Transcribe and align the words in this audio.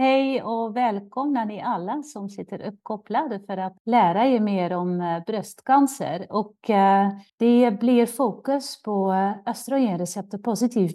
Hej 0.00 0.42
och 0.42 0.76
välkomna 0.76 1.44
ni 1.44 1.60
alla 1.60 2.02
som 2.02 2.28
sitter 2.28 2.66
uppkopplade 2.66 3.40
för 3.40 3.56
att 3.56 3.76
lära 3.86 4.26
er 4.26 4.40
mer 4.40 4.72
om 4.72 5.00
eh, 5.00 5.24
bröstcancer. 5.26 6.26
Och 6.30 6.70
eh, 6.70 7.08
det 7.36 7.80
blir 7.80 8.06
fokus 8.06 8.82
på 8.82 9.12
eh, 9.12 9.50
östrogenreceptorpositiv 9.50 10.90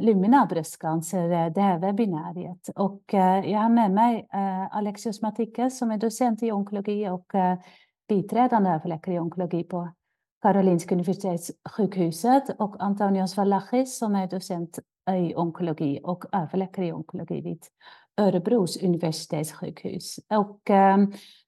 Lumina 0.00 0.46
bröstcancer, 0.46 1.50
det 1.50 1.60
här 1.60 1.78
webbinariet. 1.78 2.68
Och 2.76 3.02
jag 3.44 3.58
har 3.58 3.68
med 3.68 3.90
mig 3.90 4.28
Alexios 4.70 5.22
Matikes 5.22 5.78
som 5.78 5.90
är 5.90 5.98
docent 5.98 6.42
i 6.42 6.52
onkologi 6.52 7.08
och 7.08 7.32
biträdande 8.08 8.70
överläkare 8.70 9.14
i 9.14 9.18
onkologi 9.18 9.64
på 9.64 9.88
Karolinska 10.42 10.94
Universitetssjukhuset 10.94 12.60
och 12.60 12.76
Antonios 12.78 13.36
Valachis 13.36 13.98
som 13.98 14.14
är 14.14 14.26
docent 14.26 14.78
i 15.10 15.34
onkologi 15.34 16.00
och 16.04 16.24
överläkare 16.32 16.86
i 16.86 16.92
onkologi 16.92 17.40
vid 17.40 17.62
Örebros 18.16 18.82
universitetssjukhus. 18.82 20.16
Och 20.28 20.70
eh, 20.70 20.96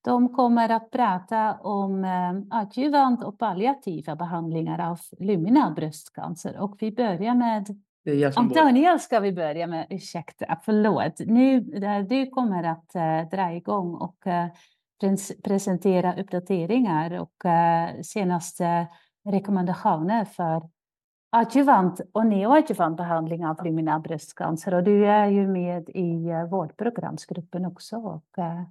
de 0.04 0.28
kommer 0.28 0.68
att 0.68 0.90
prata 0.90 1.54
om 1.54 2.04
eh, 2.04 2.58
adjuvant 2.58 3.24
och 3.24 3.38
palliativa 3.38 4.16
behandlingar 4.16 4.90
av 4.90 4.98
luminal 5.18 5.74
bröstcancer. 5.74 6.60
Och 6.60 6.76
vi 6.80 6.92
börjar 6.92 7.34
med 7.34 7.66
Antonio 8.36 8.98
ska 8.98 9.20
vi 9.20 9.32
börja 9.32 9.66
med, 9.66 9.86
ursäkta, 9.90 10.58
förlåt. 10.64 11.20
Nu, 11.26 11.60
du 12.08 12.26
kommer 12.26 12.64
att 12.64 12.92
uh, 12.96 13.30
dra 13.30 13.52
igång 13.52 13.94
och 13.94 14.26
uh, 14.26 15.16
presentera 15.44 16.20
uppdateringar 16.20 17.20
och 17.20 17.44
uh, 17.44 18.02
senaste 18.02 18.86
rekommendationer 19.28 20.24
för 20.24 20.62
adjuvant 21.30 22.00
och 22.12 22.26
neoadjuvant 22.26 22.96
behandling 22.96 23.46
av 23.46 23.64
luminal 23.64 24.00
bröstcancer. 24.00 24.74
Och 24.74 24.84
du 24.84 25.06
är 25.06 25.26
ju 25.26 25.46
med 25.46 25.88
i 25.88 26.30
uh, 26.30 26.50
vårdprogramsgruppen 26.50 27.64
också. 27.64 27.96
Och, 27.96 28.38
uh, 28.38 28.62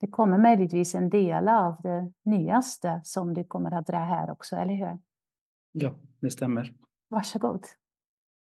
det 0.00 0.06
kommer 0.06 0.38
möjligtvis 0.38 0.94
en 0.94 1.10
del 1.10 1.48
av 1.48 1.76
det 1.82 2.12
nyaste 2.24 3.00
som 3.04 3.34
du 3.34 3.44
kommer 3.44 3.70
att 3.70 3.86
dra 3.86 3.98
här 3.98 4.30
också, 4.30 4.56
eller 4.56 4.74
hur? 4.74 4.98
Ja, 5.72 5.94
det 6.20 6.30
stämmer. 6.30 6.72
Varsågod. 7.08 7.64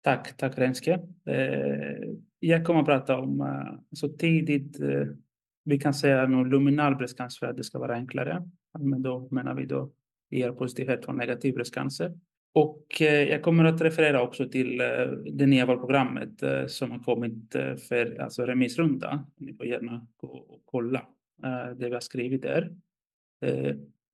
Tack, 0.02 0.36
tack 0.36 0.58
Renske. 0.58 0.92
Eh, 1.24 2.14
jag 2.38 2.66
kommer 2.66 2.80
att 2.80 2.86
prata 2.86 3.18
om 3.18 3.48
så 3.92 4.08
tidigt, 4.08 4.80
eh, 4.80 5.06
vi 5.64 5.78
kan 5.78 5.94
säga 5.94 6.22
att 6.22 6.30
luminal 6.30 6.96
bröstcancer, 6.96 7.52
det 7.52 7.64
ska 7.64 7.78
vara 7.78 7.94
enklare. 7.94 8.48
Men 8.78 9.02
då 9.02 9.28
menar 9.30 9.54
vi 9.54 9.66
då 9.66 9.92
ER-positivitet 10.30 11.04
och 11.04 11.14
negativ 11.14 11.54
bröstcancer. 11.54 12.18
Och 12.56 13.02
eh, 13.02 13.28
jag 13.28 13.42
kommer 13.42 13.64
att 13.64 13.80
referera 13.80 14.22
också 14.22 14.48
till 14.48 14.80
eh, 14.80 14.86
det 15.32 15.46
nya 15.46 15.66
valprogrammet 15.66 16.42
eh, 16.42 16.66
som 16.66 16.90
har 16.90 16.98
kommit 16.98 17.52
för 17.88 18.20
alltså 18.20 18.46
remissrunda. 18.46 19.26
Ni 19.36 19.54
får 19.54 19.66
gärna 19.66 20.06
gå 20.16 20.28
och 20.28 20.62
kolla 20.64 21.02
det 21.76 21.88
vi 21.88 21.92
har 21.92 22.00
skrivit 22.00 22.42
där. 22.42 22.76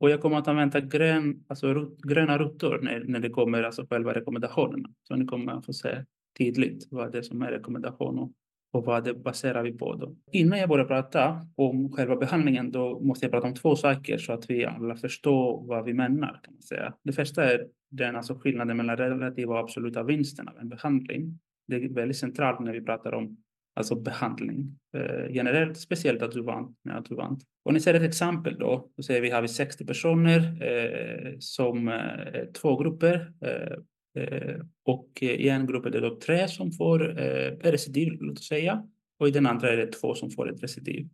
Och 0.00 0.10
jag 0.10 0.20
kommer 0.20 0.36
att 0.36 0.48
använda 0.48 0.80
grön, 0.80 1.44
alltså 1.48 1.90
gröna 2.02 2.38
rutor 2.38 2.80
när, 2.82 3.04
när 3.04 3.20
det 3.20 3.30
kommer 3.30 3.62
alltså 3.62 3.86
själva 3.90 4.14
rekommendationerna. 4.14 4.88
Så 5.02 5.16
ni 5.16 5.26
kommer 5.26 5.52
att 5.52 5.66
få 5.66 5.72
se 5.72 6.04
tydligt 6.38 6.88
vad 6.90 7.12
det 7.12 7.18
är 7.18 7.22
som 7.22 7.42
är 7.42 7.50
rekommendation 7.50 8.18
och 8.18 8.32
och 8.72 8.84
vad 8.84 9.04
det 9.04 9.14
baserar 9.14 9.62
vi 9.62 9.72
på. 9.72 9.94
Då. 9.94 10.16
Innan 10.32 10.58
jag 10.58 10.68
börjar 10.68 10.84
prata 10.84 11.46
om 11.54 11.92
själva 11.92 12.16
behandlingen 12.16 12.70
då 12.70 13.00
måste 13.00 13.24
jag 13.24 13.32
prata 13.32 13.46
om 13.46 13.54
två 13.54 13.76
saker 13.76 14.18
så 14.18 14.32
att 14.32 14.50
vi 14.50 14.64
alla 14.64 14.96
förstår 14.96 15.66
vad 15.66 15.84
vi 15.84 15.94
menar. 15.94 16.40
Kan 16.42 16.54
man 16.54 16.62
säga. 16.62 16.94
Det 17.02 17.12
första 17.12 17.52
är 17.52 17.66
den 17.90 18.16
alltså 18.16 18.34
skillnaden 18.34 18.76
mellan 18.76 18.96
relativa 18.96 19.54
och 19.54 19.60
absoluta 19.60 20.02
vinsten 20.02 20.48
av 20.48 20.58
en 20.58 20.68
behandling. 20.68 21.38
Det 21.68 21.76
är 21.76 21.88
väldigt 21.88 22.16
centralt 22.16 22.60
när 22.60 22.72
vi 22.72 22.80
pratar 22.80 23.14
om 23.14 23.36
alltså 23.74 23.94
behandling 23.94 24.78
eh, 24.96 25.34
generellt, 25.34 25.78
speciellt 25.78 26.22
adjuvant 26.22 26.78
med 26.84 26.96
adjuvant. 26.96 27.42
Om 27.64 27.74
ni 27.74 27.80
ser 27.80 27.94
ett 27.94 28.02
exempel 28.02 28.58
då, 28.58 28.90
då 28.96 29.02
säger 29.02 29.20
vi 29.20 29.30
har 29.30 29.42
vi 29.42 29.48
60 29.48 29.86
personer 29.86 30.38
eh, 30.62 31.34
som 31.38 31.88
eh, 31.88 32.44
två 32.60 32.76
grupper 32.76 33.32
Eh, 33.42 33.76
Eh, 34.14 34.60
och 34.84 35.08
i 35.20 35.48
en 35.48 35.66
grupp 35.66 35.86
är 35.86 35.90
det 35.90 36.00
då 36.00 36.18
tre 36.20 36.48
som 36.48 36.72
får 36.72 37.20
eh, 37.20 37.70
recidiv, 37.70 38.12
låt 38.20 38.38
oss 38.38 38.48
säga, 38.48 38.88
och 39.18 39.28
i 39.28 39.30
den 39.30 39.46
andra 39.46 39.72
är 39.72 39.76
det 39.76 39.86
två 39.86 40.14
som 40.14 40.30
får 40.30 40.52
ett 40.52 40.62
recidiv. 40.62 41.08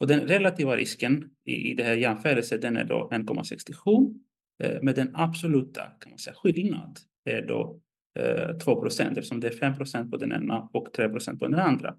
Och 0.00 0.06
den 0.06 0.20
relativa 0.20 0.76
risken 0.76 1.30
i, 1.44 1.70
i 1.70 1.74
det 1.74 1.84
här 1.84 1.96
jämförelsen 1.96 2.60
den 2.60 2.76
är 2.76 2.84
då 2.84 3.08
1,67 3.12 4.14
eh, 4.62 4.82
med 4.82 4.94
den 4.94 5.10
absoluta 5.14 5.82
kan 6.00 6.10
man 6.10 6.18
säga, 6.18 6.34
skillnad 6.34 6.98
är 7.24 7.46
då 7.46 7.80
eh, 8.18 8.58
2 8.58 8.80
procent 8.80 9.18
eftersom 9.18 9.40
det 9.40 9.48
är 9.48 9.58
5 9.58 9.76
procent 9.76 10.10
på 10.10 10.16
den 10.16 10.32
ena 10.32 10.68
och 10.72 10.92
3 10.92 11.08
procent 11.08 11.38
på 11.38 11.48
den 11.48 11.60
andra. 11.60 11.96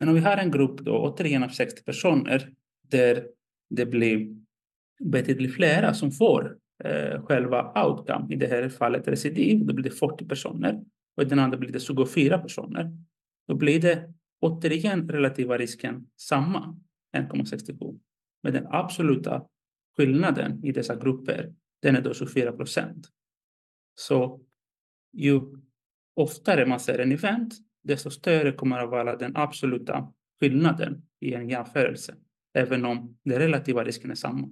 Men 0.00 0.08
om 0.08 0.14
vi 0.14 0.20
har 0.20 0.36
en 0.36 0.50
grupp 0.50 0.80
då 0.80 0.92
återigen 0.92 1.42
av 1.42 1.48
60 1.48 1.84
personer 1.84 2.52
där 2.90 3.26
det 3.70 3.86
blir 3.86 4.36
betydligt 5.04 5.54
flera 5.54 5.94
som 5.94 6.10
får 6.10 6.58
eh, 6.84 7.22
själva 7.22 7.86
outcome. 7.86 8.34
I 8.34 8.36
det 8.36 8.46
här 8.46 8.68
fallet 8.68 9.08
recidiv, 9.08 9.66
då 9.66 9.74
blir 9.74 9.84
det 9.84 9.90
40 9.90 10.28
personer 10.28 10.84
och 11.16 11.22
i 11.22 11.26
den 11.26 11.38
andra 11.38 11.58
blir 11.58 11.72
det 11.72 11.80
24 11.80 12.38
personer. 12.38 12.92
Då 13.48 13.54
blir 13.54 13.80
det 13.80 14.12
återigen 14.40 15.08
relativa 15.08 15.58
risken 15.58 16.06
samma, 16.16 16.78
1,67. 17.16 18.00
Men 18.42 18.52
den 18.52 18.66
absoluta 18.70 19.46
skillnaden 19.96 20.64
i 20.64 20.72
dessa 20.72 20.96
grupper, 20.96 21.54
den 21.82 21.96
är 21.96 22.00
då 22.00 22.14
24 22.14 22.52
procent. 22.52 23.08
Så 23.94 24.40
ju 25.12 25.40
oftare 26.16 26.66
man 26.66 26.80
ser 26.80 26.98
en 26.98 27.12
event, 27.12 27.54
desto 27.82 28.10
större 28.10 28.52
kommer 28.52 28.78
att 28.78 28.90
vara 28.90 29.16
den 29.16 29.36
absoluta 29.36 30.12
skillnaden 30.40 31.02
i 31.20 31.34
en 31.34 31.48
jämförelse, 31.48 32.14
även 32.54 32.84
om 32.84 33.18
den 33.24 33.38
relativa 33.38 33.84
risken 33.84 34.10
är 34.10 34.14
samma. 34.14 34.48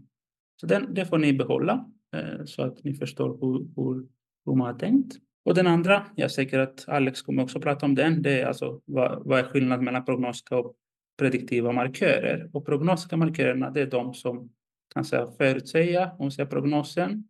Så 0.60 0.66
den, 0.66 0.94
det 0.94 1.06
får 1.06 1.18
ni 1.18 1.32
behålla 1.32 1.90
Eh, 2.16 2.44
så 2.44 2.62
att 2.62 2.84
ni 2.84 2.94
förstår 2.94 3.28
hur, 3.28 3.68
hur, 3.76 4.06
hur 4.46 4.54
man 4.54 4.66
har 4.66 4.78
tänkt. 4.78 5.16
Och 5.44 5.54
den 5.54 5.66
andra, 5.66 6.06
jag 6.16 6.24
är 6.24 6.28
säker 6.28 6.58
att 6.58 6.88
Alex 6.88 7.22
kommer 7.22 7.42
också 7.42 7.60
prata 7.60 7.86
om 7.86 7.94
den, 7.94 8.22
det 8.22 8.40
är 8.40 8.46
alltså 8.46 8.80
vad, 8.84 9.24
vad 9.24 9.38
är 9.38 9.44
skillnaden 9.44 9.84
mellan 9.84 10.04
prognostiska 10.04 10.56
och 10.56 10.74
prediktiva 11.18 11.72
markörer? 11.72 12.50
Och 12.52 12.66
prognostiska 12.66 13.16
markörerna, 13.16 13.70
det 13.70 13.80
är 13.80 13.86
de 13.86 14.14
som 14.14 14.52
kan 14.94 15.04
säga 15.04 15.26
förutsäga, 15.26 16.12
om 16.18 16.30
säger 16.30 16.48
prognosen, 16.48 17.28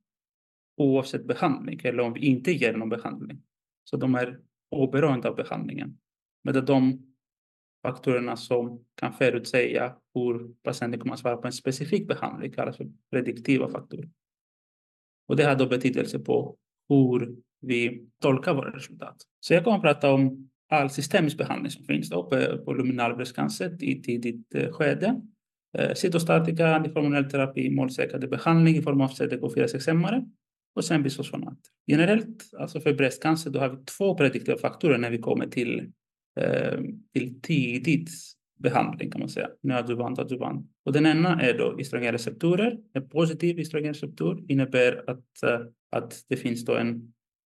oavsett 0.77 1.25
behandling 1.25 1.81
eller 1.85 2.03
om 2.03 2.13
vi 2.13 2.21
inte 2.21 2.53
ger 2.53 2.73
någon 2.73 2.89
behandling. 2.89 3.43
Så 3.85 3.97
de 3.97 4.15
är 4.15 4.41
oberoende 4.71 5.29
av 5.29 5.37
behandlingen. 5.37 5.99
Men 6.45 6.65
de 6.65 7.09
faktorerna 7.83 8.37
som 8.37 8.85
kan 8.95 9.13
förutsäga 9.13 9.97
hur 10.15 10.55
patienten 10.63 11.01
kommer 11.01 11.15
att 11.15 11.21
svara 11.21 11.37
på 11.37 11.47
en 11.47 11.53
specifik 11.53 12.09
behandling 12.09 12.53
kallas 12.53 12.77
för 12.77 12.89
prediktiva 13.11 13.69
faktorer. 13.69 14.09
Och 15.29 15.37
det 15.37 15.45
har 15.45 15.55
då 15.55 15.67
betydelse 15.67 16.19
på 16.19 16.57
hur 16.89 17.37
vi 17.61 18.07
tolkar 18.23 18.55
våra 18.55 18.77
resultat. 18.77 19.17
Så 19.41 19.55
jag 19.55 19.65
kommer 19.65 19.77
att 19.77 19.83
prata 19.83 20.13
om 20.13 20.49
all 20.69 20.91
systemisk 20.91 21.39
behandling 21.39 21.71
som 21.71 21.85
finns 21.85 22.11
då 22.11 22.23
på, 22.31 22.59
på 22.65 22.73
luminal 22.73 23.17
bröstcancer 23.17 23.85
i 23.85 24.03
tidigt 24.03 24.55
eh, 24.55 24.73
skede. 24.73 25.21
Eh, 25.79 25.95
cytostatika, 25.95 26.75
antiformonell 26.77 27.31
terapi, 27.31 27.71
målsäkrade 27.71 28.29
behandling 28.29 28.77
i 28.77 28.83
form 28.83 29.01
av 29.01 29.11
CDK4-6-hämmare 29.11 30.25
och 30.77 30.85
sen 30.85 31.03
bisfosfonat. 31.03 31.59
Generellt, 31.87 32.51
alltså 32.59 32.81
för 32.81 32.95
bröstcancer, 32.95 33.51
då 33.51 33.59
har 33.59 33.69
vi 33.69 33.85
två 33.85 34.15
prediktiva 34.15 34.59
faktorer 34.59 34.99
när 34.99 35.11
vi 35.11 35.19
kommer 35.19 35.47
till, 35.47 35.93
eh, 36.41 36.81
till 37.15 37.41
tidigt 37.43 38.11
behandling 38.59 39.11
kan 39.11 39.21
man 39.21 39.29
säga, 39.29 39.49
neoadjuvant 39.63 40.19
adjuvant. 40.19 40.67
Och 40.85 40.93
den 40.93 41.07
ena 41.07 41.43
är 41.43 41.59
då 41.59 41.81
östrogenreceptorer. 41.81 42.79
En 42.93 43.09
positiv 43.09 43.59
östrogenreceptor 43.59 44.45
innebär 44.49 45.11
att, 45.11 45.43
eh, 45.43 45.61
att 45.91 46.25
det 46.29 46.37
finns 46.37 46.65
då 46.65 46.77
en 46.77 47.13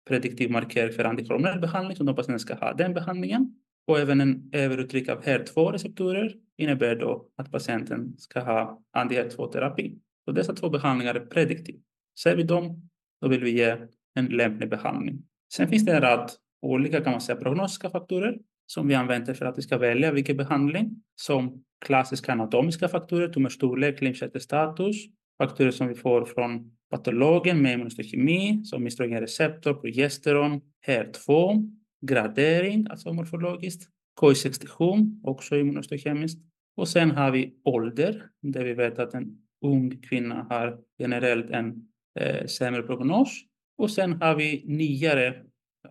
prediktiv 0.07 0.51
markering 0.51 0.93
för 0.93 1.03
antihormonell 1.03 1.59
behandling 1.59 1.97
som 1.97 2.05
de 2.05 2.15
patienten 2.15 2.39
ska 2.39 2.53
ha 2.55 2.73
den 2.73 2.93
behandlingen. 2.93 3.55
Och 3.87 3.99
även 3.99 4.21
en 4.21 4.49
överuttryck 4.53 5.09
av 5.09 5.23
HER2-receptorer 5.23 6.35
innebär 6.57 6.95
då 6.95 7.29
att 7.35 7.51
patienten 7.51 8.13
ska 8.17 8.39
ha 8.39 8.83
anti-HER2-terapi. 8.97 9.99
Så 10.25 10.31
dessa 10.31 10.53
två 10.53 10.69
behandlingar 10.69 11.15
är 11.15 11.25
prediktiva. 11.25 11.79
Ser 12.23 12.35
vi 12.35 12.43
dem, 12.43 12.89
då 13.21 13.27
vill 13.27 13.43
vi 13.43 13.57
ge 13.57 13.77
en 14.15 14.25
lämplig 14.25 14.69
behandling. 14.69 15.23
Sen 15.53 15.67
finns 15.67 15.85
det 15.85 15.91
en 15.91 16.01
rad 16.01 16.31
olika 16.61 17.01
kan 17.01 17.11
man 17.11 17.21
säga, 17.21 17.35
prognostiska 17.35 17.89
faktorer 17.89 18.37
som 18.71 18.87
vi 18.87 18.95
använder 18.95 19.33
för 19.33 19.45
att 19.45 19.57
vi 19.57 19.61
ska 19.61 19.77
välja 19.77 20.11
vilken 20.11 20.37
behandling 20.37 21.03
som 21.15 21.63
klassiska 21.85 22.31
anatomiska 22.31 22.87
faktorer, 22.87 23.27
tumörstorlek, 23.27 24.01
lymfkörtelstatus, 24.01 24.95
faktorer 25.37 25.71
som 25.71 25.87
vi 25.87 25.95
får 25.95 26.25
från 26.25 26.71
patologen 26.89 27.61
med 27.61 27.73
immunohistokemi 27.73 28.61
som 28.65 28.87
östrogenreceptor, 28.87 29.73
progesteron, 29.73 30.61
HER2, 30.87 31.63
gradering, 32.01 32.87
alltså 32.89 33.13
morfologiskt, 33.13 33.89
KI67, 34.21 35.19
också 35.23 35.55
immunostokemiskt. 35.57 36.41
Och 36.77 36.87
sen 36.87 37.11
har 37.11 37.31
vi 37.31 37.53
ålder, 37.63 38.23
där 38.41 38.63
vi 38.63 38.73
vet 38.73 38.99
att 38.99 39.13
en 39.13 39.37
ung 39.65 40.01
kvinna 40.01 40.45
har 40.49 40.79
generellt 40.99 41.49
en 41.49 41.87
eh, 42.19 42.45
sämre 42.45 42.83
prognos. 42.83 43.41
Och 43.77 43.91
sen 43.91 44.21
har 44.21 44.35
vi 44.35 44.63
nyare 44.67 45.35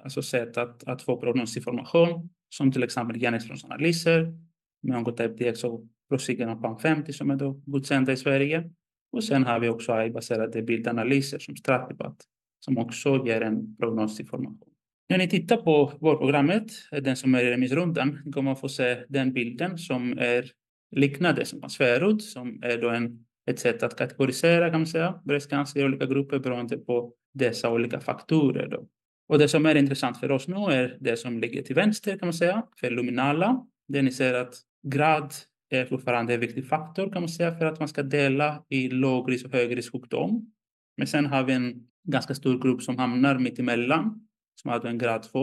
alltså 0.04 0.22
sätt 0.22 0.56
att, 0.56 0.88
att 0.88 1.02
få 1.02 1.16
prognosinformation 1.16 2.30
som 2.48 2.72
till 2.72 2.82
exempel 2.82 3.20
genexplosionsanalyser 3.20 4.32
med 4.82 4.96
Oncotype 4.96 5.50
DX 5.50 5.64
och 5.64 5.84
Procigen 6.08 6.48
och 6.48 6.58
PAM50 6.58 7.12
som 7.12 7.30
är 7.30 7.36
då 7.36 7.60
godkända 7.66 8.12
i 8.12 8.16
Sverige. 8.16 8.70
Och 9.12 9.24
sen 9.24 9.44
har 9.44 9.60
vi 9.60 9.68
också 9.68 9.92
AI-baserade 9.92 10.62
bildanalyser 10.62 11.38
som 11.38 11.56
Stratibat 11.56 12.16
som 12.60 12.78
också 12.78 13.26
ger 13.26 13.40
en 13.40 13.76
prognosinformation. 13.76 14.68
När 15.08 15.18
ni 15.18 15.28
tittar 15.28 15.56
på 15.56 15.92
vårdprogrammet, 16.00 16.66
den 16.90 17.16
som 17.16 17.34
är 17.34 17.42
i 17.42 17.50
remissrundan, 17.50 18.32
kommer 18.32 18.42
man 18.42 18.56
få 18.56 18.68
se 18.68 19.04
den 19.08 19.32
bilden 19.32 19.78
som 19.78 20.18
är 20.18 20.50
liknande 20.96 21.44
som 21.44 21.70
Sverud, 21.70 22.22
som 22.22 22.62
är 22.62 22.78
då 22.78 22.88
en, 22.90 23.24
ett 23.50 23.58
sätt 23.58 23.82
att 23.82 23.96
kategorisera 23.96 24.70
kan 24.70 24.80
man 24.80 24.86
säga, 24.86 25.20
bröstcancer 25.24 25.80
i 25.80 25.84
olika 25.84 26.06
grupper 26.06 26.38
beroende 26.38 26.78
på 26.78 27.12
dessa 27.34 27.70
olika 27.70 28.00
faktorer. 28.00 28.68
Då. 28.68 28.88
Och 29.28 29.38
det 29.38 29.48
som 29.48 29.66
är 29.66 29.74
intressant 29.74 30.20
för 30.20 30.30
oss 30.30 30.48
nu 30.48 30.56
är 30.56 30.96
det 31.00 31.16
som 31.16 31.38
ligger 31.38 31.62
till 31.62 31.74
vänster 31.74 32.18
kan 32.18 32.26
man 32.26 32.32
säga, 32.32 32.62
för 32.80 32.90
luminala, 32.90 33.66
där 33.88 34.02
ni 34.02 34.12
ser 34.12 34.34
att 34.34 34.54
grad 34.86 35.34
är 35.70 35.84
fortfarande 35.84 36.34
en 36.34 36.40
viktig 36.40 36.66
faktor 36.66 37.12
kan 37.12 37.22
man 37.22 37.28
säga 37.28 37.58
för 37.58 37.66
att 37.66 37.78
man 37.78 37.88
ska 37.88 38.02
dela 38.02 38.64
i 38.68 38.88
lågrisk 38.88 39.46
och 39.46 39.52
högrisksjukdom. 39.52 40.52
Men 40.96 41.06
sen 41.06 41.26
har 41.26 41.44
vi 41.44 41.52
en 41.52 41.86
ganska 42.08 42.34
stor 42.34 42.58
grupp 42.58 42.82
som 42.82 42.98
hamnar 42.98 43.38
mitt 43.38 43.58
emellan, 43.58 44.28
som 44.54 44.70
har 44.70 44.86
en 44.86 44.98
grad 44.98 45.22
2 45.22 45.40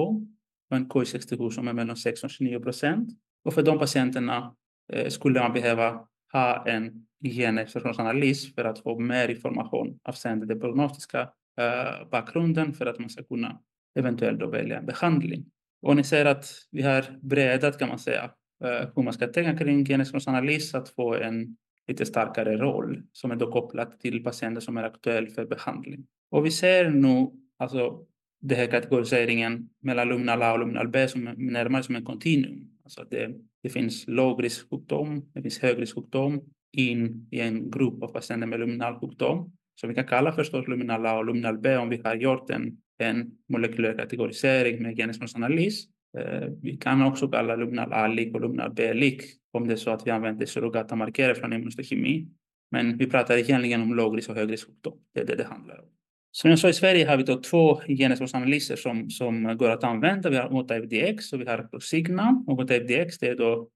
och 0.69 0.77
en 0.77 0.89
KI67 0.89 1.49
som 1.49 1.67
är 1.67 1.73
mellan 1.73 1.97
6 1.97 2.23
och 2.23 2.29
29 2.29 2.59
procent. 2.59 3.09
Och 3.43 3.53
för 3.53 3.63
de 3.63 3.79
patienterna 3.79 4.55
eh, 4.93 5.07
skulle 5.09 5.39
man 5.39 5.53
behöva 5.53 6.07
ha 6.33 6.67
en 6.67 7.05
genexpressionsanalys 7.23 8.55
för 8.55 8.65
att 8.65 8.79
få 8.79 8.99
mer 8.99 9.29
information 9.29 9.99
avseende 10.03 10.45
den 10.45 10.59
prognostiska 10.59 11.21
eh, 11.59 12.09
bakgrunden 12.11 12.73
för 12.73 12.85
att 12.85 12.99
man 12.99 13.09
ska 13.09 13.23
kunna 13.23 13.59
eventuellt 13.95 14.39
då 14.39 14.47
välja 14.47 14.79
en 14.79 14.85
behandling. 14.85 15.45
Och 15.81 15.95
ni 15.95 16.03
ser 16.03 16.25
att 16.25 16.45
vi 16.71 16.81
har 16.81 17.05
breddat 17.21 17.79
kan 17.79 17.89
man 17.89 17.99
säga 17.99 18.23
eh, 18.63 18.89
hur 18.95 19.03
man 19.03 19.13
ska 19.13 19.27
tänka 19.27 19.57
kring 19.57 19.85
genexpressionsanalys 19.85 20.75
att 20.75 20.89
få 20.89 21.15
en 21.15 21.57
lite 21.87 22.05
starkare 22.05 22.57
roll 22.57 23.03
som 23.11 23.31
är 23.31 23.35
då 23.35 23.51
kopplat 23.51 23.99
till 23.99 24.23
patienter 24.23 24.61
som 24.61 24.77
är 24.77 24.83
aktuell 24.83 25.27
för 25.29 25.45
behandling. 25.45 26.05
Och 26.31 26.45
vi 26.45 26.51
ser 26.51 26.89
nu 26.89 27.27
alltså 27.57 28.05
den 28.41 28.57
här 28.57 28.67
kategoriseringen 28.67 29.69
mellan 29.81 30.07
luminal 30.07 30.41
A 30.41 30.53
och 30.53 30.59
luminal 30.59 30.87
B 30.87 31.07
som 31.07 31.27
är 31.27 31.35
närmare 31.35 31.83
som 31.83 31.95
en 31.95 32.05
kontinuum. 32.05 32.69
Alltså 32.83 33.05
det, 33.11 33.35
det 33.63 33.69
finns 33.69 34.07
lågrisksjukdom, 34.07 35.31
det 35.33 35.41
finns 35.41 35.59
högrisksjukdom 35.59 36.41
in 36.71 37.27
i 37.31 37.39
en 37.39 37.71
grupp 37.71 38.03
av 38.03 38.07
patienter 38.07 38.47
med 38.47 38.59
luminal 38.59 38.99
sjukdom 38.99 39.51
som 39.75 39.89
vi 39.89 39.95
kan 39.95 40.07
kalla 40.07 40.31
förstås 40.31 40.67
luminal 40.67 41.05
A 41.05 41.17
och 41.17 41.25
luminal 41.25 41.57
B 41.57 41.77
om 41.77 41.89
vi 41.89 42.01
har 42.03 42.15
gjort 42.15 42.49
en, 42.49 42.77
en 42.97 43.31
molekylär 43.49 43.97
kategorisering 43.97 44.83
med 44.83 44.97
genusmålsanalys. 44.97 45.85
Eh, 46.17 46.47
vi 46.61 46.77
kan 46.77 47.01
också 47.01 47.27
kalla 47.27 47.55
luminal 47.55 47.93
A-lik 47.93 48.35
och 48.35 48.41
luminal 48.41 48.73
B-lik 48.73 49.21
om 49.51 49.67
det 49.67 49.73
är 49.73 49.77
så 49.77 49.91
att 49.91 50.07
vi 50.07 50.11
använder 50.11 50.45
surrogata 50.45 50.95
markörer 50.95 51.33
från 51.33 51.53
immunohistokemin. 51.53 52.29
Men 52.71 52.97
vi 52.97 53.07
pratar 53.07 53.37
egentligen 53.37 53.81
om 53.81 53.93
lågrisk 53.93 54.29
och 54.29 54.35
högrisk 54.35 54.67
sjukdom. 54.67 54.93
Det 55.13 55.21
är 55.21 55.25
det 55.25 55.35
det 55.35 55.43
handlar 55.43 55.79
om. 55.79 55.85
Som 56.31 56.49
jag 56.49 56.59
sa, 56.59 56.69
i 56.69 56.73
Sverige 56.73 57.07
har 57.07 57.17
vi 57.17 57.23
då 57.23 57.41
två 57.41 57.81
genusanalyser 57.87 58.75
som, 58.75 59.09
som 59.09 59.57
går 59.57 59.69
att 59.69 59.83
använda. 59.83 60.29
Vi 60.29 60.37
har 60.37 60.53
Oncotype 60.53 60.85
DX 60.85 61.33
och 61.33 61.41
vi 61.41 61.45
har 61.45 61.63
Prosigna. 61.63 62.43
Oncotype 62.47 63.03
DX 63.03 63.19
det 63.19 63.27
är 63.27 63.35
då 63.35 63.69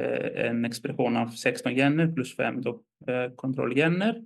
eh, 0.00 0.46
en 0.46 0.64
expression 0.64 1.16
av 1.16 1.28
16 1.28 1.74
gener 1.74 2.12
plus 2.12 2.36
5 2.36 2.62
då, 2.62 2.82
eh, 3.08 3.34
kontrollgener. 3.34 4.22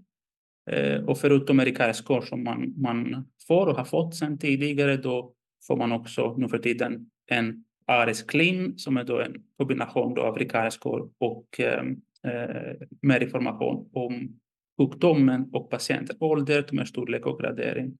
Eh, 0.71 1.05
och 1.05 1.19
förutom 1.19 1.61
Erikares-score 1.61 2.27
som 2.27 2.45
man, 2.45 2.75
man 2.77 3.29
får 3.49 3.67
och 3.67 3.77
har 3.77 3.85
fått 3.85 4.15
sedan 4.15 4.39
tidigare, 4.39 4.97
då 4.97 5.35
får 5.67 5.77
man 5.77 5.93
också 5.93 6.37
nu 6.37 6.49
för 6.49 6.59
tiden 6.59 7.11
en 7.27 7.65
Ares 7.87 8.23
Klim 8.23 8.79
som 8.79 8.97
är 8.97 9.05
då 9.05 9.21
en 9.21 9.43
kombination 9.59 10.15
då 10.15 10.23
av 10.23 10.37
Erikares-score 10.37 11.09
och 11.19 11.61
ehm, 11.61 12.01
eh, 12.25 12.87
mer 13.03 13.23
information 13.23 13.91
om 13.93 14.41
sjukdomen 14.79 15.49
och 15.53 15.71
patientens 15.71 16.21
ålder, 16.21 16.63
tumörstorlek 16.63 17.27
och 17.27 17.41
gradering. 17.41 17.99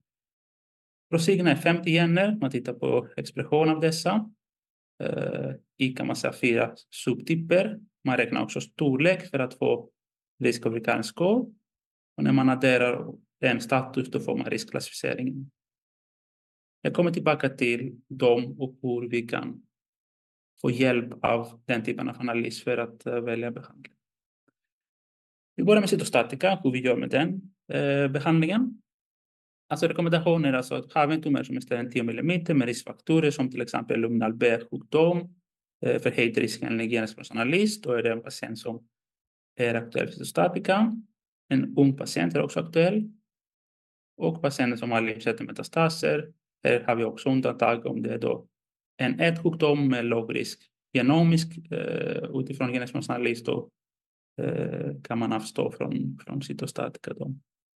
Prosigna 1.09 1.51
är 1.51 1.55
50 1.55 1.89
gener, 1.89 2.37
man 2.41 2.51
tittar 2.51 2.73
på 2.73 3.07
expression 3.17 3.69
av 3.69 3.79
dessa. 3.79 4.31
Eh, 5.03 5.51
I 5.77 5.93
kan 5.93 6.07
man 6.07 6.15
säga 6.15 6.33
fyra 6.33 6.71
subtyper. 6.89 7.79
Man 8.05 8.17
räknar 8.17 8.43
också 8.43 8.61
storlek 8.61 9.29
för 9.29 9.39
att 9.39 9.53
få 9.53 9.89
risk 10.43 10.65
av 10.65 10.73
recurrence 10.73 11.09
score. 11.09 11.45
Och 12.21 12.25
när 12.25 12.33
man 12.33 12.49
adderar 12.49 13.13
en 13.39 13.61
status 13.61 14.11
då 14.11 14.19
får 14.19 14.37
man 14.37 14.45
riskklassificeringen. 14.45 15.51
Jag 16.81 16.93
kommer 16.93 17.11
tillbaka 17.11 17.49
till 17.49 18.01
dem 18.07 18.59
och 18.59 18.79
hur 18.81 19.09
vi 19.09 19.21
kan 19.21 19.63
få 20.61 20.71
hjälp 20.71 21.23
av 21.23 21.61
den 21.65 21.83
typen 21.83 22.09
av 22.09 22.19
analys 22.19 22.63
för 22.63 22.77
att 22.77 23.05
eh, 23.05 23.19
välja 23.19 23.51
behandling. 23.51 23.93
Vi 25.55 25.63
börjar 25.63 25.81
med 25.81 25.89
cytostatika, 25.89 26.59
hur 26.63 26.71
vi 26.71 26.81
gör 26.81 26.97
med 26.97 27.09
den 27.09 27.41
eh, 27.73 28.11
behandlingen. 28.11 28.81
Alltså 29.69 29.87
rekommendationer, 29.87 30.53
alltså 30.53 30.75
att 30.75 30.93
har 30.93 31.07
vi 31.07 31.15
en 31.15 31.21
tumör 31.21 31.43
som 31.43 31.57
är 31.57 31.61
större 31.61 31.79
än 31.79 31.91
10 31.91 32.01
mm 32.01 32.57
med 32.57 32.67
riskfaktorer 32.67 33.31
som 33.31 33.49
till 33.49 33.61
exempel 33.61 33.99
luminal 33.99 34.33
B-sjukdom, 34.33 35.35
eh, 35.85 36.01
förhöjd 36.01 36.37
risk 36.37 36.61
enligt 36.61 36.91
generisk 36.91 37.83
då 37.83 37.91
är 37.91 38.03
det 38.03 38.11
en 38.11 38.23
patient 38.23 38.59
som 38.59 38.87
är 39.55 39.75
aktuell 39.75 40.07
för 40.07 40.13
cytostatika. 40.13 40.97
En 41.51 41.77
ung 41.77 41.97
patient 41.97 42.35
är 42.35 42.41
också 42.41 42.59
aktuell. 42.59 43.11
Och 44.17 44.41
patienter 44.41 44.77
som 44.77 44.91
har 44.91 45.43
metastaser. 45.43 46.33
Här 46.63 46.83
har 46.87 46.95
vi 46.95 47.03
också 47.03 47.29
undantag 47.29 47.85
om 47.85 48.01
det 48.01 48.13
är 48.13 48.19
då 48.19 48.47
en 48.97 49.19
ätsjukdom 49.19 49.87
med 49.87 50.05
låg 50.05 50.35
risk 50.35 50.71
genomisk 50.93 51.71
eh, 51.71 52.23
utifrån 52.33 52.73
genetisk 52.73 53.09
analys 53.09 53.43
då 53.43 53.69
eh, 54.41 55.01
kan 55.03 55.19
man 55.19 55.33
avstå 55.33 55.71
från, 55.71 56.19
från 56.25 56.41
cytostatika. 56.41 57.13
Då. 57.13 57.35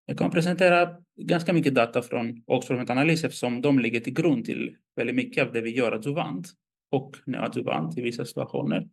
Jag 0.07 0.19
kan 0.19 0.31
presentera 0.31 0.97
ganska 1.21 1.53
mycket 1.53 1.75
data 1.75 2.03
från 2.03 2.43
Oxford-analys 2.47 3.25
eftersom 3.25 3.63
de 3.63 3.79
ligger 3.79 4.01
till 4.01 4.15
grund 4.15 4.45
till 4.45 4.77
väldigt 4.97 5.17
mycket 5.17 5.47
av 5.47 5.53
det 5.53 5.61
vi 5.61 5.77
gör 5.77 5.93
adjuvant 5.93 6.49
och 6.91 7.17
neoadjuvant 7.27 7.99
i 7.99 8.03
vissa 8.03 8.25
situationer. 8.25 8.89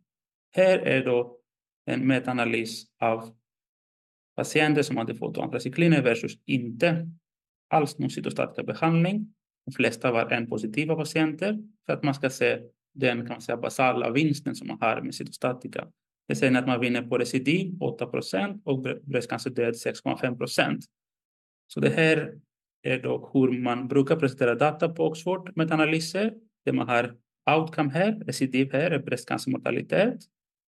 Här 0.56 0.78
är 0.78 1.04
då 1.04 1.38
en 1.86 2.06
metaanalys 2.06 2.84
av 3.00 3.39
patienter 4.40 4.82
som 4.82 4.96
hade 4.96 5.14
fått 5.14 5.38
antracykliner 5.38 6.02
versus 6.02 6.38
inte 6.46 7.08
alls 7.68 7.98
någon 7.98 8.10
cytostatika 8.10 8.62
behandling. 8.62 9.34
De 9.66 9.72
flesta 9.72 10.12
var 10.12 10.32
en-positiva 10.32 10.96
patienter 10.96 11.58
för 11.86 11.92
att 11.92 12.02
man 12.02 12.14
ska 12.14 12.30
se 12.30 12.58
den 12.94 13.18
kan 13.18 13.28
man 13.28 13.40
säga, 13.40 13.56
basala 13.56 14.10
vinsten 14.10 14.54
som 14.54 14.68
man 14.68 14.78
har 14.80 15.02
med 15.02 15.14
cytostatika. 15.14 15.88
Det 16.28 16.36
säger 16.36 16.58
att 16.58 16.66
man 16.66 16.80
vinner 16.80 17.02
på 17.02 17.18
recidiv 17.18 17.82
8 17.82 18.06
procent 18.06 18.62
och 18.64 18.82
bröstcancerdöd 19.02 19.74
6,5 19.74 20.38
procent. 20.38 20.84
Så 21.66 21.80
det 21.80 21.90
här 21.90 22.40
är 22.82 23.02
då 23.02 23.30
hur 23.34 23.62
man 23.62 23.88
brukar 23.88 24.16
presentera 24.16 24.54
data 24.54 24.88
på 24.88 25.04
Oxford 25.04 25.56
metaanalyser 25.56 26.34
där 26.64 26.72
man 26.72 26.88
har 26.88 27.16
outcome 27.56 27.90
här, 27.90 28.12
recidiv 28.26 28.72
här 28.72 28.90
är 28.90 28.98
bröstcancermortalitet 28.98 30.18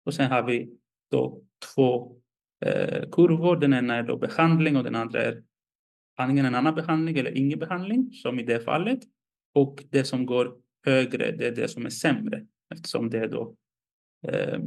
och 0.05 0.13
sen 0.13 0.31
har 0.31 0.43
vi 0.43 0.69
då 1.11 1.41
två 1.75 2.20
eh, 2.65 3.09
kurvor. 3.11 3.55
Den 3.55 3.73
ena 3.73 3.95
är 3.95 4.03
då 4.03 4.17
behandling 4.17 4.77
och 4.77 4.83
den 4.83 4.95
andra 4.95 5.23
är 5.23 5.43
antingen 6.17 6.45
en 6.45 6.55
annan 6.55 6.75
behandling 6.75 7.17
eller 7.17 7.37
ingen 7.37 7.59
behandling, 7.59 8.09
som 8.13 8.39
i 8.39 8.43
det 8.43 8.59
fallet. 8.59 8.99
Och 9.55 9.83
det 9.89 10.03
som 10.03 10.25
går 10.25 10.53
högre, 10.85 11.31
det 11.31 11.47
är 11.47 11.55
det 11.55 11.67
som 11.67 11.85
är 11.85 11.89
sämre 11.89 12.45
eftersom 12.73 13.09
det 13.09 13.19
är 13.19 13.27
då 13.27 13.55
eh, 14.27 14.59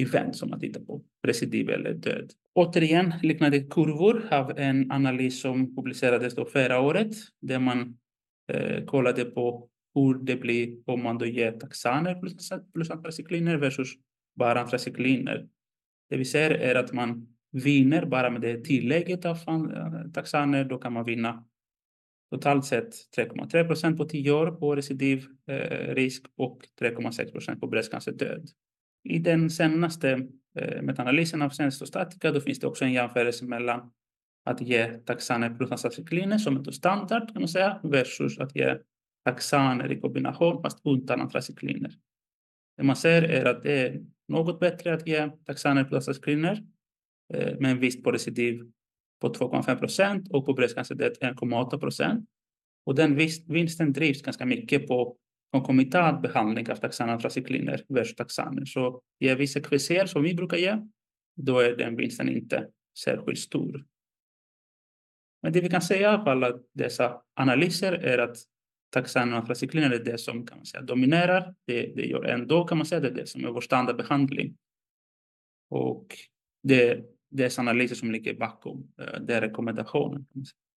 event 0.00 0.36
som 0.36 0.50
man 0.50 0.60
tittar 0.60 0.80
på, 0.80 1.02
recidiv 1.26 1.70
eller 1.70 1.94
död. 1.94 2.32
Återigen 2.54 3.14
liknande 3.22 3.60
kurvor 3.60 4.28
av 4.30 4.58
en 4.58 4.90
analys 4.92 5.40
som 5.40 5.76
publicerades 5.76 6.34
då 6.34 6.44
förra 6.44 6.80
året 6.80 7.14
där 7.40 7.58
man 7.58 7.98
eh, 8.52 8.84
kollade 8.84 9.24
på 9.24 9.68
hur 9.94 10.14
det 10.14 10.36
blir 10.36 10.78
om 10.86 11.02
man 11.02 11.18
då 11.18 11.26
ger 11.26 11.52
taxaner 11.52 12.14
plus, 12.14 12.52
plus 12.72 12.90
antracykliner 12.90 13.56
versus 13.56 13.88
bara 14.36 14.60
antracykliner. 14.60 15.48
Det 16.10 16.16
vi 16.16 16.24
ser 16.24 16.50
är 16.50 16.74
att 16.74 16.92
man 16.92 17.28
vinner 17.52 18.06
bara 18.06 18.30
med 18.30 18.40
det 18.40 18.64
tillägget 18.64 19.24
av 19.24 19.36
eh, 19.36 20.12
taxaner, 20.12 20.64
då 20.64 20.78
kan 20.78 20.92
man 20.92 21.04
vinna 21.04 21.44
totalt 22.30 22.64
sett 22.64 22.94
3,3 23.16 23.66
procent 23.66 23.96
på 23.96 24.04
10 24.04 24.30
år 24.32 24.50
på 24.50 24.76
recidiv 24.76 25.26
eh, 25.46 25.94
risk 25.94 26.24
och 26.36 26.60
3,6 26.80 27.32
procent 27.32 27.60
på 27.60 27.66
bröstcancerdöd. 27.66 28.48
I 29.04 29.18
den 29.18 29.50
senaste 29.50 30.28
eh, 30.58 30.82
metaanalysen 30.82 31.42
av 31.42 31.50
sensostatika 31.50 32.32
då 32.32 32.40
finns 32.40 32.60
det 32.60 32.66
också 32.66 32.84
en 32.84 32.92
jämförelse 32.92 33.44
mellan 33.44 33.92
att 34.44 34.60
ge 34.60 34.86
taxaner 34.86 35.54
plus 35.54 35.70
antracykliner 35.70 36.38
som 36.38 36.56
är 36.56 36.70
standard 36.70 37.32
kan 37.32 37.42
man 37.42 37.48
säga 37.48 37.80
versus 37.82 38.38
att 38.38 38.56
ge 38.56 38.76
taxaner 39.24 39.92
i 39.92 40.00
kombination 40.00 40.62
fast 40.62 40.80
utan 40.84 41.20
antracykliner. 41.20 41.90
Det 42.76 42.82
man 42.82 42.96
ser 42.96 43.22
är 43.22 43.44
att 43.44 43.62
det 43.62 43.78
är 43.78 44.04
något 44.28 44.60
bättre 44.60 44.94
att 44.94 45.06
ge 45.06 45.30
taxaner 45.46 45.84
plus 45.84 46.08
antracykliner 46.08 46.64
eh, 47.34 47.58
med 47.60 47.70
en 47.70 47.80
vinst 47.80 48.04
på 48.04 48.12
recidiv 48.12 48.70
på 49.20 49.32
2,5 49.32 49.78
procent 49.78 50.28
och 50.30 50.46
på 50.46 50.52
bröstcancerdöd 50.52 51.16
1,8 51.20 51.78
procent. 51.78 52.28
Och 52.86 52.94
den 52.94 53.16
vinsten 53.48 53.92
drivs 53.92 54.22
ganska 54.22 54.46
mycket 54.46 54.86
på 54.86 55.16
konkomitant 55.52 56.22
behandling 56.22 56.70
av 56.70 56.76
taxanantracykliner 56.76 57.84
versus 57.88 58.16
taxaner. 58.16 58.64
Så 58.64 59.02
ger 59.20 59.36
vi 59.36 59.46
sekvenser 59.46 60.06
som 60.06 60.22
vi 60.22 60.34
brukar 60.34 60.56
ge, 60.56 60.78
då 61.36 61.58
är 61.58 61.76
den 61.76 61.96
vinsten 61.96 62.28
inte 62.28 62.68
särskilt 63.04 63.38
stor. 63.38 63.84
Men 65.42 65.52
det 65.52 65.60
vi 65.60 65.68
kan 65.68 65.82
säga 65.82 66.14
av 66.14 66.28
alla 66.28 66.58
dessa 66.72 67.20
analyser 67.34 67.92
är 67.92 68.18
att 68.18 68.36
taxanerna 68.94 69.36
och 69.36 69.40
antracykliner 69.40 69.90
är 69.90 70.04
det 70.04 70.18
som 70.18 70.46
kan 70.46 70.58
man 70.58 70.66
säga, 70.66 70.82
dominerar. 70.82 71.54
Det, 71.66 71.92
det 71.96 72.06
gör 72.06 72.24
ändå 72.24 72.64
kan 72.64 72.78
man 72.78 72.86
säga 72.86 73.00
det 73.00 73.08
är 73.08 73.14
det 73.14 73.26
som 73.26 73.44
är 73.44 73.48
vår 73.48 73.60
standardbehandling. 73.60 74.56
Och 75.70 76.06
det, 76.62 77.00
dessa 77.30 77.60
analyser 77.60 77.96
som 77.96 78.12
ligger 78.12 78.34
bakom 78.34 78.92
eh, 79.00 79.20
den 79.20 79.40
rekommendationen. 79.40 80.26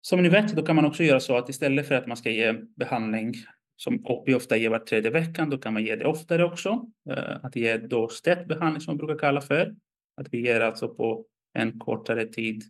Som 0.01 0.23
ni 0.23 0.29
vet, 0.29 0.57
då 0.57 0.63
kan 0.63 0.77
man 0.77 0.85
också 0.85 1.03
göra 1.03 1.21
så 1.21 1.37
att 1.37 1.49
istället 1.49 1.89
för 1.89 1.95
att 1.95 2.07
man 2.07 2.17
ska 2.17 2.31
ge 2.31 2.53
behandling 2.53 3.35
som 3.77 4.23
vi 4.27 4.35
ofta 4.35 4.57
ger 4.57 4.71
var 4.71 4.79
tredje 4.79 5.11
veckan, 5.11 5.51
då 5.51 5.59
kan 5.59 5.73
man 5.73 5.85
ge 5.85 5.97
det 5.97 6.07
oftare 6.07 6.45
också. 6.45 6.91
Eh, 7.11 7.45
att 7.45 7.57
ge 7.57 7.77
dostät 7.77 8.49
behandling 8.49 8.81
som 8.81 8.91
man 8.91 9.07
brukar 9.07 9.19
kalla 9.19 9.41
för. 9.41 9.75
Att 10.17 10.27
vi 10.31 10.41
ger 10.41 10.61
alltså 10.61 10.89
på 10.89 11.27
en 11.53 11.79
kortare 11.79 12.27
tid 12.27 12.63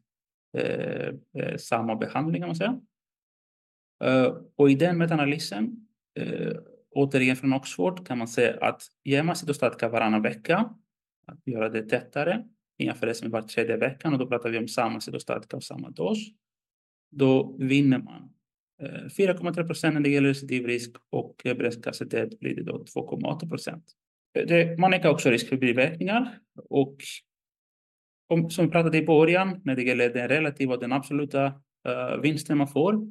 eh, 0.59 1.09
eh, 1.39 1.57
samma 1.57 1.97
behandling 1.97 2.43
kan 2.43 2.49
man 2.49 2.57
säga. 2.57 2.81
Eh, 4.05 4.37
och 4.57 4.71
i 4.71 4.75
den 4.75 4.99
metaanalysen, 4.99 5.87
eh, 6.21 6.53
återigen 6.91 7.37
från 7.37 7.53
Oxford, 7.53 8.07
kan 8.07 8.19
man 8.19 8.29
säga 8.29 8.59
att 8.61 8.83
ger 9.05 9.23
man 9.23 9.37
cytostatika 9.37 9.89
varannan 9.89 10.23
vecka, 10.23 10.75
att 11.27 11.47
göra 11.47 11.69
det 11.69 11.83
tätare, 11.83 12.45
jämfört 12.79 13.23
med 13.23 13.31
var 13.31 13.43
tredje 13.43 13.77
veckan, 13.77 14.13
och 14.13 14.19
då 14.19 14.27
pratar 14.27 14.51
vi 14.51 14.59
om 14.59 14.69
samma 14.69 15.01
cytostatika 15.01 15.57
och 15.57 15.65
samma 15.65 15.91
dos, 15.91 16.19
då 17.11 17.57
vinner 17.59 17.99
man 17.99 18.31
eh, 18.83 18.89
4,3 18.89 19.67
procent 19.67 19.95
när 19.95 20.01
det 20.01 20.11
gäller 20.11 20.29
recidivrisk 20.29 20.97
och 21.11 21.43
bröstcancer 21.45 22.29
blir 22.41 22.57
det 22.57 22.63
då 22.63 22.85
2,8 22.95 23.49
procent. 23.49 23.85
Man 24.79 24.95
ökar 24.95 25.09
också 25.09 25.31
risk 25.31 25.49
för 25.49 25.57
biverkningar 25.57 26.39
och 26.69 26.97
om, 28.29 28.51
som 28.51 28.65
vi 28.65 28.71
pratade 28.71 28.99
i 28.99 29.07
början 29.07 29.61
när 29.65 29.77
det 29.77 29.83
gäller 29.83 30.11
den 30.11 30.29
relativa 30.29 30.75
och 30.75 30.81
den 30.81 30.93
absoluta 30.93 31.47
uh, 31.47 32.21
vinsten 32.23 32.59
man 32.59 32.69
får. 32.69 33.09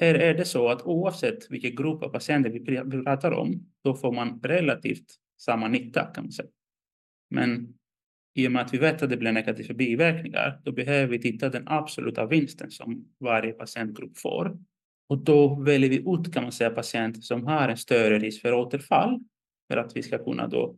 Här 0.00 0.14
är 0.14 0.34
det 0.34 0.44
så 0.44 0.68
att 0.68 0.82
oavsett 0.82 1.50
vilken 1.50 1.74
grupp 1.74 2.02
av 2.02 2.08
patienter 2.08 2.50
vi 2.50 2.64
pratar 3.04 3.32
om, 3.32 3.66
då 3.84 3.94
får 3.94 4.12
man 4.12 4.40
relativt 4.42 5.14
samma 5.40 5.68
nytta 5.68 6.04
kan 6.04 6.24
man 6.24 6.32
säga. 6.32 6.48
Men 7.30 7.74
i 8.34 8.48
och 8.48 8.52
med 8.52 8.62
att 8.62 8.74
vi 8.74 8.78
vet 8.78 9.02
att 9.02 9.10
det 9.10 9.16
blir 9.16 9.32
negativa 9.32 9.74
biverkningar, 9.74 10.60
då 10.64 10.72
behöver 10.72 11.06
vi 11.06 11.18
titta 11.18 11.48
den 11.48 11.68
absoluta 11.68 12.26
vinsten 12.26 12.70
som 12.70 13.04
varje 13.20 13.52
patientgrupp 13.52 14.18
får. 14.18 14.58
Och 15.08 15.18
då 15.18 15.54
väljer 15.54 15.90
vi 15.90 15.96
ut 15.96 16.34
kan 16.34 16.42
man 16.42 16.52
säga 16.52 16.70
patienter 16.70 17.20
som 17.20 17.46
har 17.46 17.68
en 17.68 17.76
större 17.76 18.18
risk 18.18 18.42
för 18.42 18.52
återfall 18.52 19.20
för 19.70 19.76
att 19.76 19.96
vi 19.96 20.02
ska 20.02 20.24
kunna 20.24 20.46
då 20.46 20.76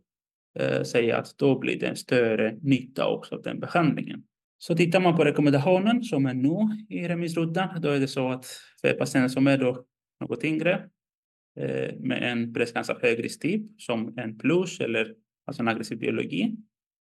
eh, 0.59 0.83
säga 0.83 1.17
att 1.17 1.37
då 1.37 1.59
blir 1.59 1.79
det 1.79 1.87
en 1.87 1.95
större 1.95 2.57
nytta 2.61 3.07
också 3.07 3.35
av 3.35 3.41
den 3.41 3.59
behandlingen. 3.59 4.23
Så 4.63 4.75
tittar 4.75 4.99
man 4.99 5.15
på 5.15 5.23
rekommendationen 5.25 6.03
som 6.03 6.25
är 6.25 6.33
nu 6.33 6.85
i 6.89 7.07
remissrundan, 7.07 7.81
då 7.81 7.89
är 7.89 7.99
det 7.99 8.07
så 8.07 8.29
att 8.29 8.45
för 8.81 8.93
patienter 8.93 9.27
som 9.27 9.47
är 9.47 9.57
då 9.57 9.85
något 10.19 10.43
yngre 10.43 10.89
eh, 11.59 11.95
med 11.99 12.31
en 12.31 12.51
bröstcancer 12.53 12.93
av 12.93 13.01
hög 13.01 13.23
risktyp 13.23 13.61
som 13.81 14.17
en 14.17 14.37
plus 14.37 14.79
eller 14.79 15.15
alltså 15.45 15.61
en 15.61 15.67
aggressiv 15.67 15.99
biologi, 15.99 16.55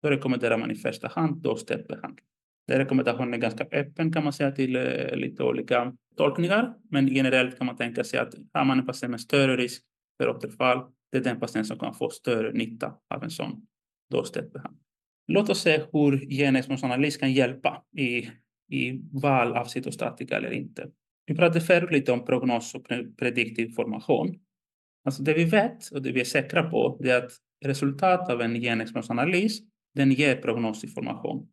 då 0.02 0.10
rekommenderar 0.10 0.58
man 0.58 0.70
i 0.70 0.74
första 0.74 1.08
hand 1.08 1.42
då 1.42 1.56
behandling. 1.88 2.24
Den 2.68 2.78
rekommendationen 2.78 3.34
är 3.34 3.38
ganska 3.38 3.64
öppen 3.64 4.12
kan 4.12 4.24
man 4.24 4.32
säga 4.32 4.52
till 4.52 4.76
eh, 4.76 5.16
lite 5.16 5.42
olika 5.42 5.92
tolkningar. 6.16 6.74
Men 6.90 7.08
generellt 7.08 7.58
kan 7.58 7.66
man 7.66 7.76
tänka 7.76 8.04
sig 8.04 8.18
att 8.18 8.34
har 8.52 8.64
man 8.64 8.78
en 8.78 8.86
patient 8.86 9.10
med 9.10 9.20
större 9.20 9.56
risk 9.56 9.82
för 10.20 10.28
återfall, 10.28 10.90
det 11.12 11.18
är 11.18 11.22
den 11.22 11.40
patient 11.40 11.66
som 11.66 11.78
kan 11.78 11.94
få 11.94 12.10
större 12.10 12.52
nytta 12.52 12.94
av 13.14 13.24
en 13.24 13.30
sån 13.30 13.66
behandling. 14.52 14.85
Låt 15.26 15.50
oss 15.50 15.62
se 15.62 15.82
hur 15.92 16.30
genexponensanalys 16.30 17.16
kan 17.16 17.32
hjälpa 17.32 17.84
i, 17.96 18.30
i 18.76 19.00
val 19.12 19.52
av 19.52 19.64
cytostatika 19.64 20.36
eller 20.36 20.50
inte. 20.50 20.90
Vi 21.26 21.34
pratade 21.34 21.60
förut 21.60 21.92
lite 21.92 22.12
om 22.12 22.24
prognos 22.24 22.74
och 22.74 22.86
prediktiv 23.18 23.68
formation. 23.74 24.38
Alltså 25.04 25.22
det 25.22 25.34
vi 25.34 25.44
vet 25.44 25.90
och 25.90 26.02
det 26.02 26.12
vi 26.12 26.20
är 26.20 26.24
säkra 26.24 26.70
på 26.70 26.98
det 27.00 27.10
är 27.10 27.24
att 27.24 27.32
resultat 27.64 28.30
av 28.30 28.40
en 28.40 28.60
genexponensanalys 28.60 29.58
den 29.94 30.12
ger 30.12 30.36
prognosinformation. 30.36 31.48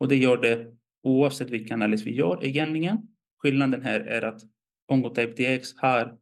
Och 0.00 0.08
det 0.08 0.16
gör 0.16 0.36
det 0.36 0.66
oavsett 1.02 1.50
vilken 1.50 1.74
analys 1.82 2.06
vi 2.06 2.14
gör 2.14 2.44
egentligen. 2.44 2.98
Skillnaden 3.42 3.82
här 3.82 4.00
är 4.00 4.22
att 4.22 4.40
Oncotype 4.88 5.56
DX 5.56 5.76
har 5.76 6.18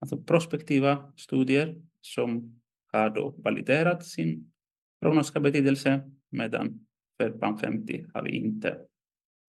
alltså 0.00 0.22
prospektiva 0.22 1.12
studier 1.16 1.82
som 2.00 2.60
har 2.92 3.10
då 3.10 3.34
validerat 3.38 4.06
sin 4.06 4.52
prognostiska 5.02 5.40
betydelse 5.40 6.10
medan 6.30 6.86
för 7.20 7.30
PAM50 7.30 8.10
har 8.14 8.22
vi 8.22 8.30
inte 8.30 8.78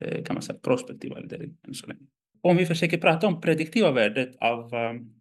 eh, 0.03 0.23
kan 0.23 0.33
man 0.33 0.41
säga, 0.41 0.59
prospektiv 0.59 1.11
validering 1.11 1.57
än 1.67 1.73
så 1.73 1.87
länge. 1.87 2.01
Om 2.41 2.57
vi 2.57 2.65
försöker 2.65 2.97
prata 2.97 3.27
om 3.27 3.41
prediktiva 3.41 3.91
värdet 3.91 4.35
av 4.35 4.73
um, 4.73 5.13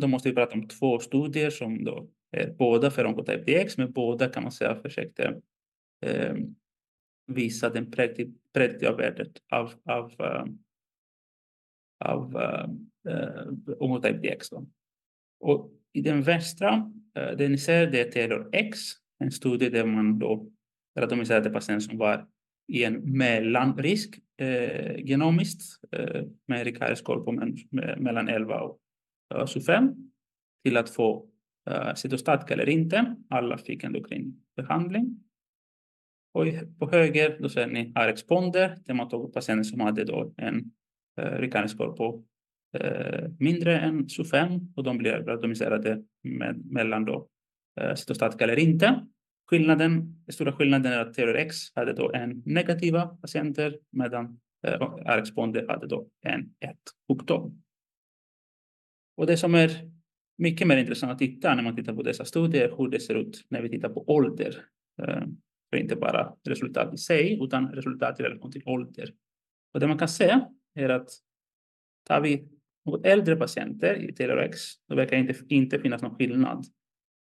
då 0.00 0.08
måste 0.08 0.28
vi 0.28 0.34
prata 0.34 0.54
om 0.54 0.68
två 0.68 0.98
studier 0.98 1.50
som 1.50 1.84
då 1.84 2.08
är 2.30 2.54
båda 2.58 2.90
för 2.90 3.06
Oncotype 3.06 3.64
DX 3.64 3.78
men 3.78 3.92
båda 3.92 4.28
kan 4.28 4.42
man 4.42 4.52
säga 4.52 4.74
försökte 4.74 5.40
eh, 6.06 6.34
visa 7.26 7.70
den 7.70 7.90
prediktiva 7.90 8.96
värdet 8.96 9.32
av, 9.50 9.72
av, 9.84 10.12
eh, 10.20 10.44
av 11.98 12.36
eh, 13.08 13.46
Oncotype 13.78 14.18
DX. 14.18 14.50
Då. 14.50 14.66
Och 15.40 15.70
i 15.92 16.00
den 16.00 16.22
västra, 16.22 16.92
eh, 17.14 17.36
det 17.36 17.48
ni 17.48 17.58
ser, 17.58 17.86
det 17.86 18.00
är 18.00 18.12
Taylor 18.12 18.48
X, 18.52 18.78
en 19.18 19.30
studie 19.30 19.68
där 19.68 19.84
man 19.84 20.18
då 20.18 20.50
randomiserade 20.98 21.50
patienter 21.50 21.88
som 21.88 21.98
var 21.98 22.26
i 22.68 22.84
en 22.84 23.16
mellanrisk 23.18 24.18
eh, 24.40 24.96
genomiskt 25.04 25.62
eh, 25.92 26.22
med 26.46 26.66
Ricard-score 26.66 27.24
på 27.24 27.32
mellan 27.98 28.28
11 28.28 28.60
och 28.60 28.80
eh, 29.34 29.46
25 29.46 29.94
till 30.64 30.76
att 30.76 30.90
få 30.90 31.28
eh, 31.70 31.94
cytostatika 31.94 32.54
eller 32.54 32.68
inte. 32.68 33.16
Alla 33.30 33.58
fick 33.58 33.84
endokrin 33.84 34.42
behandling. 34.56 35.20
Och 36.34 36.46
på 36.78 36.90
höger 36.90 37.38
då 37.40 37.48
ser 37.48 37.66
ni 37.66 37.92
R-exponder 37.94 38.78
där 38.84 38.94
man 38.94 39.08
tog 39.08 39.34
patienter 39.34 39.64
som 39.64 39.80
hade 39.80 40.04
då 40.04 40.34
en 40.36 40.72
eh, 41.20 41.40
Ricard-score 41.40 41.96
på 41.96 42.24
eh, 42.74 43.30
mindre 43.38 43.78
än 43.78 44.08
25 44.08 44.60
och 44.76 44.84
de 44.84 44.98
blir 44.98 45.12
randomiserade 45.12 46.02
med, 46.22 46.64
mellan 46.64 47.04
då 47.04 47.28
eh, 47.80 47.94
cytostatika 47.94 48.44
eller 48.44 48.58
inte. 48.58 49.06
Skillnaden, 49.46 50.22
den 50.26 50.32
stora 50.32 50.52
skillnaden 50.52 50.92
är 50.92 50.98
att 50.98 51.14
TRX 51.14 51.56
hade 51.74 51.92
då 51.92 52.12
en 52.12 52.42
negativa 52.46 53.06
patienter 53.06 53.78
medan 53.90 54.40
eh, 54.66 54.80
RX-ponder 55.06 55.68
hade 55.68 55.86
då 55.86 56.08
en 56.20 56.40
1 56.40 56.76
och 57.08 57.26
2. 57.26 57.52
Och 59.16 59.26
det 59.26 59.36
som 59.36 59.54
är 59.54 59.70
mycket 60.38 60.66
mer 60.66 60.76
intressant 60.76 61.12
att 61.12 61.18
titta 61.18 61.54
när 61.54 61.62
man 61.62 61.76
tittar 61.76 61.94
på 61.94 62.02
dessa 62.02 62.24
studier, 62.24 62.74
hur 62.78 62.88
det 62.88 63.00
ser 63.00 63.14
ut 63.14 63.46
när 63.48 63.62
vi 63.62 63.68
tittar 63.68 63.88
på 63.88 64.04
ålder. 64.06 64.64
Eh, 65.02 65.22
för 65.70 65.76
inte 65.76 65.96
bara 65.96 66.34
resultat 66.44 66.94
i 66.94 66.96
sig, 66.96 67.38
utan 67.44 67.68
resultat 67.68 68.20
i 68.20 68.22
relation 68.22 68.52
till 68.52 68.62
ålder. 68.66 69.14
Och 69.74 69.80
det 69.80 69.86
man 69.86 69.98
kan 69.98 70.08
se 70.08 70.40
är 70.74 70.88
att 70.88 71.08
tar 72.08 72.20
vi 72.20 72.48
något 72.84 73.06
äldre 73.06 73.36
patienter 73.36 73.94
i 73.94 74.12
TLRX, 74.12 74.60
då 74.88 74.94
verkar 74.94 75.16
inte, 75.16 75.34
inte 75.48 75.78
finnas 75.78 76.02
någon 76.02 76.14
skillnad 76.14 76.64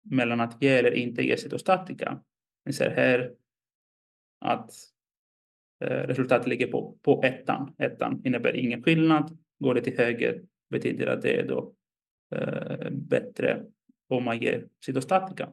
mellan 0.04 0.40
att 0.40 0.62
ge 0.62 0.68
eller 0.68 0.94
inte 0.94 1.22
ge 1.22 1.36
cytostatika. 1.36 2.20
Ni 2.66 2.72
ser 2.72 2.90
här 2.90 3.32
att 4.40 4.70
eh, 5.84 6.06
resultatet 6.06 6.46
ligger 6.46 6.66
på, 6.66 6.98
på 7.02 7.22
ettan. 7.22 7.74
Ettan 7.78 8.22
innebär 8.24 8.56
ingen 8.56 8.82
skillnad. 8.82 9.38
Går 9.58 9.74
det 9.74 9.80
till 9.80 9.98
höger 9.98 10.42
betyder 10.70 11.06
att 11.06 11.22
det 11.22 11.40
är 11.40 11.48
då 11.48 11.74
eh, 12.34 12.90
bättre 12.90 13.64
om 14.08 14.24
man 14.24 14.38
ger 14.38 14.68
cytostatika. 14.86 15.52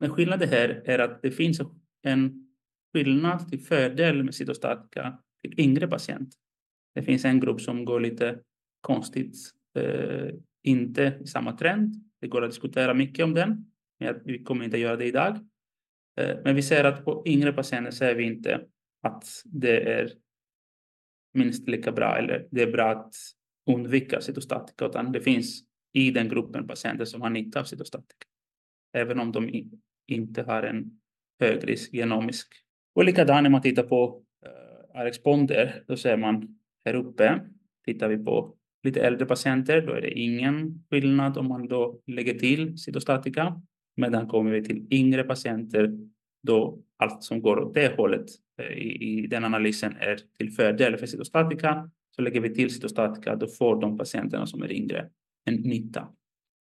Men 0.00 0.10
skillnaden 0.10 0.48
här 0.48 0.82
är 0.84 0.98
att 0.98 1.22
det 1.22 1.30
finns 1.30 1.60
en 2.02 2.48
skillnad 2.92 3.48
till 3.48 3.60
fördel 3.60 4.24
med 4.24 4.34
cytostatika 4.34 5.18
till 5.42 5.60
yngre 5.60 5.88
patient. 5.88 6.34
Det 6.94 7.02
finns 7.02 7.24
en 7.24 7.40
grupp 7.40 7.60
som 7.60 7.84
går 7.84 8.00
lite 8.00 8.40
konstigt, 8.80 9.36
eh, 9.78 10.28
inte 10.62 11.18
i 11.22 11.26
samma 11.26 11.52
trend. 11.52 11.94
Det 12.26 12.30
går 12.30 12.44
att 12.44 12.50
diskutera 12.50 12.94
mycket 12.94 13.24
om 13.24 13.34
den, 13.34 13.70
men 14.00 14.20
vi 14.24 14.42
kommer 14.42 14.64
inte 14.64 14.78
göra 14.78 14.96
det 14.96 15.04
idag. 15.04 15.36
Eh, 16.20 16.36
men 16.44 16.56
vi 16.56 16.62
ser 16.62 16.84
att 16.84 17.04
på 17.04 17.22
yngre 17.26 17.52
patienter 17.52 17.90
ser 17.90 18.14
vi 18.14 18.24
inte 18.24 18.60
att 19.02 19.24
det 19.44 19.92
är 19.92 20.12
minst 21.34 21.68
lika 21.68 21.92
bra 21.92 22.16
eller 22.16 22.48
det 22.50 22.62
är 22.62 22.72
bra 22.72 22.90
att 22.90 23.14
undvika 23.70 24.20
cytostatika, 24.20 24.86
utan 24.86 25.12
det 25.12 25.20
finns 25.20 25.62
i 25.92 26.10
den 26.10 26.28
gruppen 26.28 26.66
patienter 26.66 27.04
som 27.04 27.22
har 27.22 27.30
nytta 27.30 27.60
av 27.60 27.64
cytostatika 27.64 28.26
även 28.92 29.20
om 29.20 29.32
de 29.32 29.70
inte 30.06 30.42
har 30.42 30.62
en 30.62 30.90
hög 31.40 31.68
risk 31.68 31.92
genomisk. 31.92 32.48
Och 32.94 33.04
likadant 33.04 33.42
när 33.42 33.50
man 33.50 33.62
tittar 33.62 33.82
på 33.82 34.22
eh, 34.46 35.00
uh, 35.00 35.06
RX-ponder, 35.06 35.84
då 35.86 35.96
ser 35.96 36.16
man 36.16 36.58
här 36.84 36.94
uppe, 36.94 37.40
tittar 37.84 38.08
vi 38.08 38.24
på 38.24 38.56
lite 38.86 39.00
äldre 39.00 39.26
patienter, 39.26 39.80
då 39.80 39.92
är 39.92 40.00
det 40.00 40.18
ingen 40.18 40.84
skillnad 40.90 41.38
om 41.38 41.48
man 41.48 41.68
då 41.68 42.00
lägger 42.06 42.34
till 42.34 42.78
cytostatika. 42.78 43.62
Medan 43.96 44.28
kommer 44.28 44.50
vi 44.50 44.64
till 44.64 44.86
yngre 44.90 45.24
patienter, 45.24 45.90
då 46.42 46.78
allt 46.96 47.22
som 47.22 47.42
går 47.42 47.58
åt 47.58 47.74
det 47.74 47.96
hållet 47.96 48.26
eh, 48.62 48.78
i, 48.78 49.22
i 49.22 49.26
den 49.26 49.44
analysen 49.44 49.96
är 50.00 50.18
till 50.38 50.50
fördel 50.50 50.96
för 50.96 51.06
cytostatika. 51.06 51.90
Så 52.16 52.22
lägger 52.22 52.40
vi 52.40 52.54
till 52.54 52.70
cytostatika, 52.70 53.36
då 53.36 53.46
får 53.46 53.80
de 53.80 53.98
patienterna 53.98 54.46
som 54.46 54.62
är 54.62 54.72
yngre 54.72 55.08
en 55.44 55.54
nytta. 55.54 56.08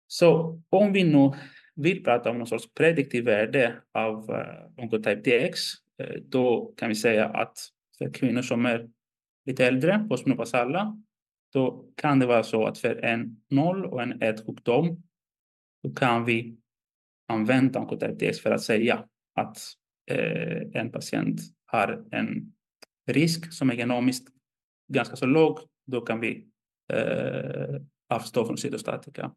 Så 0.06 0.60
om 0.70 0.92
vi 0.92 1.04
nu 1.04 1.32
vill 1.74 2.04
prata 2.04 2.30
om 2.30 2.38
någon 2.38 2.46
sorts 2.46 2.74
prediktiv 2.74 3.24
värde 3.24 3.74
av 3.94 4.30
uh, 4.30 4.82
Oncotype 4.82 5.14
DX, 5.14 5.60
uh, 6.02 6.06
eh, 6.06 6.20
då 6.22 6.74
kan 6.76 6.88
vi 6.88 6.94
säga 6.94 7.28
att 7.28 7.58
för 7.98 8.12
kvinnor 8.12 8.42
som 8.42 8.66
är 8.66 8.88
lite 9.46 9.66
äldre, 9.66 10.06
postmenopausala, 10.08 11.02
då 11.54 11.84
kan 11.96 12.18
det 12.18 12.26
vara 12.26 12.42
så 12.42 12.66
att 12.66 12.78
för 12.78 13.04
en 13.04 13.36
0 13.50 13.84
och 13.84 14.02
en 14.02 14.22
1 14.22 14.46
sjukdom, 14.46 15.02
då 15.82 15.94
kan 15.94 16.24
vi 16.24 16.56
använda 17.28 17.80
Oncotype 17.80 18.32
för 18.32 18.50
att 18.50 18.62
säga 18.62 19.04
att 19.34 19.58
eh, 20.10 20.80
en 20.80 20.92
patient 20.92 21.40
har 21.66 22.04
en 22.10 22.52
risk 23.06 23.52
som 23.52 23.70
är 23.70 23.74
genomiskt 23.74 24.28
ganska 24.92 25.16
så 25.16 25.26
låg, 25.26 25.58
då 25.86 26.00
kan 26.00 26.20
vi 26.20 26.46
eh, 26.92 27.80
avstå 28.08 28.44
från 28.44 28.58
cytostatika. 28.58 29.32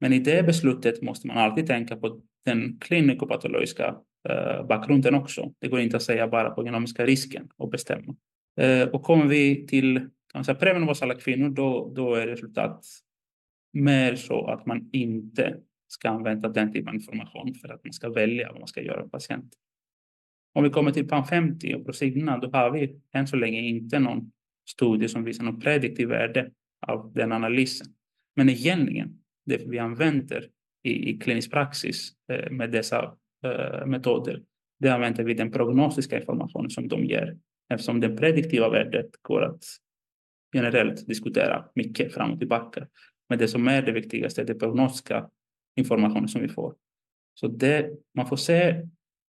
Men 0.00 0.12
i 0.12 0.18
det 0.18 0.46
beslutet 0.46 1.02
måste 1.02 1.26
man 1.26 1.38
alltid 1.38 1.66
tänka 1.66 1.96
på 1.96 2.20
den 2.44 2.78
klinikopatologiska 2.80 3.96
eh, 4.28 4.66
bakgrunden 4.66 5.14
också. 5.14 5.52
Det 5.58 5.68
går 5.68 5.80
inte 5.80 5.96
att 5.96 6.02
säga 6.02 6.28
bara 6.28 6.50
på 6.50 6.64
genomiska 6.64 7.06
risken 7.06 7.48
och 7.56 7.70
bestämma. 7.70 8.16
Eh, 8.60 8.88
och 8.88 9.02
kommer 9.02 9.26
vi 9.26 9.66
till 9.66 10.08
premenopausala 10.42 11.14
kvinnor, 11.14 11.48
då, 11.48 11.92
då 11.96 12.14
är 12.14 12.26
resultat 12.26 12.86
mer 13.72 14.14
så 14.14 14.46
att 14.46 14.66
man 14.66 14.90
inte 14.92 15.56
ska 15.88 16.08
använda 16.08 16.48
den 16.48 16.72
typen 16.72 16.88
av 16.88 16.94
information 16.94 17.54
för 17.54 17.68
att 17.68 17.84
man 17.84 17.92
ska 17.92 18.10
välja 18.10 18.50
vad 18.52 18.60
man 18.60 18.68
ska 18.68 18.82
göra 18.82 19.02
med 19.02 19.12
patienten. 19.12 19.58
Om 20.54 20.64
vi 20.64 20.70
kommer 20.70 20.90
till 20.90 21.08
PAN50 21.08 21.74
och 21.74 21.86
Prosigna, 21.86 22.38
då 22.38 22.50
har 22.50 22.70
vi 22.70 23.00
än 23.12 23.26
så 23.26 23.36
länge 23.36 23.60
inte 23.60 23.98
någon 23.98 24.32
studie 24.68 25.08
som 25.08 25.24
visar 25.24 25.44
något 25.44 25.64
prediktivt 25.64 26.10
värde 26.10 26.50
av 26.86 27.12
den 27.14 27.32
analysen. 27.32 27.86
Men 28.36 28.48
egentligen 28.48 29.18
det 29.46 29.62
vi 29.66 29.78
använder 29.78 30.48
i, 30.82 31.10
i 31.10 31.18
klinisk 31.18 31.50
praxis 31.50 32.12
eh, 32.32 32.50
med 32.50 32.72
dessa 32.72 33.16
eh, 33.44 33.86
metoder, 33.86 34.42
det 34.80 34.88
använder 34.88 35.24
vi 35.24 35.34
den 35.34 35.52
prognostiska 35.52 36.20
informationen 36.20 36.70
som 36.70 36.88
de 36.88 37.04
ger, 37.04 37.38
eftersom 37.68 38.00
det 38.00 38.16
prediktiva 38.16 38.68
värdet 38.68 39.10
går 39.22 39.42
att 39.42 39.64
generellt 40.54 41.06
diskutera 41.06 41.64
mycket 41.74 42.14
fram 42.14 42.32
och 42.32 42.38
tillbaka. 42.38 42.86
Men 43.28 43.38
det 43.38 43.48
som 43.48 43.68
är 43.68 43.82
det 43.82 43.92
viktigaste 43.92 44.40
är 44.40 44.44
den 44.44 44.58
prognostiska 44.58 45.28
informationen 45.76 46.28
som 46.28 46.40
vi 46.40 46.48
får. 46.48 46.74
Så 47.34 47.48
det, 47.48 47.90
man 48.14 48.26
får 48.26 48.36
se 48.36 48.88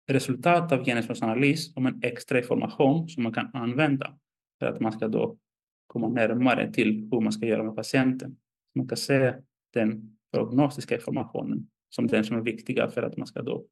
resultat 0.07 0.71
av 0.71 0.85
genusforskningsanalys 0.85 1.73
som 1.73 1.85
en 1.85 1.99
extra 2.03 2.37
information 2.37 3.09
som 3.09 3.23
man 3.23 3.33
kan 3.33 3.49
använda 3.53 4.17
för 4.59 4.65
att 4.65 4.79
man 4.79 4.91
ska 4.91 5.07
då 5.07 5.37
komma 5.87 6.09
närmare 6.09 6.73
till 6.73 7.09
hur 7.11 7.21
man 7.21 7.31
ska 7.31 7.45
göra 7.45 7.63
med 7.63 7.75
patienten. 7.75 8.35
Man 8.75 8.87
kan 8.87 8.97
se 8.97 9.33
den 9.73 10.17
prognostiska 10.33 10.95
informationen 10.95 11.67
som 11.89 12.07
den 12.07 12.23
som 12.23 12.37
är 12.37 12.41
viktiga 12.41 12.89
för 12.89 13.03
att 13.03 13.17
man 13.17 13.27
ska 13.27 13.41
då 13.41 13.65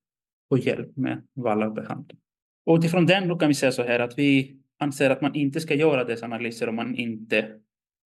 få 0.50 0.58
hjälp 0.58 0.98
med 0.98 1.28
val 1.36 1.64
av 1.64 1.74
behandling. 1.74 2.20
Och 2.66 2.78
utifrån 2.78 3.06
den 3.06 3.28
då 3.28 3.38
kan 3.38 3.48
vi 3.48 3.54
säga 3.54 3.72
så 3.72 3.84
här 3.84 4.00
att 4.00 4.18
vi 4.18 4.60
anser 4.80 5.10
att 5.10 5.22
man 5.22 5.36
inte 5.36 5.60
ska 5.60 5.76
göra 5.76 6.04
dessa 6.04 6.26
analyser 6.26 6.70
om 6.70 6.76
man 6.76 6.96
inte 6.96 7.60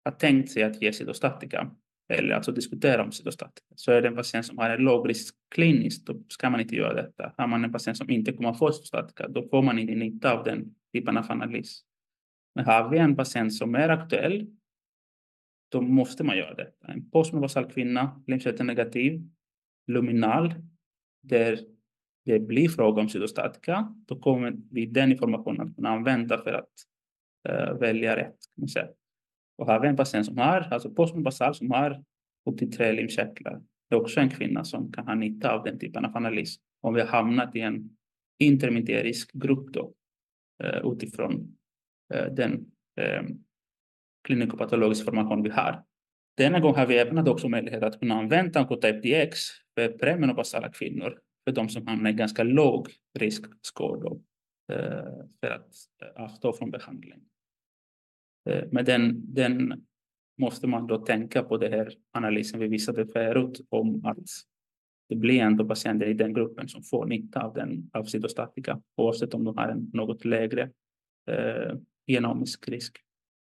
har 0.05 0.11
tänkt 0.11 0.51
sig 0.51 0.63
att 0.63 0.81
ge 0.81 0.93
cytostatika 0.93 1.71
eller 2.09 2.35
alltså 2.35 2.51
diskutera 2.51 3.03
om 3.03 3.11
cytostatika. 3.11 3.67
Så 3.75 3.91
är 3.91 4.01
det 4.01 4.07
en 4.07 4.15
patient 4.15 4.45
som 4.45 4.57
har 4.57 4.69
en 4.69 4.81
låg 4.81 5.09
risk 5.09 5.35
kliniskt, 5.55 6.07
då 6.07 6.23
ska 6.27 6.49
man 6.49 6.59
inte 6.59 6.75
göra 6.75 6.93
detta. 6.93 7.33
Har 7.37 7.47
man 7.47 7.63
en 7.63 7.71
patient 7.71 7.97
som 7.97 8.09
inte 8.09 8.33
kommer 8.33 8.49
att 8.49 8.59
få 8.59 8.71
cytostatika, 8.71 9.27
då 9.27 9.47
får 9.49 9.61
man 9.61 9.79
inte 9.79 9.95
nytta 9.95 10.33
av 10.33 10.43
den 10.43 10.75
typen 10.93 11.17
av 11.17 11.31
analys. 11.31 11.81
Men 12.55 12.65
har 12.65 12.89
vi 12.89 12.97
en 12.97 13.15
patient 13.15 13.53
som 13.53 13.75
är 13.75 13.89
aktuell 13.89 14.47
då 15.73 15.81
måste 15.81 16.23
man 16.23 16.37
göra 16.37 16.53
det. 16.53 16.71
En 16.87 17.09
postmenopausal 17.09 17.71
kvinna, 17.71 18.23
negativ, 18.59 19.21
luminal, 19.87 20.53
där 21.23 21.59
det 22.25 22.39
blir 22.39 22.69
fråga 22.69 23.01
om 23.01 23.09
cytostatika, 23.09 23.95
då 24.07 24.19
kommer 24.19 24.53
vi 24.71 24.85
den 24.85 25.11
informationen 25.11 25.67
att 25.67 25.75
kunna 25.75 25.89
använda 25.89 26.37
för 26.43 26.53
att 26.53 26.69
uh, 27.49 27.79
välja 27.79 28.15
rätt. 28.15 28.37
Kan 28.55 28.61
man 28.61 28.67
säga. 28.67 28.87
Och 29.57 29.65
har 29.67 29.79
vi 29.79 29.87
en 29.87 29.95
patient 29.95 30.25
som 30.25 30.37
har, 30.37 30.61
alltså 30.71 30.93
postmobasal 30.93 31.55
som 31.55 31.71
har 31.71 32.03
upp 32.49 32.57
till 32.57 32.71
tre 32.71 32.91
limkörtlar, 32.91 33.61
det 33.89 33.95
är 33.95 34.01
också 34.01 34.19
en 34.19 34.29
kvinna 34.29 34.63
som 34.63 34.91
kan 34.91 35.07
ha 35.07 35.15
nytta 35.15 35.51
av 35.51 35.63
den 35.63 35.79
typen 35.79 36.05
av 36.05 36.17
analys. 36.17 36.55
Om 36.81 36.93
vi 36.93 37.01
har 37.01 37.07
hamnat 37.07 37.55
i 37.55 37.59
en 37.59 37.89
intermediär 38.39 39.11
grupp 39.33 39.73
då, 39.73 39.93
uh, 40.63 40.91
utifrån 40.93 41.33
uh, 42.15 42.33
den 42.33 42.51
um, 43.19 43.43
klinikopatologiska 44.23 45.05
formation 45.05 45.43
vi 45.43 45.49
har. 45.49 45.83
Denna 46.37 46.59
gång 46.59 46.75
har 46.75 46.85
vi 46.85 46.97
även 46.97 47.27
också 47.27 47.49
möjlighet 47.49 47.83
att 47.83 47.99
kunna 47.99 48.15
använda 48.15 48.61
Oncotype 48.61 48.99
DX 48.99 49.39
för 49.75 49.87
premenopausala 49.87 50.71
kvinnor, 50.71 51.19
för 51.45 51.51
de 51.51 51.69
som 51.69 51.87
hamnar 51.87 52.09
i 52.09 52.13
ganska 52.13 52.43
låg 52.43 52.89
riskskår 53.19 54.19
eh, 54.71 54.79
för 55.39 55.47
att 55.47 55.75
eh, 56.01 56.23
avstå 56.23 56.53
från 56.53 56.71
behandling. 56.71 57.21
Eh, 58.49 58.63
men 58.71 58.85
den, 58.85 59.33
den 59.33 59.83
måste 60.37 60.67
man 60.67 60.87
då 60.87 60.97
tänka 60.97 61.43
på 61.43 61.57
den 61.57 61.73
här 61.73 61.93
analysen 62.11 62.59
vi 62.59 62.67
visade 62.67 63.07
förut 63.07 63.61
om 63.69 64.05
att 64.05 64.27
det 65.09 65.15
blir 65.15 65.41
ändå 65.41 65.65
patienter 65.65 66.05
i 66.05 66.13
den 66.13 66.33
gruppen 66.33 66.67
som 66.67 66.83
får 66.83 67.05
nytta 67.05 67.41
av, 67.41 67.53
den, 67.53 67.89
av 67.93 68.03
cytostatika 68.03 68.81
oavsett 68.97 69.33
om 69.33 69.43
de 69.43 69.57
har 69.57 69.67
en 69.67 69.89
något 69.93 70.25
lägre 70.25 70.69
eh, 71.27 71.77
genomisk 72.07 72.67
risk. 72.67 72.97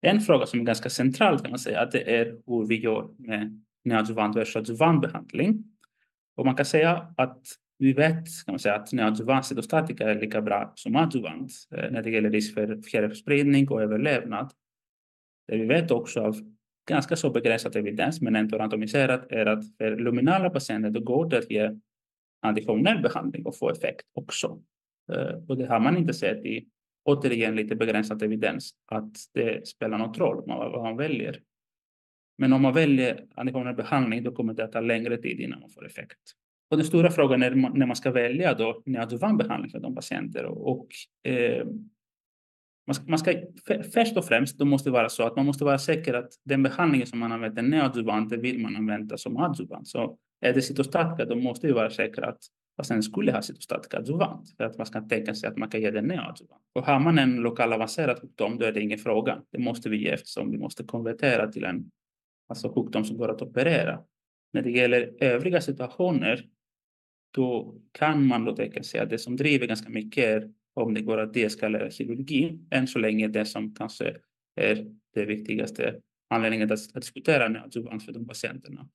En 0.00 0.20
fråga 0.20 0.46
som 0.46 0.60
är 0.60 0.64
ganska 0.64 0.90
central 0.90 1.38
kan 1.38 1.50
man 1.50 1.58
säga, 1.58 1.86
det 1.86 2.16
är 2.16 2.24
hur 2.46 2.66
vi 2.66 2.80
gör 2.80 3.08
med 3.18 3.62
neoadjuvant 3.84 4.36
versus 4.36 4.56
adjuvant 4.56 5.02
behandling. 5.02 5.64
Och 6.36 6.46
man 6.46 6.56
kan 6.56 6.66
säga 6.66 7.14
att 7.16 7.46
vi 7.78 7.92
vet 7.92 8.44
kan 8.44 8.52
man 8.52 8.58
säga, 8.58 8.74
att 8.74 8.92
neoadjuvans 8.92 9.48
cytostatika 9.48 10.10
är 10.10 10.20
lika 10.20 10.42
bra 10.42 10.72
som 10.74 10.96
adjuvant 10.96 11.52
eh, 11.76 11.90
när 11.90 12.02
det 12.02 12.10
gäller 12.10 12.30
risk 12.30 12.54
för 12.54 12.82
fjärrspridning 12.82 13.68
och 13.68 13.82
överlevnad. 13.82 14.52
Det 15.48 15.56
vi 15.56 15.66
vet 15.66 15.90
också 15.90 16.20
av 16.20 16.36
ganska 16.88 17.16
så 17.16 17.30
begränsad 17.30 17.76
evidens, 17.76 18.20
men 18.20 18.36
ändå 18.36 18.58
randomiserat, 18.58 19.32
är 19.32 19.46
att 19.46 19.76
för 19.78 19.96
luminala 19.96 20.50
patienter 20.50 20.90
då 20.90 21.00
går 21.00 21.30
det 21.30 21.38
att 21.38 21.50
ge 21.50 21.78
antikonventionell 22.42 23.02
behandling 23.02 23.46
och 23.46 23.58
få 23.58 23.70
effekt 23.70 24.06
också. 24.14 24.62
Eh, 25.12 25.34
och 25.48 25.56
det 25.56 25.66
har 25.66 25.80
man 25.80 25.96
inte 25.96 26.14
sett 26.14 26.44
i 26.44 26.68
återigen 27.04 27.56
lite 27.56 27.76
begränsad 27.76 28.22
evidens 28.22 28.74
att 28.86 29.16
det 29.32 29.68
spelar 29.68 29.98
någon 29.98 30.14
roll 30.14 30.44
vad 30.46 30.82
man 30.82 30.96
väljer. 30.96 31.40
Men 32.38 32.52
om 32.52 32.62
man 32.62 32.74
väljer 32.74 33.26
antikonventionell 33.34 33.76
behandling 33.76 34.22
då 34.22 34.32
kommer 34.32 34.54
det 34.54 34.64
att 34.64 34.72
ta 34.72 34.80
längre 34.80 35.16
tid 35.16 35.40
innan 35.40 35.60
man 35.60 35.70
får 35.70 35.86
effekt. 35.86 36.34
Och 36.74 36.78
den 36.78 36.86
stora 36.86 37.10
frågan 37.10 37.42
är 37.42 37.50
när 37.50 37.86
man 37.86 37.96
ska 37.96 38.10
välja 38.10 38.54
då 38.54 38.82
neoadjuvant 38.86 39.38
behandling 39.38 39.70
för 39.70 39.80
de 39.80 39.94
patienter 39.94 40.44
och, 40.44 40.88
eh, 41.24 41.66
man 42.86 42.94
ska, 42.94 43.04
man 43.06 43.18
ska, 43.18 43.34
först 43.94 44.16
och 44.16 44.24
främst 44.24 44.58
då 44.58 44.64
måste 44.64 44.88
det 44.88 44.92
vara 44.92 45.08
så 45.08 45.22
att 45.22 45.36
man 45.36 45.46
måste 45.46 45.64
vara 45.64 45.78
säker 45.78 46.14
att 46.14 46.28
den 46.44 46.62
behandlingen 46.62 47.06
som 47.06 47.18
man 47.18 47.32
använder 47.32 47.62
neoadjuvant 47.62 48.32
vill 48.32 48.58
man 48.58 48.76
använda 48.76 49.16
som 49.16 49.36
adjuvant. 49.36 49.88
Så 49.88 50.18
är 50.40 50.54
det 50.54 50.62
cytostatika 50.62 51.24
då 51.24 51.36
måste 51.36 51.66
vi 51.66 51.72
vara 51.72 51.90
säkra 51.90 52.26
att 52.26 52.38
patienten 52.76 53.02
skulle 53.02 53.32
ha 53.32 53.42
cytostatika 53.42 53.98
adjuvant 53.98 54.54
för 54.56 54.64
att 54.64 54.78
man 54.78 54.86
ska 54.86 55.00
tänka 55.00 55.34
sig 55.34 55.48
att 55.48 55.56
man 55.56 55.70
kan 55.70 55.80
ge 55.80 55.90
den 55.90 56.04
neoadjuvant. 56.04 56.62
Och 56.72 56.86
har 56.86 57.00
man 57.00 57.18
en 57.18 57.36
lokal 57.36 57.72
avancerad 57.72 58.20
sjukdom 58.20 58.58
då 58.58 58.66
är 58.66 58.72
det 58.72 58.80
ingen 58.80 58.98
fråga. 58.98 59.42
Det 59.50 59.58
måste 59.58 59.88
vi 59.88 60.02
ge 60.02 60.08
eftersom 60.08 60.50
vi 60.50 60.58
måste 60.58 60.84
konvertera 60.84 61.52
till 61.52 61.64
en 61.64 61.90
alltså 62.48 62.72
sjukdom 62.74 63.04
som 63.04 63.16
går 63.16 63.28
att 63.28 63.42
operera. 63.42 64.00
När 64.52 64.62
det 64.62 64.70
gäller 64.70 65.12
övriga 65.20 65.60
situationer 65.60 66.46
då 67.34 67.74
kan 67.92 68.26
man 68.26 68.44
då 68.44 68.56
tänka 68.56 68.82
sig 68.82 69.00
att 69.00 69.10
det 69.10 69.18
som 69.18 69.36
driver 69.36 69.66
ganska 69.66 69.88
mycket 69.88 70.24
är 70.24 70.50
om 70.74 70.94
det 70.94 71.00
går 71.00 71.18
att 71.18 71.34
deeskalera 71.34 71.90
kirurgi. 71.90 72.58
Än 72.70 72.86
så 72.86 72.98
länge 72.98 73.28
det 73.28 73.44
som 73.44 73.74
kanske 73.74 74.16
är 74.60 74.86
det 75.14 75.24
viktigaste 75.24 76.00
anledningen 76.30 76.72
att, 76.72 76.96
att 76.96 77.02
diskutera 77.02 77.48
neoadjuvant 77.48 78.04
för 78.04 78.12
de 78.12 78.26
patienterna. 78.26 78.88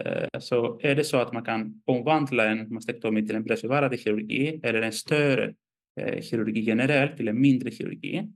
Eh, 0.00 0.38
så 0.38 0.80
är 0.82 0.94
det 0.94 1.04
så 1.04 1.16
att 1.16 1.32
man 1.32 1.44
kan 1.44 1.82
omvandla 1.84 2.46
en 2.46 2.74
mastektomi 2.74 3.26
till 3.26 3.36
en 3.36 3.44
bredsbevarande 3.44 3.96
kirurgi 3.96 4.60
eller 4.62 4.82
en 4.82 4.92
större 4.92 5.54
eh, 6.00 6.20
kirurgi 6.20 6.60
generellt 6.60 7.16
till 7.16 7.28
en 7.28 7.40
mindre 7.40 7.70
kirurgi 7.70 8.28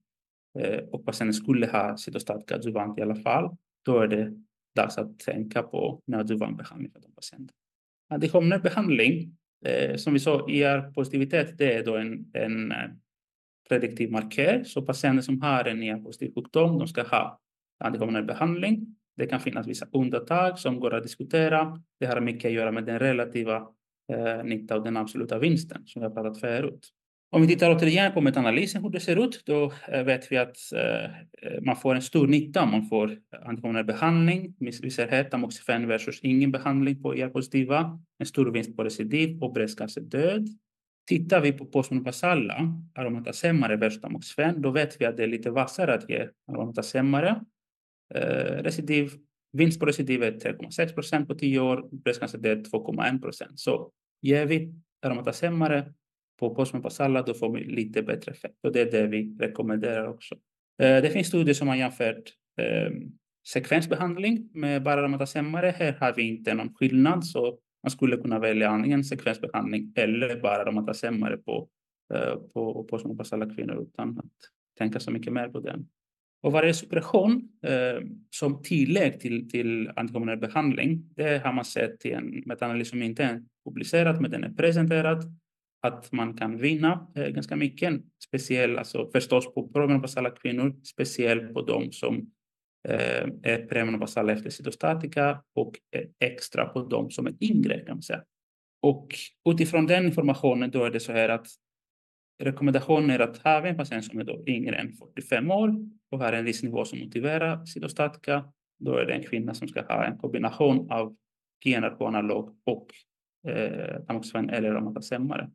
eh, 0.58 0.78
och 0.78 1.06
patienten 1.06 1.34
skulle 1.34 1.66
ha 1.66 1.96
cytostatika 1.96 2.54
adjuvant 2.54 2.98
i 2.98 3.02
alla 3.02 3.16
fall, 3.16 3.56
då 3.84 3.98
är 3.98 4.08
det 4.08 4.32
dags 4.76 4.98
att 4.98 5.18
tänka 5.18 5.62
på 5.62 6.02
neoadjuvantbehandling 6.06 6.90
för 6.92 7.00
de 7.00 7.12
patienterna. 7.12 7.65
Additionell 8.08 8.60
behandling, 8.60 9.36
eh, 9.66 9.96
som 9.96 10.12
vi 10.12 10.18
sa, 10.18 10.48
e 10.48 10.52
IR-positivitet, 10.52 11.58
det 11.58 11.74
är 11.74 11.84
då 11.84 11.96
en, 11.96 12.30
en 12.32 12.72
eh, 12.72 12.90
prediktiv 13.68 14.10
markör. 14.10 14.64
Så 14.64 14.82
patienter 14.82 15.22
som 15.22 15.40
har 15.40 15.64
en 15.64 15.82
e 15.82 15.86
IR-positiv 15.86 16.32
sjukdom, 16.34 16.78
de 16.78 16.88
ska 16.88 17.02
ha 17.02 17.40
antikonventionell 17.84 18.26
behandling 18.26 18.96
Det 19.16 19.26
kan 19.26 19.40
finnas 19.40 19.66
vissa 19.66 19.86
undantag 19.92 20.58
som 20.58 20.80
går 20.80 20.94
att 20.94 21.02
diskutera. 21.02 21.82
Det 22.00 22.06
har 22.06 22.20
mycket 22.20 22.48
att 22.48 22.54
göra 22.54 22.72
med 22.72 22.84
den 22.84 22.98
relativa 22.98 23.56
eh, 24.12 24.44
nytta 24.44 24.76
och 24.76 24.84
den 24.84 24.96
absoluta 24.96 25.38
vinsten 25.38 25.82
som 25.86 26.02
vi 26.02 26.08
har 26.08 26.14
pratat 26.14 26.40
förut. 26.40 26.88
Om 27.36 27.42
vi 27.42 27.48
tittar 27.48 27.76
återigen 27.76 28.12
på 28.12 28.20
metanalysen 28.20 28.82
hur 28.82 28.90
det 28.90 29.00
ser 29.00 29.24
ut, 29.24 29.42
då 29.46 29.72
eh, 29.88 30.02
vet 30.02 30.32
vi 30.32 30.36
att 30.36 30.56
eh, 30.74 31.04
eh, 31.04 31.60
man 31.62 31.76
får 31.76 31.94
en 31.94 32.02
stor 32.02 32.26
nytta 32.26 32.62
om 32.62 32.70
man 32.70 32.86
får 32.88 33.18
antihormonell 33.46 33.84
behandling. 33.84 34.54
Vi 34.58 34.90
ser 34.90 35.08
här 35.08 35.24
tamoxifen 35.24 35.88
versus 35.88 36.20
ingen 36.22 36.52
behandling 36.52 37.02
på 37.02 37.14
ER-positiva, 37.14 38.00
en 38.18 38.26
stor 38.26 38.50
vinst 38.52 38.76
på 38.76 38.84
recidiv 38.84 39.42
och 39.42 39.52
bröstcancerdöd. 39.52 40.48
Tittar 41.06 41.40
vi 41.40 41.52
på 41.52 41.66
postmenopasala 41.66 42.54
aromatasemmare 42.94 43.76
versus 43.76 44.00
tamoxifen, 44.00 44.62
då 44.62 44.70
vet 44.70 45.00
vi 45.00 45.04
att 45.04 45.16
det 45.16 45.22
är 45.22 45.28
lite 45.28 45.50
vassare 45.50 45.94
att 45.94 46.10
ge 46.10 46.28
aromatasemmare. 46.52 47.40
Recidiv, 48.60 49.10
vinst 49.52 49.80
på 49.80 49.86
recidiv 49.86 50.22
är 50.22 50.32
3,6 50.32 50.94
procent 50.94 51.28
på 51.28 51.34
10 51.34 51.60
år, 51.60 51.88
bröstcancerdöd 51.92 52.66
2,1 52.66 53.22
procent. 53.22 53.60
Så 53.60 53.90
ger 54.22 54.46
vi 54.46 54.74
aromatasemmare 55.02 55.92
på 56.40 56.54
postmenopasala, 56.54 57.22
då 57.22 57.34
får 57.34 57.52
vi 57.52 57.64
lite 57.64 58.02
bättre 58.02 58.32
effekt. 58.32 58.64
Och 58.64 58.72
det 58.72 58.80
är 58.80 58.90
det 58.90 59.06
vi 59.06 59.36
rekommenderar 59.40 60.08
också. 60.08 60.34
Eh, 60.82 61.02
det 61.02 61.10
finns 61.10 61.26
studier 61.26 61.54
som 61.54 61.68
har 61.68 61.76
jämfört 61.76 62.32
eh, 62.60 62.90
sekvensbehandling 63.52 64.50
med 64.54 64.82
bara 64.82 65.00
aromatasemmare. 65.00 65.74
Här 65.78 65.96
har 66.00 66.14
vi 66.16 66.22
inte 66.22 66.54
någon 66.54 66.74
skillnad, 66.74 67.24
så 67.24 67.58
man 67.82 67.90
skulle 67.90 68.16
kunna 68.16 68.38
välja 68.38 68.68
antingen 68.68 69.04
sekvensbehandling 69.04 69.92
eller 69.96 70.40
bara 70.40 70.62
aromatasemmare 70.62 71.36
på, 71.36 71.68
eh, 72.14 72.34
på 72.54 72.84
postmenopasala 72.90 73.54
kvinnor 73.54 73.82
utan 73.82 74.18
att 74.18 74.32
tänka 74.78 75.00
så 75.00 75.10
mycket 75.10 75.32
mer 75.32 75.48
på 75.48 75.60
den. 75.60 75.88
Och 76.42 76.52
varje 76.52 76.74
suppression 76.74 77.48
eh, 77.62 78.06
som 78.30 78.62
tillägg 78.62 79.20
till, 79.20 79.50
till 79.50 79.90
antikommunal 79.96 80.38
behandling? 80.38 81.10
Det 81.16 81.42
har 81.44 81.52
man 81.52 81.64
sett 81.64 82.06
i 82.06 82.12
en 82.12 82.42
metanalys 82.46 82.88
som 82.88 83.02
inte 83.02 83.24
är 83.24 83.42
publicerad, 83.64 84.20
men 84.20 84.30
den 84.30 84.44
är 84.44 84.48
presenterad 84.48 85.22
att 85.82 86.12
man 86.12 86.36
kan 86.36 86.58
vinna 86.58 87.06
eh, 87.14 87.28
ganska 87.28 87.56
mycket, 87.56 87.94
speciellt 88.26 88.78
alltså 88.78 89.10
förstås 89.12 89.54
på 89.54 89.68
promenopausala 89.68 90.30
kvinnor, 90.30 90.74
speciellt 90.84 91.54
på 91.54 91.62
de 91.62 91.92
som 91.92 92.30
eh, 92.88 93.28
är 93.42 93.66
premenopausala 93.66 94.32
efter 94.32 94.50
cytostatika 94.50 95.42
och 95.54 95.72
extra 96.20 96.68
på 96.68 96.82
de 96.82 97.10
som 97.10 97.26
är 97.26 97.34
yngre 97.40 97.78
kan 97.78 97.96
man 97.96 98.02
säga. 98.02 98.22
Och 98.82 99.08
utifrån 99.48 99.86
den 99.86 100.06
informationen 100.06 100.70
då 100.70 100.84
är 100.84 100.90
det 100.90 101.00
så 101.00 101.12
här 101.12 101.28
att 101.28 101.46
rekommendationen 102.42 103.10
är 103.10 103.18
att 103.18 103.38
har 103.38 103.62
vi 103.62 103.68
en 103.68 103.76
patient 103.76 104.04
som 104.04 104.20
är 104.20 104.24
då 104.24 104.44
yngre 104.46 104.76
än 104.76 104.92
45 104.92 105.50
år 105.50 105.74
och 106.10 106.18
har 106.18 106.32
en 106.32 106.44
risknivå 106.44 106.84
som 106.84 106.98
motiverar 106.98 107.64
cytostatika, 107.64 108.52
då 108.78 108.96
är 108.96 109.06
det 109.06 109.12
en 109.12 109.22
kvinna 109.22 109.54
som 109.54 109.68
ska 109.68 109.82
ha 109.82 110.04
en 110.04 110.18
kombination 110.18 110.90
av 110.90 111.16
GnRH-analog 111.64 112.56
och 112.64 112.86
eh, 113.48 114.00
tamoxifen 114.00 114.50
eller 114.50 114.70
aromatasemmare. 114.70 115.50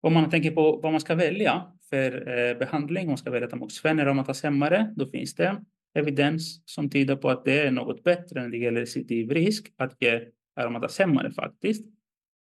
Om 0.00 0.14
man 0.14 0.30
tänker 0.30 0.50
på 0.50 0.80
vad 0.82 0.92
man 0.92 1.00
ska 1.00 1.14
välja 1.14 1.62
för 1.90 2.38
eh, 2.38 2.58
behandling, 2.58 3.02
om 3.02 3.08
man 3.08 3.18
ska 3.18 3.30
välja 3.30 3.48
tamoxifen 3.48 3.98
eller 3.98 4.06
aromatasemmare, 4.06 4.94
då 4.96 5.06
finns 5.06 5.34
det 5.34 5.64
evidens 5.94 6.62
som 6.64 6.90
tyder 6.90 7.16
på 7.16 7.30
att 7.30 7.44
det 7.44 7.60
är 7.60 7.70
något 7.70 8.04
bättre 8.04 8.42
när 8.42 8.48
det 8.48 8.58
gäller 8.58 8.80
recidiv-risk 8.80 9.72
att 9.76 10.02
ge 10.02 10.20
Aromatasämmare 10.56 11.30
faktiskt. 11.30 11.86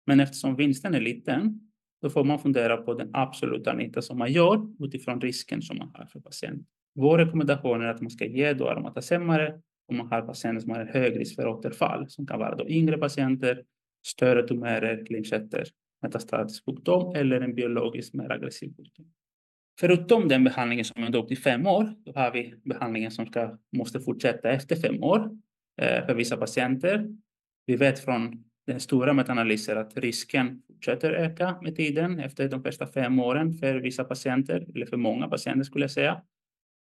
Men 0.05 0.19
eftersom 0.19 0.55
vinsten 0.55 0.95
är 0.95 1.01
liten, 1.01 1.59
då 2.01 2.09
får 2.09 2.23
man 2.23 2.39
fundera 2.39 2.77
på 2.77 2.93
den 2.93 3.09
absoluta 3.13 3.73
nytta 3.73 4.01
som 4.01 4.17
man 4.17 4.31
gör 4.31 4.85
utifrån 4.85 5.21
risken 5.21 5.61
som 5.61 5.77
man 5.77 5.91
har 5.93 6.05
för 6.05 6.19
patienten. 6.19 6.65
Vår 6.95 7.17
rekommendation 7.17 7.81
är 7.81 7.85
att 7.87 8.01
man 8.01 8.09
ska 8.09 8.25
ge 8.25 8.53
då 8.53 8.69
aromatasämmare 8.69 9.61
om 9.87 9.97
man 9.97 10.07
har 10.07 10.21
patienter 10.21 10.61
som 10.61 10.71
har 10.71 10.79
en 10.79 10.87
hög 10.87 11.19
risk 11.19 11.35
för 11.35 11.47
återfall, 11.47 12.09
som 12.09 12.27
kan 12.27 12.39
vara 12.39 12.55
då 12.55 12.69
yngre 12.69 12.97
patienter, 12.97 13.63
större 14.05 14.47
tumörer, 14.47 15.05
klinchetter 15.05 15.67
metastatisk 16.01 16.65
sjukdom 16.65 17.15
eller 17.15 17.41
en 17.41 17.55
biologiskt 17.55 18.13
mer 18.13 18.31
aggressiv 18.31 18.73
sjukdom. 18.77 19.05
Förutom 19.79 20.27
den 20.27 20.43
behandlingen 20.43 20.86
som 20.86 21.03
är 21.03 21.15
upp 21.15 21.27
till 21.27 21.38
fem 21.38 21.67
år, 21.67 21.95
då 22.05 22.12
har 22.15 22.31
vi 22.31 22.53
behandlingen 22.63 23.12
som 23.12 23.25
ska, 23.25 23.57
måste 23.77 23.99
fortsätta 23.99 24.49
efter 24.49 24.75
fem 24.75 25.03
år 25.03 25.29
eh, 25.81 26.05
för 26.05 26.15
vissa 26.15 26.38
patienter. 26.38 27.07
Vi 27.65 27.75
vet 27.75 27.99
från 27.99 28.43
den 28.67 28.79
stora 28.79 29.13
metanalysen 29.13 29.77
att 29.77 29.97
risken 29.97 30.62
fortsätter 30.67 31.12
öka 31.12 31.57
med 31.62 31.75
tiden 31.75 32.19
efter 32.19 32.49
de 32.49 32.63
första 32.63 32.88
fem 32.88 33.19
åren 33.19 33.53
för 33.53 33.75
vissa 33.75 34.03
patienter, 34.03 34.67
eller 34.75 34.86
för 34.86 34.97
många 34.97 35.27
patienter 35.27 35.63
skulle 35.63 35.83
jag 35.83 35.91
säga. 35.91 36.21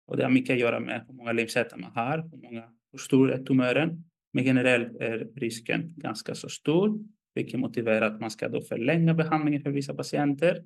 Och 0.06 0.16
det 0.16 0.22
har 0.22 0.30
mycket 0.30 0.54
att 0.54 0.60
göra 0.60 0.80
med 0.80 1.04
hur 1.08 1.14
många 1.14 1.32
lymfsättare 1.32 1.80
man 1.80 1.92
har, 1.92 2.18
hur, 2.18 2.42
många, 2.42 2.64
hur 2.92 2.98
stor 2.98 3.32
är 3.32 3.44
tumören. 3.44 4.04
Men 4.32 4.44
generellt 4.44 4.96
är 5.00 5.28
risken 5.36 5.94
ganska 5.96 6.34
så 6.34 6.48
stor 6.48 6.98
vilket 7.34 7.60
motiverar 7.60 8.06
att 8.06 8.20
man 8.20 8.30
ska 8.30 8.48
då 8.48 8.60
förlänga 8.60 9.14
behandlingen 9.14 9.62
för 9.62 9.70
vissa 9.70 9.94
patienter. 9.94 10.64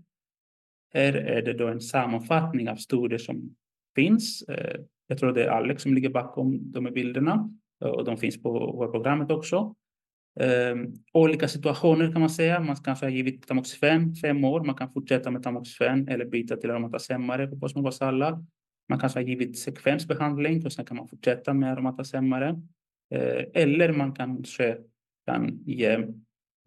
Här 0.95 1.13
är 1.13 1.43
det 1.43 1.53
då 1.53 1.67
en 1.67 1.81
sammanfattning 1.81 2.69
av 2.69 2.77
studier 2.77 3.19
som 3.19 3.57
finns. 3.95 4.43
Eh, 4.43 4.81
jag 5.07 5.19
tror 5.19 5.33
det 5.33 5.45
är 5.45 5.49
Alex 5.49 5.83
som 5.83 5.95
ligger 5.95 6.11
bakom 6.11 6.73
de 6.73 6.85
här 6.85 6.93
bilderna 6.93 7.51
eh, 7.85 7.91
och 7.91 8.05
de 8.05 8.17
finns 8.17 8.43
på 8.43 8.53
vårdprogrammet 8.53 9.31
också. 9.31 9.75
Ehm, 10.41 10.93
olika 11.13 11.49
situationer 11.49 12.13
kan 12.13 12.21
man 12.21 12.31
säga. 12.31 12.61
Man 12.61 12.77
kanske 12.77 13.07
har 13.07 13.11
givit 13.11 13.47
tamoxifen 13.47 14.15
fem 14.15 14.45
år. 14.45 14.65
Man 14.65 14.75
kan 14.75 14.93
fortsätta 14.93 15.31
med 15.31 15.43
tamoxifen 15.43 16.09
eller 16.09 16.25
byta 16.25 16.57
till 16.57 16.71
aromatasämmare 16.71 17.47
på 17.47 17.59
postmobasalla. 17.59 18.45
Man 18.89 18.99
kanske 18.99 19.19
har 19.19 19.25
givit 19.25 19.59
sekvensbehandling 19.59 20.67
och 20.67 20.73
sen 20.73 20.85
kan 20.85 20.97
man 20.97 21.09
fortsätta 21.09 21.55
med 21.55 21.73
aromatasämmare. 21.73 22.63
Eh, 23.15 23.45
eller 23.55 23.93
man 23.93 24.15
kanske 24.15 24.79
kan 25.27 25.59
ge 25.67 26.07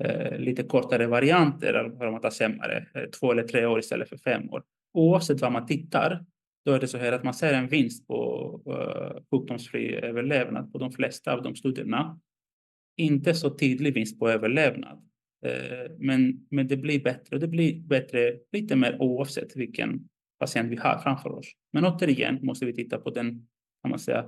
Eh, 0.03 0.39
lite 0.39 0.63
kortare 0.63 1.07
varianter 1.07 1.73
av 1.73 2.01
aromatasemmare, 2.01 2.85
eh, 2.93 3.03
två 3.03 3.31
eller 3.31 3.43
tre 3.43 3.65
år 3.65 3.79
istället 3.79 4.09
för 4.09 4.17
fem 4.17 4.49
år. 4.49 4.63
Oavsett 4.93 5.41
vad 5.41 5.51
man 5.51 5.65
tittar, 5.65 6.25
då 6.65 6.71
är 6.71 6.79
det 6.79 6.87
så 6.87 6.97
här 6.97 7.11
att 7.11 7.23
man 7.23 7.33
ser 7.33 7.53
en 7.53 7.67
vinst 7.67 8.07
på 8.07 8.61
eh, 8.65 9.21
sjukdomsfri 9.31 9.95
överlevnad 9.95 10.71
på 10.71 10.77
de 10.77 10.91
flesta 10.91 11.33
av 11.33 11.43
de 11.43 11.55
studierna. 11.55 12.19
Inte 12.97 13.33
så 13.33 13.49
tydlig 13.49 13.93
vinst 13.93 14.19
på 14.19 14.29
överlevnad, 14.29 15.07
men, 15.97 16.47
men 16.49 16.67
det 16.67 16.77
blir 16.77 17.03
bättre. 17.03 17.37
Det 17.37 17.47
blir 17.47 17.79
bättre 17.79 18.37
lite 18.51 18.75
mer 18.75 19.01
oavsett 19.01 19.55
vilken 19.55 20.09
patient 20.39 20.71
vi 20.71 20.75
har 20.75 20.97
framför 20.97 21.29
oss. 21.29 21.51
Men 21.73 21.85
återigen 21.85 22.39
måste 22.41 22.65
vi 22.65 22.73
titta 22.73 22.97
på 22.97 23.09
den 23.09 23.47
kan 23.81 23.89
man 23.89 23.99
säga, 23.99 24.25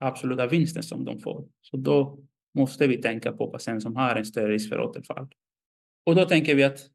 absoluta 0.00 0.46
vinsten 0.46 0.82
som 0.82 1.04
de 1.04 1.20
får. 1.20 1.48
Så 1.60 1.76
då 1.76 2.18
måste 2.56 2.86
vi 2.86 3.02
tänka 3.02 3.32
på 3.32 3.50
patienter 3.50 3.80
som 3.80 3.96
har 3.96 4.16
en 4.16 4.24
större 4.24 4.52
risk 4.52 4.68
för 4.68 4.80
återfall. 4.80 5.28
Och 6.06 6.14
då 6.14 6.24
tänker 6.24 6.54
vi 6.54 6.64
att 6.64 6.90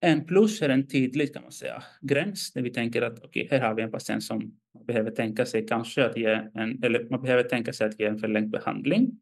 en 0.00 0.24
plus 0.24 0.62
är 0.62 0.68
en 0.68 0.86
tydlig 0.86 1.34
kan 1.34 1.42
man 1.42 1.52
säga, 1.52 1.82
gräns 2.00 2.52
där 2.52 2.62
vi 2.62 2.70
tänker 2.70 3.02
att 3.02 3.24
okay, 3.24 3.48
här 3.50 3.60
har 3.60 3.74
vi 3.74 3.82
en 3.82 3.90
patient 3.90 4.22
som 4.22 4.52
behöver 4.86 5.10
tänka 5.10 5.46
sig 5.46 5.66
kanske 5.66 6.04
att 6.04 6.16
ge 6.16 6.40
en, 6.54 6.84
eller 6.84 7.08
man 7.10 7.22
behöver 7.22 7.42
tänka 7.42 7.72
sig 7.72 7.86
att 7.86 8.00
ge 8.00 8.06
en 8.06 8.18
förlängd 8.18 8.50
behandling. 8.50 9.20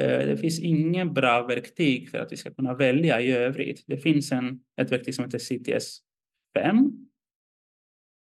Eh, 0.00 0.26
det 0.26 0.36
finns 0.36 0.60
ingen 0.60 1.14
bra 1.14 1.46
verktyg 1.46 2.10
för 2.10 2.18
att 2.18 2.32
vi 2.32 2.36
ska 2.36 2.54
kunna 2.54 2.74
välja 2.74 3.20
i 3.20 3.32
övrigt. 3.32 3.84
Det 3.86 3.96
finns 3.96 4.32
en, 4.32 4.60
ett 4.80 4.92
verktyg 4.92 5.14
som 5.14 5.24
heter 5.24 5.38
CTS 5.38 5.98
5 6.58 7.03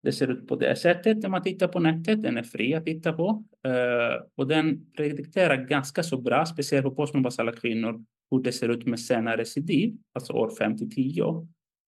det 0.02 0.12
ser 0.12 0.30
ut 0.30 0.48
på 0.48 0.56
det 0.56 0.76
sättet 0.76 1.18
när 1.22 1.28
man 1.28 1.42
tittar 1.42 1.68
på 1.68 1.80
nätet. 1.80 2.22
Den 2.22 2.36
är 2.36 2.42
fri 2.42 2.74
att 2.74 2.84
titta 2.84 3.12
på 3.12 3.44
uh, 3.66 4.26
och 4.36 4.48
den 4.48 4.92
predikterar 4.96 5.56
ganska 5.56 6.02
så 6.02 6.20
bra, 6.20 6.46
speciellt 6.46 6.84
på 6.84 6.94
postmobasala 6.94 7.52
kvinnor, 7.52 8.04
hur 8.30 8.42
det 8.42 8.52
ser 8.52 8.68
ut 8.68 8.86
med 8.86 9.00
senare 9.00 9.36
recidiv, 9.36 9.96
alltså 10.12 10.32
år 10.32 10.50
5 10.58 10.78
till 10.78 10.94
10. 10.94 11.24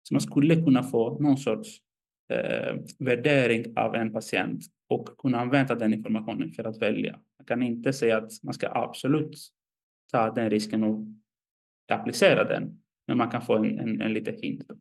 Så 0.04 0.14
man 0.14 0.22
skulle 0.22 0.56
kunna 0.56 0.84
få 0.84 1.20
någon 1.20 1.38
sorts 1.38 1.70
uh, 2.34 2.82
värdering 3.00 3.78
av 3.78 3.96
en 3.96 4.14
patient 4.14 4.64
och 4.90 5.18
kunna 5.18 5.40
använda 5.40 5.76
den 5.76 5.94
informationen 5.94 6.52
för 6.52 6.64
att 6.64 6.82
välja. 6.82 7.20
Man 7.40 7.46
kan 7.46 7.64
inte 7.64 7.94
säga 7.94 8.18
att 8.18 8.32
man 8.44 8.54
ska 8.54 8.70
absolut 8.70 9.38
ta 10.12 10.32
den 10.32 10.50
risken 10.50 10.84
och 10.84 11.06
applicera 11.92 12.44
den, 12.44 12.82
men 13.08 13.18
man 13.18 13.32
kan 13.32 13.42
få 13.42 13.56
en, 13.56 13.80
en, 13.80 14.02
en 14.02 14.14
liten 14.14 14.36
hint. 14.42 14.72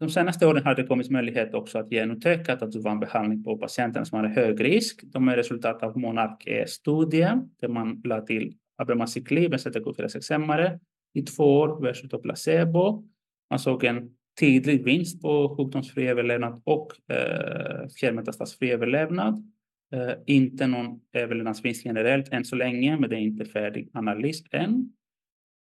De 0.00 0.10
senaste 0.10 0.46
åren 0.46 0.64
har 0.64 0.74
det 0.74 0.86
kommit 0.86 1.10
möjlighet 1.10 1.54
också 1.54 1.78
att 1.78 1.92
ge 1.92 1.98
en 1.98 2.10
utökad 2.10 2.62
adjuvantbehandling 2.62 3.44
på 3.44 3.58
patienter 3.58 4.04
som 4.04 4.18
har 4.18 4.26
hög 4.26 4.64
risk. 4.64 5.00
De 5.04 5.28
är 5.28 5.36
resultat 5.36 5.82
av 5.82 5.98
Monark 5.98 6.46
E-studien 6.46 7.50
där 7.60 7.68
man 7.68 8.02
lade 8.04 8.26
till 8.26 8.56
abemaciclib, 8.76 9.52
en 9.52 9.58
CTK4-6-hämmare, 9.58 10.80
i 11.14 11.22
två 11.22 11.44
år 11.44 11.82
versus 11.82 12.22
placebo. 12.22 13.04
Man 13.50 13.58
såg 13.58 13.84
en 13.84 14.10
tydlig 14.40 14.84
vinst 14.84 15.22
på 15.22 15.56
sjukdomsfri 15.56 16.08
överlevnad 16.08 16.62
och 16.64 16.92
eh, 17.12 17.88
fjärrmetastasfri 18.00 18.70
överlevnad. 18.70 19.52
Eh, 19.94 20.12
inte 20.26 20.66
någon 20.66 21.00
överlevnadsvinst 21.12 21.84
generellt 21.84 22.28
än 22.32 22.44
så 22.44 22.56
länge, 22.56 22.96
men 22.96 23.10
det 23.10 23.16
är 23.16 23.20
inte 23.20 23.44
färdig 23.44 23.90
analys 23.92 24.42
än. 24.50 24.92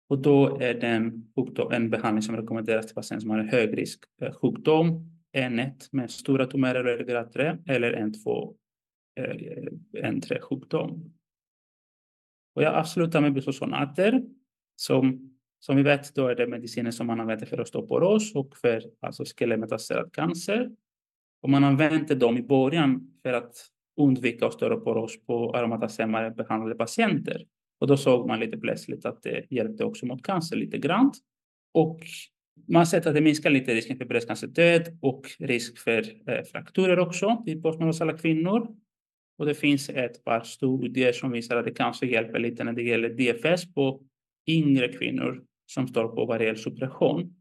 Och 0.10 0.20
då 0.20 0.60
är 0.60 0.74
det 0.74 0.88
en, 0.88 1.32
sjukdom, 1.36 1.72
en 1.72 1.90
behandling 1.90 2.22
som 2.22 2.36
rekommenderas 2.36 2.86
till 2.86 2.96
patienter 2.96 3.22
som 3.22 3.30
har 3.30 3.40
en 3.40 3.50
högrisk 3.50 4.04
eh, 4.22 4.34
sjukdom, 4.34 5.12
N1 5.38 5.74
med 5.92 6.12
stora 6.12 6.46
tumörer 6.46 6.86
eller 6.86 7.04
grad 7.04 7.34
3 7.34 7.58
eller 7.68 7.94
N2 7.94 8.56
N3 10.04 10.40
sjukdom. 10.40 11.14
Och 12.56 12.64
jag 12.64 12.76
avslutar 12.76 13.22
med 13.22 13.34
bisosonater 13.34 14.24
som, 14.76 15.36
som 15.60 15.76
vi 15.76 15.84
vet 15.84 16.16
då 16.16 16.28
är 16.28 16.36
det 16.36 16.48
mediciner 16.48 16.92
som 16.92 17.08
man 17.08 17.20
använder 17.20 17.46
för 17.46 17.60
osteoporos 17.60 18.36
och 18.36 18.58
för 18.58 18.84
alltså 19.00 19.24
skelettmetastaserad 19.26 20.14
cancer. 20.14 20.72
Och 21.42 21.50
man 21.50 21.64
använde 21.64 22.16
dem 22.16 22.38
i 22.38 22.44
början 22.44 23.20
för 23.24 23.34
att 23.34 23.56
undvika 23.98 24.48
osteoporos 24.48 25.26
på 25.26 25.56
aromatashämmare 25.56 26.32
behandlade 26.32 26.76
patienter. 26.76 27.46
Och 27.80 27.88
då 27.88 27.98
såg 27.98 28.28
man 28.28 28.40
lite 28.40 28.58
plötsligt 28.58 29.06
att 29.06 29.24
det 29.24 29.46
hjälpte 29.50 29.84
också 29.84 30.06
mot 30.06 30.24
cancer 30.24 30.56
lite 30.56 30.78
grann. 30.78 31.12
Och 31.74 32.00
man 32.68 32.80
har 32.80 32.86
sett 32.86 33.06
att 33.06 33.14
det 33.14 33.22
minskar 33.22 33.50
lite 33.50 33.76
risken 33.76 33.98
för 33.98 34.06
bröstcancerdöd 34.06 34.98
och 35.02 35.26
risk 35.40 35.78
för 35.78 36.30
eh, 36.30 36.44
frakturer 36.52 37.00
också 37.00 37.44
i 37.48 37.56
postmenopausala 37.56 38.18
kvinnor. 38.18 38.76
Och 39.38 39.46
det 39.46 39.56
finns 39.56 39.90
ett 39.90 40.24
par 40.24 40.42
studier 40.42 41.12
som 41.12 41.32
visar 41.32 41.58
att 41.58 41.66
det 41.66 41.72
kanske 41.72 42.06
hjälper 42.06 42.40
lite 42.40 42.64
när 42.64 42.74
det 42.74 42.84
gäller 42.84 43.10
DFS 43.10 43.74
på 43.74 44.02
yngre 44.48 44.88
kvinnor 44.94 45.44
som 45.66 45.88
står 45.88 46.08
på 46.08 46.26
variell 46.26 46.58
suppression. 46.58 47.36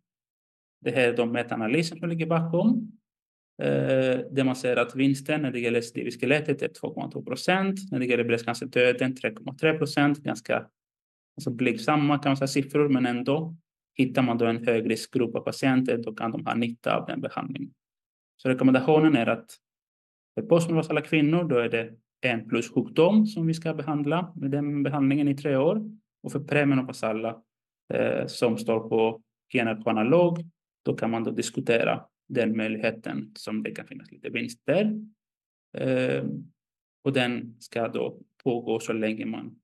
Det 0.81 0.90
här 0.90 1.09
är 1.09 1.16
de 1.16 1.33
metaanalyser 1.33 1.96
som 1.96 2.09
ligger 2.09 2.27
bakom. 2.27 2.97
Eh, 3.62 4.21
där 4.31 4.44
man 4.44 4.57
ser 4.57 4.77
att 4.77 4.97
vinsten 4.97 5.42
när 5.42 5.51
det 5.51 5.61
gäller 5.61 5.81
sliv 5.81 6.07
i 6.07 6.11
skelettet 6.11 6.62
är 6.62 6.68
2,2 6.68 7.25
procent. 7.25 7.79
När 7.90 7.99
det 7.99 8.07
gäller 8.07 8.25
bröstcancerdöden 8.25 9.14
3,3 9.14 9.79
procent. 9.79 10.18
Ganska 10.18 10.66
alltså 11.37 11.51
blygsamma 11.51 12.18
kan 12.18 12.31
man 12.31 12.37
säga 12.37 12.49
siffror, 12.49 12.88
men 12.88 13.07
ändå 13.07 13.57
hittar 13.94 14.23
man 14.23 14.38
då 14.38 14.47
en 14.47 14.66
högriskgrupp 14.66 15.35
av 15.35 15.40
patienter, 15.40 15.99
då 15.99 16.14
kan 16.14 16.33
de 16.33 16.47
ha 16.47 16.55
nytta 16.55 16.97
av 16.97 17.07
den 17.07 17.21
behandlingen. 17.21 17.73
Så 18.37 18.49
rekommendationen 18.49 19.16
är 19.16 19.27
att 19.27 19.47
för 20.35 20.42
postmenopausala 20.42 21.01
kvinnor, 21.01 21.44
då 21.44 21.59
är 21.59 21.68
det 21.68 21.90
en 22.21 22.49
plus 22.49 22.75
sjukdom 22.75 23.27
som 23.27 23.47
vi 23.47 23.55
ska 23.55 23.75
behandla 23.75 24.33
med 24.37 24.51
den 24.51 24.83
behandlingen 24.83 25.29
i 25.29 25.35
tre 25.35 25.57
år. 25.57 25.83
Och 26.23 26.33
för 26.33 26.40
premenopausala 26.40 27.42
eh, 27.94 28.27
som 28.27 28.59
står 28.59 28.88
på 28.88 29.23
GnRH-analog, 29.53 30.38
då 30.85 30.94
kan 30.94 31.11
man 31.11 31.25
då 31.25 31.31
diskutera 31.31 32.05
den 32.29 32.57
möjligheten 32.57 33.33
som 33.35 33.62
det 33.62 33.71
kan 33.71 33.87
finnas 33.87 34.12
lite 34.12 34.31
vinster. 34.31 35.01
Eh, 35.79 36.25
och 37.05 37.12
den 37.12 37.57
ska 37.59 37.88
då 37.88 38.21
pågå 38.45 38.81
så 38.81 38.93
länge 38.93 39.27
man 39.27 39.59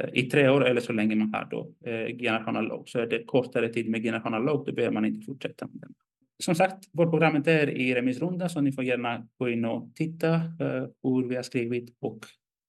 eh, 0.00 0.10
i 0.12 0.22
tre 0.22 0.48
år 0.48 0.64
eller 0.64 0.80
så 0.80 0.92
länge 0.92 1.16
man 1.16 1.34
har 1.34 1.48
då 1.50 1.74
eh, 1.90 2.06
GnRH-analog. 2.06 2.88
Så 2.88 2.98
är 2.98 3.06
det 3.06 3.24
kortare 3.24 3.68
tid 3.68 3.88
med 3.88 4.02
GnRH-analog, 4.02 4.66
då 4.66 4.72
behöver 4.72 4.94
man 4.94 5.04
inte 5.04 5.20
fortsätta 5.20 5.66
med 5.66 5.80
den 5.80 5.94
som 6.42 6.54
sagt, 6.54 6.88
vårt 6.92 7.10
programmet 7.10 7.46
är 7.46 7.70
i 7.70 7.94
remissrunda 7.94 8.48
så 8.48 8.60
ni 8.60 8.72
får 8.72 8.84
gärna 8.84 9.28
gå 9.38 9.48
in 9.48 9.64
och 9.64 9.94
titta 9.94 10.34
eh, 10.34 10.86
hur 11.02 11.28
vi 11.28 11.36
har 11.36 11.42
skrivit 11.42 11.96
och 12.00 12.18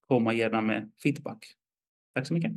komma 0.07 0.33
gärna 0.33 0.61
med 0.61 0.91
feedback. 1.03 1.45
Tack 2.15 2.27
så 2.27 2.33
mycket. 2.33 2.51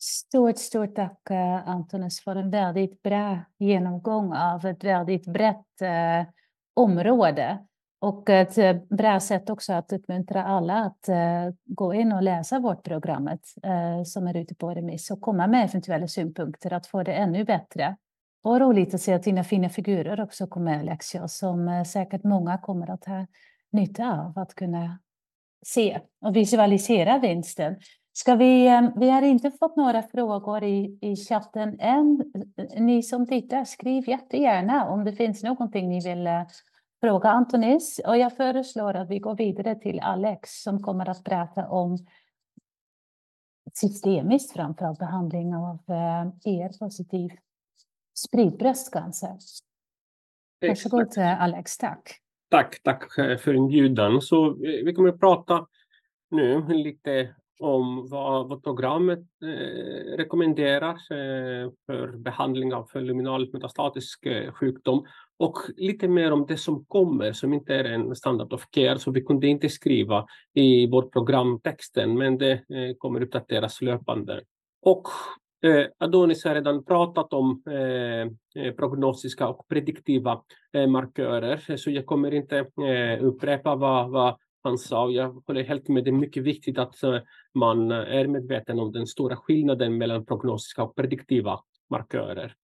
Stort, 0.00 0.58
stort 0.58 0.94
tack 0.94 1.30
eh, 1.30 1.68
Antonis 1.68 2.20
för 2.20 2.36
en 2.36 2.50
väldigt 2.50 3.02
bra 3.02 3.38
genomgång 3.58 4.32
av 4.32 4.66
ett 4.66 4.84
väldigt 4.84 5.26
brett 5.26 5.82
eh, 5.82 6.32
område. 6.74 7.58
Och 8.00 8.30
ett 8.30 8.58
eh, 8.58 8.76
bra 8.90 9.20
sätt 9.20 9.50
också 9.50 9.72
att 9.72 9.92
uppmuntra 9.92 10.44
alla 10.44 10.74
att 10.74 11.08
eh, 11.08 11.54
gå 11.64 11.94
in 11.94 12.12
och 12.12 12.22
läsa 12.22 12.58
vårt 12.58 12.82
programmet 12.82 13.40
eh, 13.62 14.02
som 14.04 14.26
är 14.26 14.36
ute 14.36 14.54
på 14.54 14.70
remiss 14.70 15.10
och 15.10 15.20
komma 15.20 15.46
med 15.46 15.64
eventuella 15.64 16.08
synpunkter 16.08 16.72
att 16.72 16.86
få 16.86 17.02
det 17.02 17.12
ännu 17.12 17.44
bättre. 17.44 17.96
Och 18.42 18.60
roligt 18.60 18.94
att 18.94 19.00
se 19.00 19.14
att 19.14 19.22
dina 19.22 19.44
fina 19.44 19.68
figurer 19.68 20.20
också 20.20 20.46
kommer 20.46 20.70
med 20.70 20.80
Alexia, 20.80 21.28
som 21.28 21.68
eh, 21.68 21.84
säkert 21.84 22.24
många 22.24 22.58
kommer 22.58 22.90
att 22.90 23.04
ha 23.04 23.26
nytta 23.72 24.12
av 24.12 24.38
att 24.38 24.54
kunna 24.54 24.98
se 25.66 26.00
och 26.20 26.36
visualisera 26.36 27.18
vinsten. 27.18 27.76
Ska 28.18 28.34
vi, 28.34 28.66
eh, 28.66 28.90
vi 28.96 29.10
har 29.10 29.22
inte 29.22 29.50
fått 29.50 29.76
några 29.76 30.02
frågor 30.02 30.64
i, 30.64 30.98
i 31.00 31.16
chatten 31.16 31.80
än. 31.80 32.32
Ni 32.76 33.02
som 33.02 33.26
tittar, 33.26 33.64
skriv 33.64 34.08
jättegärna 34.08 34.88
om 34.88 35.04
det 35.04 35.12
finns 35.12 35.42
någonting 35.42 35.88
ni 35.88 36.00
vill 36.00 36.26
eh, 36.26 36.42
fråga 37.00 37.28
Antonis. 37.28 38.00
Och 38.06 38.16
jag 38.16 38.36
föreslår 38.36 38.94
att 38.94 39.10
vi 39.10 39.18
går 39.18 39.36
vidare 39.36 39.74
till 39.74 40.00
Alex 40.00 40.62
som 40.62 40.82
kommer 40.82 41.08
att 41.08 41.24
prata 41.24 41.68
om 41.68 41.98
systemiskt 43.74 44.52
framförallt 44.52 44.98
behandling 44.98 45.54
av 45.54 45.78
ER-positiv 46.44 47.30
spridd 48.14 48.56
bröstcancer. 48.58 49.36
Varsågod 50.60 51.18
Alex, 51.18 51.78
tack. 51.78 52.20
Tack, 52.50 52.82
tack 52.82 53.18
eh, 53.18 53.38
för 53.38 53.54
inbjudan. 53.54 54.20
Så 54.20 54.46
eh, 54.46 54.84
vi 54.84 54.94
kommer 54.94 55.08
att 55.08 55.20
prata 55.20 55.66
nu 56.30 56.68
lite 56.68 57.34
om 57.58 58.08
vad, 58.08 58.48
vad 58.48 58.62
programmet 58.62 59.18
eh, 59.42 60.16
rekommenderar 60.16 60.92
eh, 60.94 61.70
för 61.86 62.16
behandling 62.16 62.74
av 62.74 62.88
luminal 62.94 63.52
metastatisk 63.52 64.26
eh, 64.26 64.52
sjukdom 64.52 65.06
och 65.38 65.58
lite 65.76 66.08
mer 66.08 66.32
om 66.32 66.46
det 66.46 66.56
som 66.56 66.84
kommer 66.84 67.32
som 67.32 67.52
inte 67.52 67.74
är 67.74 67.84
en 67.84 68.16
standard 68.16 68.52
of 68.52 68.64
care 68.70 68.98
så 68.98 69.10
vi 69.10 69.22
kunde 69.22 69.46
inte 69.46 69.68
skriva 69.68 70.26
i 70.54 70.86
vår 70.86 71.02
programtexten 71.02 72.18
men 72.18 72.38
det 72.38 72.52
eh, 72.52 72.96
kommer 72.98 73.22
uppdateras 73.22 73.82
löpande. 73.82 74.42
Och 74.82 75.08
Eh, 75.62 75.86
Adonis 75.98 76.44
har 76.44 76.54
redan 76.54 76.84
pratat 76.84 77.32
om 77.32 77.62
eh, 77.66 78.64
eh, 78.64 78.72
prognostiska 78.72 79.48
och 79.48 79.68
prediktiva 79.68 80.42
eh, 80.72 80.86
markörer, 80.86 81.76
så 81.76 81.90
jag 81.90 82.06
kommer 82.06 82.34
inte 82.34 82.58
eh, 82.58 83.24
upprepa 83.24 83.74
vad, 83.74 84.10
vad 84.10 84.36
han 84.68 84.78
sa. 84.78 85.10
Jag 85.10 85.42
håller 85.46 85.64
helt 85.64 85.88
med, 85.88 86.04
det 86.04 86.10
är 86.10 86.12
mycket 86.12 86.42
viktigt 86.42 86.78
att 86.78 87.02
eh, 87.02 87.18
man 87.54 87.90
är 87.90 88.26
medveten 88.26 88.78
om 88.78 88.92
den 88.92 89.06
stora 89.06 89.36
skillnaden 89.36 89.98
mellan 89.98 90.26
prognostiska 90.26 90.82
och 90.82 90.96
prediktiva 90.96 91.60
markörer. 91.90 92.54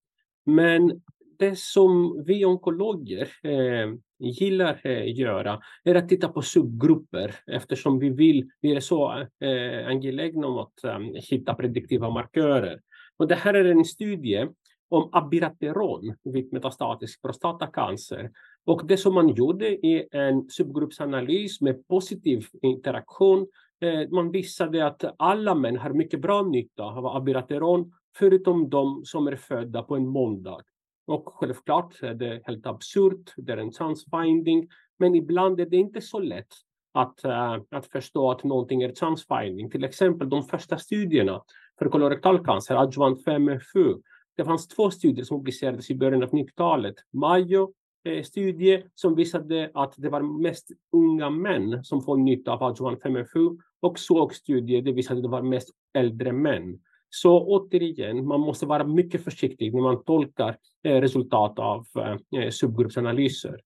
Men 0.47 1.03
det 1.39 1.59
som 1.59 2.25
vi 2.27 2.45
onkologer 2.45 3.29
eh, 3.43 3.95
gillar 4.19 4.81
eh, 4.85 5.19
göra 5.19 5.61
är 5.85 5.95
att 5.95 6.09
titta 6.09 6.29
på 6.29 6.43
subgrupper 6.43 7.35
eftersom 7.47 7.99
vi 7.99 8.11
vill, 8.11 8.51
vi 8.61 8.75
är 8.75 8.81
så 8.81 9.27
eh, 9.41 9.87
angelägna 9.87 10.47
om 10.47 10.59
att 10.59 10.85
eh, 10.85 10.99
hitta 11.31 11.55
prediktiva 11.55 12.11
markörer. 12.11 12.81
Och 13.17 13.29
det 13.29 13.35
här 13.35 13.55
är 13.55 13.65
en 13.65 13.85
studie 13.85 14.49
om 14.95 15.09
abirateron 15.13 16.15
vid 16.25 16.53
metastatisk 16.53 17.23
prostatacancer. 17.23 18.31
Och 18.67 18.87
det 18.87 18.97
som 18.97 19.15
man 19.15 19.29
gjorde 19.29 19.87
är 19.87 20.17
en 20.17 20.51
subgruppsanalys 20.51 21.61
med 21.61 21.89
positiv 21.89 22.47
interaktion. 22.63 23.47
Eh, 23.81 24.11
man 24.11 24.31
visade 24.31 24.87
att 24.87 25.05
alla 25.19 25.55
män 25.55 25.77
har 25.77 25.91
mycket 25.91 26.21
bra 26.21 26.43
nytta 26.43 26.83
av 26.83 27.07
abirateron 27.07 27.93
förutom 28.17 28.71
de 28.71 29.03
som 29.05 29.27
är 29.27 29.37
födda 29.37 29.83
på 29.83 29.97
en 29.97 30.07
måndag. 30.07 30.61
Och 31.07 31.29
självklart 31.35 32.03
är 32.03 32.15
det 32.15 32.43
helt 32.45 32.67
absurt, 32.67 33.33
det 33.37 33.53
är 33.53 33.57
en 33.57 33.73
chansfinding. 33.73 34.69
men 34.99 35.15
ibland 35.15 35.61
är 35.61 35.67
det 35.67 35.77
inte 35.77 36.01
så 36.01 36.19
lätt 36.19 36.53
att, 36.93 37.25
eh, 37.25 37.57
att 37.71 37.87
förstå 37.87 38.31
att 38.31 38.45
någonting 38.45 38.83
är 38.83 38.95
chansfinding. 38.95 39.71
Till 39.71 39.85
exempel 39.85 40.29
de 40.29 40.43
första 40.43 40.79
studierna 40.79 41.43
för 41.79 41.89
kolorektalcancer, 41.89 42.77
adjuvant 42.77 43.25
5FU. 43.25 43.95
Det 44.37 44.45
fanns 44.45 44.69
två 44.69 44.91
studier 44.91 45.25
som 45.25 45.39
publicerades 45.39 45.91
i 45.91 45.95
början 45.95 46.23
av 46.23 46.31
90-talet. 46.31 46.95
Mayo 47.13 47.73
eh, 48.05 48.23
studie 48.23 48.83
som 48.95 49.15
visade 49.15 49.71
att 49.75 49.95
det 49.97 50.09
var 50.09 50.41
mest 50.43 50.71
unga 50.93 51.31
män 51.31 51.85
som 51.85 52.03
får 52.03 52.17
nytta 52.17 52.53
av 52.53 52.63
Adjuan-5fu 52.63 53.59
och 53.81 53.99
såg 53.99 54.35
studie 54.35 54.81
det 54.81 54.93
visade 54.93 55.19
att 55.19 55.23
det 55.23 55.29
var 55.29 55.43
mest 55.43 55.71
äldre 55.95 56.33
män. 56.33 56.81
Så 57.11 57.45
återigen, 57.45 58.27
man 58.27 58.41
måste 58.41 58.67
vara 58.67 58.85
mycket 58.85 59.25
försiktig 59.25 59.75
när 59.75 59.83
man 59.83 60.05
tolkar 60.05 60.57
eh, 60.83 61.01
resultat 61.01 61.59
av 61.59 61.87
eh, 61.99 62.41
eh 62.41 62.51
subgruppsanalyser. 62.51 63.61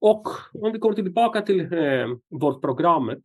Och 0.00 0.28
om 0.52 0.72
vi 0.72 0.78
kommer 0.78 0.94
tillbaka 0.94 1.40
till 1.40 1.60
eh, 1.60 2.06
vårt 2.28 2.60
programmet, 2.60 3.22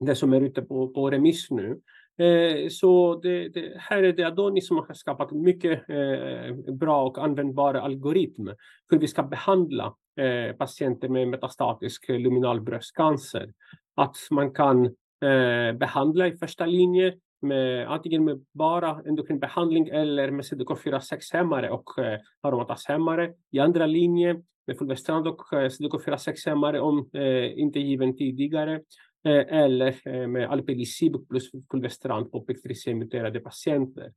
det 0.00 0.14
som 0.14 0.32
är 0.32 0.40
ute 0.40 0.62
på, 0.62 0.88
på 0.88 1.10
remiss 1.10 1.50
nu, 1.50 1.80
Eh, 2.18 2.68
så 2.68 3.20
det, 3.22 3.48
det, 3.48 3.72
här 3.78 4.02
är 4.02 4.12
det 4.12 4.24
Adonis 4.24 4.68
som 4.68 4.76
har 4.76 4.94
skapat 4.94 5.32
mycket 5.32 5.88
eh, 5.88 6.74
bra 6.74 7.06
och 7.06 7.18
användbara 7.18 7.82
algoritm 7.82 8.48
hur 8.88 8.98
vi 8.98 9.08
ska 9.08 9.22
behandla 9.22 9.94
eh, 10.20 10.56
patienter 10.56 11.08
med 11.08 11.28
metastatisk 11.28 12.08
luminal 12.08 12.60
bröstcancer. 12.60 13.52
Att 13.96 14.16
man 14.30 14.52
kan 14.52 14.86
eh, 14.86 15.72
behandla 15.78 16.26
i 16.26 16.36
första 16.36 16.66
linje 16.66 17.14
med, 17.42 17.92
antingen 17.92 18.24
med 18.24 18.44
bara 18.52 19.00
endokrinbehandling 19.06 19.88
eller 19.88 20.30
med 20.30 20.44
CDK4-6-hämmare 20.44 21.70
och 21.70 21.98
eh, 21.98 22.20
aromatashämmare. 22.40 23.32
I 23.50 23.58
andra 23.58 23.86
linje 23.86 24.42
med 24.66 24.78
Fulvestrand 24.78 25.28
och 25.28 25.52
eh, 25.52 25.68
CDK4-6-hämmare 25.68 26.80
om 26.80 27.10
eh, 27.12 27.58
inte 27.58 27.80
given 27.80 28.16
tidigare 28.16 28.80
Eh, 29.26 29.62
eller 29.62 30.08
eh, 30.08 30.28
med 30.28 30.50
alpelisib 30.50 31.28
plus 31.28 31.50
fulvestrant 31.70 32.32
på 32.32 32.44
PIK3C-muterade 32.44 33.40
patienter. 33.40 34.12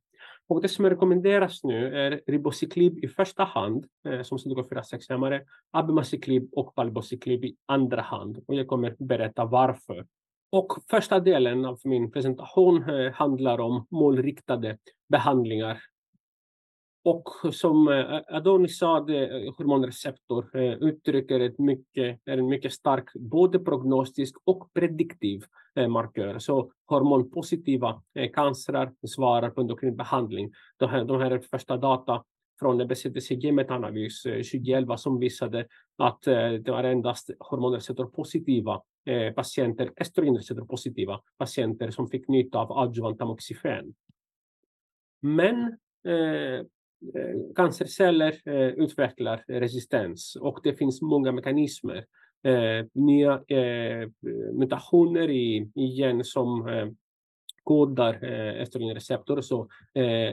Och 0.48 0.62
det 0.62 0.68
som 0.68 0.90
rekommenderas 0.90 1.64
nu 1.64 1.98
är 1.98 2.20
ribociclib 2.26 3.04
i 3.04 3.08
första 3.08 3.44
hand 3.44 3.86
eh, 4.08 4.22
som 4.22 4.38
CDK4-6-hämmare, 4.38 5.42
abemaciclib 5.70 6.48
och 6.52 6.74
palbociclib 6.74 7.44
i 7.44 7.56
andra 7.66 8.02
hand. 8.02 8.44
Och 8.46 8.54
jag 8.54 8.66
kommer 8.66 8.96
berätta 8.98 9.44
varför. 9.44 10.06
Och 10.50 10.72
första 10.90 11.20
delen 11.20 11.64
av 11.64 11.78
min 11.84 12.10
presentation 12.10 12.82
handlar 13.14 13.60
om 13.60 13.86
målriktade 13.90 14.78
behandlingar. 15.08 15.78
Och 17.08 17.54
som 17.54 17.88
eh, 17.88 18.20
Adonis 18.28 18.78
sa, 18.78 18.98
hormonreceptor 19.56 20.56
eh, 20.56 20.72
uttrycker 20.72 21.40
ett 21.40 21.58
mycket, 21.58 22.20
är 22.24 22.38
en 22.38 22.48
mycket 22.48 22.72
stark 22.72 23.12
både 23.14 23.58
prognostisk 23.58 24.36
och 24.44 24.72
prediktiv 24.74 25.44
eh, 25.74 25.88
markör. 25.88 26.38
Så 26.38 26.72
hormonpositiva 26.86 28.02
cancrar 28.34 28.92
svarar 29.06 29.50
på 29.50 29.60
endokrin 29.60 29.96
behandling. 29.96 30.52
De 30.76 30.90
här, 30.90 31.04
de 31.04 31.20
här 31.20 31.38
första 31.50 31.76
data 31.76 32.24
från 32.60 32.88
BCTCG-metanalys 32.88 34.22
2011 34.22 34.96
som 34.96 35.18
visade 35.18 35.66
att 35.98 36.22
det 36.64 36.70
var 36.70 36.84
endast 36.84 37.30
hormonreceptorpositiva 37.38 38.82
patienter, 39.34 39.90
estrogenreceptorpositiva 39.96 41.20
patienter 41.38 41.90
som 41.90 42.08
fick 42.08 42.28
nytta 42.28 42.58
av 42.58 42.72
adjuvant 42.72 43.18
tamoxifen. 43.18 43.94
Men 45.20 45.76
Eh, 47.14 47.54
cancerceller 47.56 48.40
eh, 48.44 48.68
utvecklar 48.68 49.44
resistens 49.46 50.36
och 50.40 50.60
det 50.62 50.74
finns 50.74 51.02
många 51.02 51.32
mekanismer. 51.32 52.06
Eh, 52.42 52.86
nya 52.94 53.42
mutationer 54.52 55.30
i 55.30 55.70
gen 55.74 56.24
som 56.24 56.68
kodar 57.64 58.24
estrogenreceptor, 58.62 59.40
så 59.40 59.68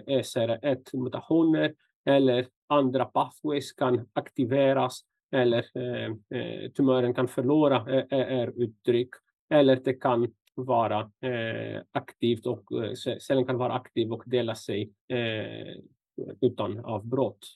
SR1-mutationer 0.08 1.74
eller 2.06 2.48
andra 2.68 3.06
pathways 3.06 3.72
kan 3.74 4.08
aktiveras 4.14 5.02
eller 5.32 5.66
tumören 6.70 7.14
kan 7.14 7.28
förlora 7.28 8.06
ER-uttryck 8.10 9.10
eller 9.50 9.76
det 9.76 9.94
kan 9.94 10.34
vara 10.56 11.12
aktivt 11.92 12.46
och 12.46 12.64
cellen 13.22 13.46
kan 13.46 13.58
vara 13.58 13.74
aktiv 13.74 14.12
och 14.12 14.24
dela 14.26 14.56
sig 14.56 14.92
utan 16.42 16.86
avbrott. 16.86 17.48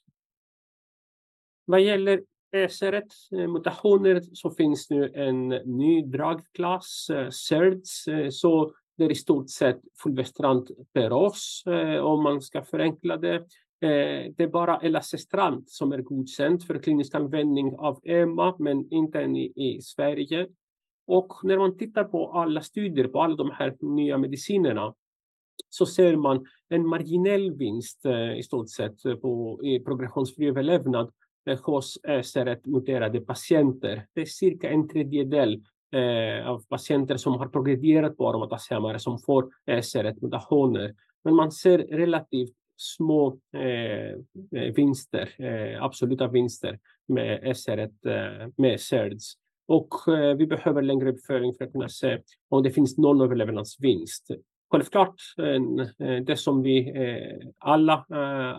Vad 1.65 1.81
gäller 1.81 2.21
SR1-mutationer 2.55 4.15
eh, 4.15 4.21
så 4.33 4.51
finns 4.51 4.89
nu 4.89 5.11
en 5.13 5.47
ny 5.49 6.01
dragklass, 6.01 7.09
eh, 7.09 7.29
SERDs, 7.29 8.07
eh, 8.07 8.29
så 8.29 8.73
det 8.97 9.05
är 9.05 9.11
i 9.11 9.15
stort 9.15 9.49
sett 9.49 9.79
fulvestrant 10.03 10.71
peros 10.93 11.63
om 12.01 12.23
man 12.23 12.41
ska 12.41 12.63
förenkla 12.63 13.17
det. 13.17 13.45
Det 13.79 14.39
är 14.39 14.47
bara 14.47 14.79
elacestrant 14.79 15.69
som 15.69 15.91
är 15.91 16.01
godkänt 16.01 16.63
för 16.63 16.79
klinisk 16.79 17.15
användning 17.15 17.75
av 17.77 17.99
EMA, 18.03 18.55
men 18.59 18.93
inte 18.93 19.21
än 19.21 19.35
i 19.35 19.79
Sverige. 19.83 20.47
Och 21.07 21.33
när 21.43 21.57
man 21.57 21.77
tittar 21.77 22.03
på 22.03 22.31
alla 22.31 22.61
studier 22.61 23.07
på 23.07 23.21
alla 23.21 23.35
de 23.35 23.51
här 23.51 23.75
nya 23.79 24.17
medicinerna 24.17 24.93
så 25.69 25.85
ser 25.85 26.15
man 26.15 26.45
en 26.69 26.87
marginell 26.87 27.51
vinst 27.57 28.05
eh, 28.05 28.37
i 28.37 28.43
stort 28.43 28.69
sett 28.69 29.05
eh, 29.05 29.15
på 29.15 29.59
progressionsfri 29.85 30.47
överlevnad 30.47 31.11
eh, 31.49 31.59
hos 31.63 31.97
SR1-muterade 32.03 33.19
patienter. 33.19 34.05
Det 34.13 34.21
är 34.21 34.25
cirka 34.25 34.69
en 34.69 34.87
tredjedel 34.87 35.61
av 36.45 36.61
patienter 36.69 37.17
som 37.17 37.33
har 37.33 37.47
progredierat 37.47 38.17
på 38.17 38.29
aromatashämmare 38.29 38.99
som 38.99 39.19
får 39.19 39.49
SR1-mutationer. 39.67 40.95
Men 41.23 41.35
man 41.35 41.51
ser 41.51 41.77
relativt 41.77 42.53
små 42.77 43.39
vinster, 44.75 45.29
absoluta 45.81 46.27
vinster 46.27 46.79
med 47.07 47.43
SR1, 47.43 48.51
med 48.57 48.79
SERDs. 48.79 49.33
Och 49.67 49.93
vi 50.37 50.47
behöver 50.47 50.81
längre 50.81 51.09
uppföljning 51.09 51.53
för 51.53 51.65
att 51.65 51.71
kunna 51.71 51.89
se 51.89 52.21
om 52.49 52.63
det 52.63 52.71
finns 52.71 52.97
någon 52.97 53.21
överlevnadsvinst. 53.21 54.31
Självklart, 54.71 55.15
eh, 55.37 56.07
eh, 56.07 56.23
det 56.23 56.37
som 56.37 56.61
vi 56.61 56.89
eh, 56.89 57.47
alla 57.57 58.05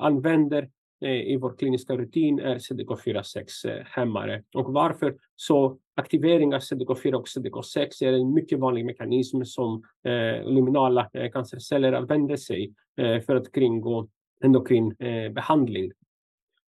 använder 0.01 0.71
i 1.03 1.37
vår 1.37 1.57
kliniska 1.59 1.97
rutin 1.97 2.39
är 2.39 2.59
CDK4/6-hämmare. 2.59 4.43
Och 4.55 4.73
varför? 4.73 5.17
Så 5.37 5.79
aktivering 5.95 6.55
av 6.55 6.61
CDK4 6.61 7.13
och 7.13 7.27
CDK6 7.27 8.05
är 8.05 8.13
en 8.13 8.35
mycket 8.35 8.59
vanlig 8.59 8.85
mekanism 8.85 9.45
som 9.45 9.83
luminala 10.45 11.11
cancerceller 11.33 11.93
använder 11.93 12.37
sig 12.37 12.75
för 13.27 13.37
att 13.37 13.53
kringgå 13.53 14.09
endokrin 14.45 14.95
behandling. 15.35 15.93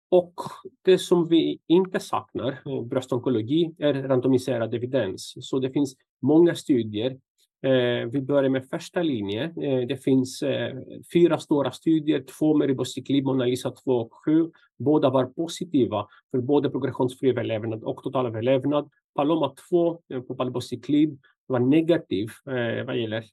Och 0.10 0.34
det 0.82 0.98
som 0.98 1.28
vi 1.28 1.60
inte 1.68 2.00
saknar 2.00 2.84
bröstonkologi 2.84 3.76
är 3.78 3.94
randomiserad 3.94 4.74
evidens. 4.74 5.34
Så 5.40 5.60
det 5.60 5.72
finns 5.72 5.96
många 6.22 6.56
studier. 6.56 7.18
Eh, 7.64 8.10
vi 8.12 8.22
börjar 8.22 8.50
med 8.50 8.70
första 8.70 9.02
linjen. 9.02 9.64
Eh, 9.64 9.88
det 9.88 10.04
finns 10.04 10.44
eh, 10.44 10.78
fyra 11.14 11.38
stora 11.38 11.72
studier, 11.72 12.24
två 12.40 12.58
med 12.58 12.68
ribociclib, 12.68 13.26
MONALISA 13.26 13.72
2 13.72 13.92
och 13.92 14.14
7. 14.26 14.52
Båda 14.80 15.10
var 15.10 15.26
positiva 15.26 16.08
för 16.32 16.42
både 16.42 16.70
progressionsfri 16.70 17.30
överlevnad 17.30 17.84
och 17.84 18.04
total 18.04 18.26
överlevnad. 18.26 18.90
PALOMA 19.16 19.54
2 19.70 20.02
på 20.28 20.36
palbociclib 20.36 21.20
var 21.48 21.60
negativ 21.60 22.30
vad 22.86 22.98
gäller 22.98 23.24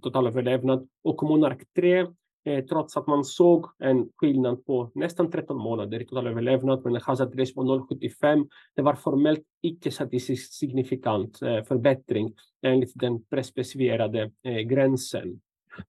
total 0.00 0.26
överlevnad. 0.26 0.88
Och 1.04 1.22
MONARK 1.22 1.62
3, 1.76 2.06
Eh, 2.44 2.64
trots 2.64 2.96
att 2.96 3.06
man 3.06 3.24
såg 3.24 3.66
en 3.78 4.08
skillnad 4.16 4.66
på 4.66 4.90
nästan 4.94 5.30
13 5.30 5.58
månader 5.58 6.00
i 6.02 6.06
total 6.06 6.26
överlevnad 6.26 6.84
med 6.84 6.94
en 6.94 7.00
hazard 7.02 7.38
ratio 7.38 7.54
på 7.54 7.62
0,75, 7.62 8.48
det 8.76 8.82
var 8.82 8.94
formellt 8.94 9.42
icke 9.62 9.90
statistiskt 9.90 10.52
signifikant 10.52 11.42
eh, 11.42 11.62
förbättring 11.62 12.34
enligt 12.62 12.92
den 12.94 13.24
prespecifierade 13.24 14.30
eh, 14.42 14.58
gränsen. 14.58 15.40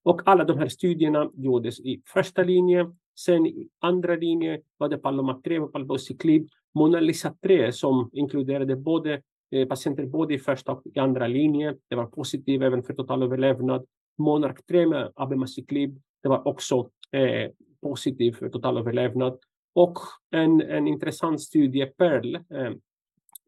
Och 0.04 0.22
alla 0.26 0.44
de 0.44 0.58
här 0.58 0.68
studierna 0.68 1.32
gjordes 1.34 1.80
i 1.80 2.02
första 2.14 2.44
linjen. 2.44 2.96
Sen 3.20 3.46
i 3.46 3.70
andra 3.80 4.16
linjen 4.16 4.62
var 4.78 4.90
det 4.90 4.98
PALOMA 4.98 5.42
3 5.44 5.60
och 5.60 5.74
palbociclib. 5.74 6.50
MONALISA 6.76 7.36
3 7.42 7.72
som 7.72 8.10
inkluderade 8.14 8.76
både 8.76 9.22
patienter 9.70 10.06
både 10.06 10.34
i 10.34 10.40
första 10.40 10.72
och 10.72 10.82
i 10.86 11.00
andra 11.00 11.28
linjen. 11.28 11.78
Det 11.90 11.96
var 11.96 12.06
positivt 12.06 12.62
även 12.62 12.84
för 12.84 12.94
total 12.94 13.24
överlevnad. 13.24 13.86
MONARK 14.18 14.66
3 14.68 14.88
med 14.88 15.12
abemaciclib, 15.16 16.02
det 16.24 16.30
var 16.30 16.48
också 16.48 16.90
eh, 17.12 17.52
positiv 17.82 18.32
för 18.32 18.50
totalöverlevnad. 18.50 19.40
Och 19.76 19.98
en 20.32 20.88
intressant 20.88 21.42
studie, 21.42 21.86
PEARL, 21.86 22.36
eh, 22.36 22.72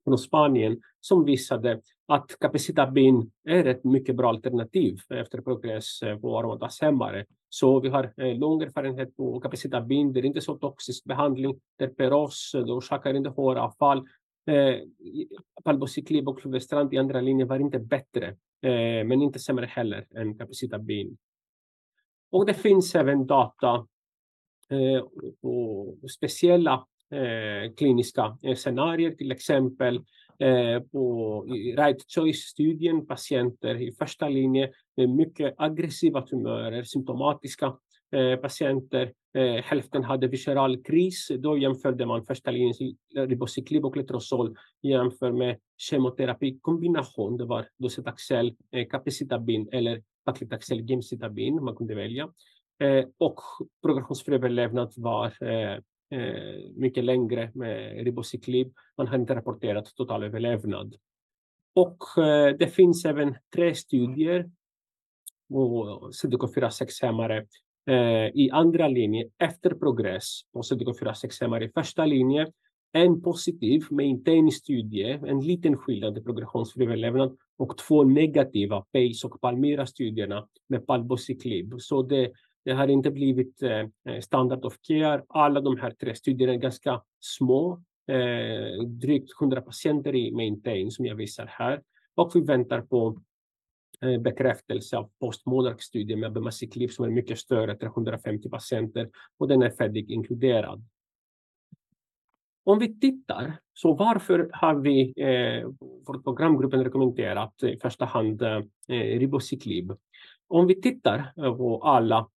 från 0.04 0.18
Spanien, 0.18 0.82
som 1.00 1.26
visade 1.26 1.82
att 2.08 2.40
capecitabin 2.40 3.32
är 3.44 3.66
ett 3.66 3.84
mycket 3.84 4.16
bra 4.16 4.30
alternativ 4.30 4.98
efter 5.10 5.42
progress 5.42 6.02
eh, 6.02 6.20
på 6.20 6.40
aromatashämmare. 6.40 7.26
Så 7.50 7.80
vi 7.80 7.90
har 7.90 8.34
lång 8.38 8.62
erfarenhet 8.62 9.16
på 9.16 9.40
capecitabin, 9.40 10.14
det 10.14 10.20
är 10.20 10.26
inte 10.26 10.42
så 10.42 10.58
toxisk 10.58 11.04
behandling, 11.04 11.60
det 11.78 11.84
är 11.84 11.90
peros, 11.90 12.52
det 12.54 12.72
orsakar 12.72 13.14
inte 13.14 13.30
håravfall. 13.30 14.08
Palbociclib 15.64 16.30
och 16.30 16.42
fulvestrant 16.42 16.94
i 16.94 16.98
andra 16.98 17.22
linjen 17.22 17.48
var 17.48 17.60
inte 17.60 17.80
bättre, 17.80 18.36
men 19.06 19.22
inte 19.22 19.40
sämre 19.40 19.66
heller 19.66 20.08
än 20.16 20.38
capecitabin. 20.38 21.18
Och 22.36 22.46
det 22.46 22.54
finns 22.54 22.96
även 22.96 23.28
data 23.28 23.88
eh, 24.70 25.04
på 25.42 25.88
speciella 26.16 26.86
eh, 27.12 27.74
kliniska 27.78 28.38
eh, 28.44 28.56
scenarier, 28.56 29.12
till 29.12 29.32
exempel 29.32 30.02
på 30.92 31.42
Right 31.78 32.06
Choice-studien, 32.16 33.08
patienter 33.08 33.82
i 33.82 33.92
första 33.92 34.30
linjen 34.30 34.70
med 34.98 35.10
mycket 35.10 35.54
aggressiva 35.58 36.22
tumörer, 36.22 36.84
symptomatiska 36.84 37.74
patienter. 38.42 39.14
Hälften 39.64 40.04
hade 40.04 40.28
visceral 40.28 40.84
kris, 40.84 41.32
då 41.40 41.58
jämförde 41.58 42.06
man 42.06 42.26
första 42.26 42.52
linjens 42.52 42.80
ribociclib 43.16 43.86
och 43.86 43.98
letrozol 43.98 44.56
jämfört 44.82 45.36
med 45.36 45.58
kemoterapikombination. 45.78 47.38
Det 47.38 47.46
var 47.46 47.68
docetaxel, 47.78 48.56
capecitabin 48.92 49.70
eller 49.72 50.02
paclitaxel 50.26 50.90
gemcitabin 50.90 51.64
man 51.64 51.76
kunde 51.76 51.96
välja. 51.96 52.30
Eh, 52.80 53.06
och 53.18 53.40
progressionsfri 53.82 54.36
överlevnad 54.36 54.94
var 54.98 55.44
eh, 55.44 55.74
eh, 56.20 56.72
mycket 56.76 57.04
längre 57.04 57.52
med 57.54 58.04
ribociclib. 58.04 58.74
Man 58.98 59.08
har 59.08 59.16
inte 59.18 59.36
rapporterat 59.36 59.86
total 59.96 60.24
överlevnad. 60.24 60.96
Och 61.78 61.98
det 62.60 62.74
finns 62.74 63.06
även 63.06 63.36
tre 63.56 63.76
studier 63.76 64.50
på 65.50 66.10
CDK4/6-hämmare 66.24 67.46
i 68.34 68.52
andra 68.52 68.88
linjen 68.88 69.30
efter 69.38 69.70
progress 69.70 70.42
på 70.54 70.62
CDK4/6-hämmare 70.62 71.66
i 71.66 71.70
första 71.70 72.06
linjen. 72.06 72.52
En 72.92 73.22
positiv 73.22 73.84
maintain-studie, 73.90 75.20
en 75.28 75.40
liten 75.40 75.78
skillnad 75.78 76.18
i 76.18 76.22
progressionsfri 76.22 76.84
överlevnad 76.84 77.38
och 77.58 77.78
två 77.78 78.04
negativa 78.04 78.82
PACE 78.82 79.28
och 79.28 79.42
Palmyra-studierna 79.42 80.48
med 80.68 80.88
palbociclib. 80.88 81.74
Så 81.80 82.02
det 82.02 82.32
har 82.72 82.88
inte 82.88 83.12
blivit 83.12 83.64
eh, 83.64 83.80
eh, 84.10 84.20
standard 84.22 84.66
of 84.66 84.78
care. 84.82 85.24
Alla 85.30 85.62
de 85.62 85.78
här 85.78 85.92
tre 85.92 86.16
studierna 86.16 86.54
är 86.54 86.58
ganska 86.58 87.02
små, 87.20 87.84
eh, 88.08 88.84
drygt 88.84 89.42
100 89.42 89.62
patienter 89.62 90.16
i 90.16 90.32
maintain 90.32 90.92
som 90.92 91.06
jag 91.06 91.16
visar 91.16 91.46
här. 91.46 91.82
Och 92.16 92.32
vi 92.36 92.42
väntar 92.42 92.82
på 92.82 93.22
eh, 94.02 94.22
bekräftelse 94.22 94.98
av 94.98 95.10
postmonarkstudien 95.20 96.20
med 96.20 96.28
abemaciclib 96.28 96.92
som 96.92 97.06
är 97.06 97.10
mycket 97.10 97.40
större, 97.40 97.76
350 97.76 98.50
patienter, 98.50 99.10
och 99.38 99.48
den 99.48 99.62
är 99.62 99.70
färdig 99.70 100.12
inkluderad. 100.12 100.86
Om 102.68 102.80
vi 102.80 103.00
tittar, 103.00 103.58
så 103.74 103.94
varför 103.94 104.50
har 104.54 104.76
vi 104.76 105.14
eh, 105.18 105.70
vår 106.06 106.20
programgruppen 106.24 106.84
rekommenderat 106.84 107.64
i 107.64 107.78
första 107.78 108.06
hand 108.06 108.42
eh, 108.42 108.64
ribociclib? 108.90 109.94
Om 110.48 110.68
vi 110.68 110.82
tittar 110.82 111.34
eh, 111.38 111.58
på 111.58 111.84
alla 111.84 112.30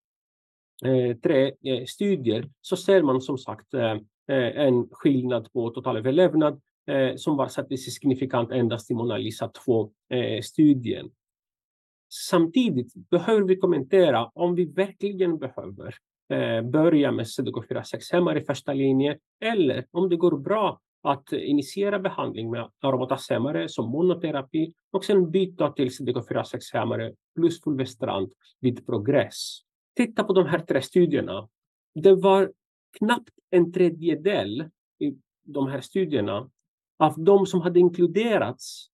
eh, 0.84 1.16
tre 1.16 1.52
eh, 1.64 1.84
studier 1.86 2.50
så 2.60 2.76
ser 2.76 3.02
man 3.02 3.20
som 3.20 3.38
sagt 3.38 3.74
eh, 3.74 3.92
eh 4.28 4.66
en 4.66 4.88
skillnad 4.90 5.52
på 5.52 5.70
totalöverlevnad 5.70 6.60
eh, 6.86 7.16
som 7.16 7.36
var 7.36 7.48
statistiskt 7.48 8.00
signifikant 8.00 8.52
endast 8.52 8.90
i 8.90 8.94
Mona 8.94 9.16
Lisa 9.16 9.50
2-studien. 9.66 11.06
Eh, 11.06 11.12
Samtidigt 12.30 12.94
behöver 13.10 13.42
vi 13.42 13.56
kommentera 13.56 14.30
om 14.34 14.54
vi 14.54 14.64
verkligen 14.64 15.38
behöver 15.38 15.94
Eh, 16.30 16.62
börja 16.62 17.12
med 17.12 17.26
CDK4-6-hämmare 17.26 18.40
i 18.40 18.44
första 18.44 18.72
linjen 18.72 19.18
eller 19.40 19.86
om 19.90 20.08
det 20.08 20.16
går 20.16 20.38
bra 20.38 20.80
att 21.02 21.32
initiera 21.32 21.98
behandling 21.98 22.50
med 22.50 22.70
aromatashämmare 22.80 23.68
som 23.68 23.90
monoterapi 23.90 24.72
och 24.90 25.04
sen 25.04 25.30
byta 25.30 25.72
till 25.72 25.88
CDK4-6-hämmare 25.88 27.14
plus 27.34 27.62
fulvestrant 27.62 28.32
vid 28.60 28.86
progress. 28.86 29.60
Titta 29.96 30.24
på 30.24 30.32
de 30.32 30.46
här 30.46 30.58
tre 30.58 30.82
studierna. 30.82 31.48
Det 31.94 32.14
var 32.14 32.52
knappt 32.98 33.30
en 33.50 33.72
tredjedel 33.72 34.60
i 34.98 35.14
de 35.44 35.66
här 35.66 35.80
studierna 35.80 36.50
av 36.98 37.24
de 37.24 37.46
som 37.46 37.60
hade 37.60 37.80
inkluderats 37.80 38.88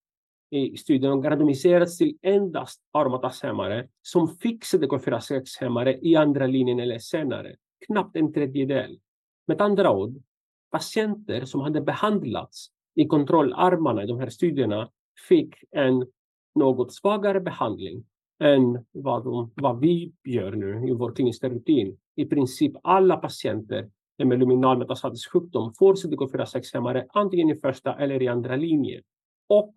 i 0.55 0.77
studien 0.77 1.13
och 1.13 1.25
randomiserats 1.25 1.99
till 1.99 2.19
endast 2.23 2.81
aromatashämmare 2.93 3.89
som 4.03 4.29
fick 4.29 4.65
CDK4-6-hämmare 4.65 5.99
i 6.03 6.17
andra 6.17 6.47
linjen 6.47 6.81
eller 6.81 6.99
senare. 6.99 7.57
Knappt 7.87 8.17
en 8.17 8.33
tredjedel. 8.33 8.99
Med 9.47 9.61
andra 9.61 9.93
ord, 9.93 10.23
patienter 10.71 11.45
som 11.45 11.61
hade 11.61 11.81
behandlats 11.81 12.69
i 12.95 13.07
kontrollarmarna 13.07 14.03
i 14.03 14.07
de 14.07 14.19
här 14.19 14.29
studierna 14.29 14.91
fick 15.29 15.55
en 15.71 16.07
något 16.55 16.93
svagare 16.93 17.41
behandling 17.41 18.05
än 18.43 18.85
vad, 18.93 19.25
de, 19.25 19.51
vad 19.55 19.81
vi 19.81 20.13
gör 20.25 20.53
nu 20.53 20.89
i 20.89 20.93
vår 20.93 21.15
kliniska 21.15 21.49
rutin. 21.49 21.99
I 22.17 22.25
princip 22.25 22.73
alla 22.83 23.17
patienter 23.17 23.91
med 24.25 24.39
luminal 24.39 24.79
metastatisk 24.79 25.33
sjukdom 25.33 25.73
får 25.79 25.95
CDK4-6-hämmare 25.95 27.07
antingen 27.09 27.51
i 27.51 27.57
första 27.57 27.95
eller 27.95 28.23
i 28.23 28.29
andra 28.29 28.57
linjen. 28.57 29.03
Och 29.49 29.75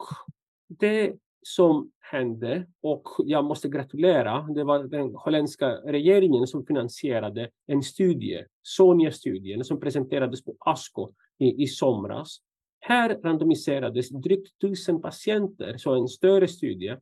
det 0.68 1.14
som 1.42 1.92
hände, 2.00 2.68
och 2.82 3.08
jag 3.18 3.46
måste 3.46 3.70
gratulera, 3.70 4.42
det 4.42 4.64
var 4.64 4.84
den 4.84 5.16
holländska 5.16 5.68
regeringen 5.70 6.48
som 6.48 6.66
finansierade 6.66 7.50
en 7.68 7.84
studie, 7.84 8.46
Sonia-studien, 8.62 9.64
som 9.64 9.80
presenterades 9.80 10.44
på 10.44 10.56
ASCO 10.60 11.14
i, 11.40 11.64
i 11.64 11.68
somras. 11.68 12.38
Här 12.80 13.20
randomiserades 13.24 14.10
drygt 14.10 14.60
tusen 14.62 15.02
patienter, 15.02 15.78
så 15.78 15.96
en 15.96 16.08
större 16.08 16.48
studie, 16.48 16.98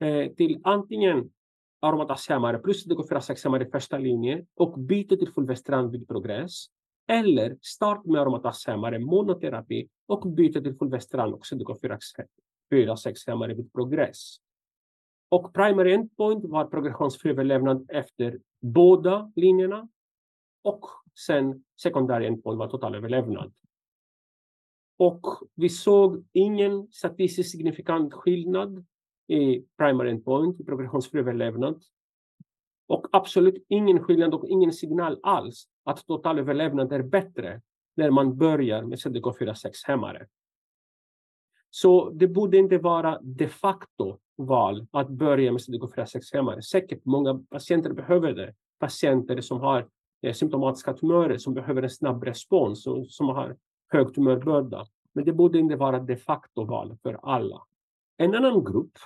eh, 0.00 0.32
till 0.36 0.60
antingen 0.64 1.30
aromatashämmare 1.80 2.58
plus 2.58 2.84
dekofirasaxhämmare 2.84 3.66
i 3.66 3.70
första 3.70 3.98
linjen 3.98 4.46
och 4.54 4.78
byte 4.78 5.16
till 5.16 5.32
fulvestrant 5.32 5.94
vid 5.94 6.08
progress, 6.08 6.66
eller 7.08 7.56
start 7.62 8.04
med 8.04 8.20
aromatashämmare 8.20 8.98
monoterapi 8.98 9.88
och 10.06 10.32
byte 10.32 10.62
till 10.62 10.74
fulvestrant 10.74 11.34
och 11.34 11.42
CDK4 11.42 11.98
fyra 12.70 12.96
sexhämmare 12.96 13.54
vid 13.54 13.72
progress. 13.72 14.36
Och 15.28 15.54
primary 15.54 15.92
endpoint 15.92 16.44
var 16.44 16.64
progressionsfri 16.64 17.30
överlevnad 17.30 17.90
efter 17.90 18.40
båda 18.60 19.32
linjerna 19.36 19.88
och 20.62 20.84
sen 21.26 21.64
secondary 21.82 22.26
endpoint 22.26 22.58
var 22.58 22.68
total 22.68 22.94
överlevnad. 22.94 23.52
Och 24.98 25.26
vi 25.54 25.68
såg 25.68 26.24
ingen 26.32 26.88
statistiskt 26.92 27.50
signifikant 27.50 28.14
skillnad 28.14 28.86
i 29.26 29.64
primary 29.76 30.10
endpoint, 30.10 30.60
i 30.60 30.64
progressionsfri 30.64 31.20
överlevnad. 31.20 31.82
Och 32.86 33.06
absolut 33.12 33.64
ingen 33.68 34.04
skillnad 34.04 34.34
och 34.34 34.48
ingen 34.48 34.72
signal 34.72 35.20
alls 35.22 35.68
att 35.84 36.06
total 36.06 36.38
överlevnad 36.38 36.92
är 36.92 37.02
bättre 37.02 37.62
när 37.96 38.10
man 38.10 38.38
börjar 38.38 38.82
med 38.82 38.98
CDK4-6-hämmare. 38.98 40.26
Så 41.70 42.10
det 42.10 42.28
borde 42.28 42.58
inte 42.58 42.78
vara 42.78 43.18
de 43.22 43.48
facto 43.48 44.18
val 44.36 44.86
att 44.90 45.08
börja 45.08 45.52
med 45.52 45.60
CDK4-6-hämmare. 45.60 46.62
Säkert 46.62 47.04
många 47.04 47.44
patienter 47.50 47.92
behöver 47.92 48.32
det. 48.32 48.54
Patienter 48.78 49.40
som 49.40 49.60
har 49.60 49.88
eh, 50.22 50.32
symptomatiska 50.32 50.92
tumörer 50.92 51.38
som 51.38 51.54
behöver 51.54 51.82
en 51.82 51.90
snabb 51.90 52.24
respons 52.24 52.86
och 52.86 53.06
som 53.06 53.28
har 53.28 53.56
hög 53.88 54.14
tumörbörda. 54.14 54.86
Men 55.12 55.24
det 55.24 55.32
borde 55.32 55.58
inte 55.58 55.76
vara 55.76 55.98
de 55.98 56.16
facto 56.16 56.64
val 56.64 56.96
för 57.02 57.18
alla. 57.22 57.62
En 58.16 58.34
annan 58.34 58.64
grupp 58.64 58.98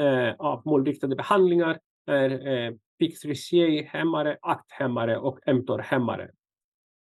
eh, 0.00 0.34
av 0.38 0.62
målriktade 0.64 1.16
behandlingar 1.16 1.78
är 2.06 2.46
eh, 2.48 2.72
PIK3CA-hämmare, 3.00 4.36
ACT-hämmare 4.42 5.18
och 5.18 5.38
mTOR-hämmare. 5.46 6.30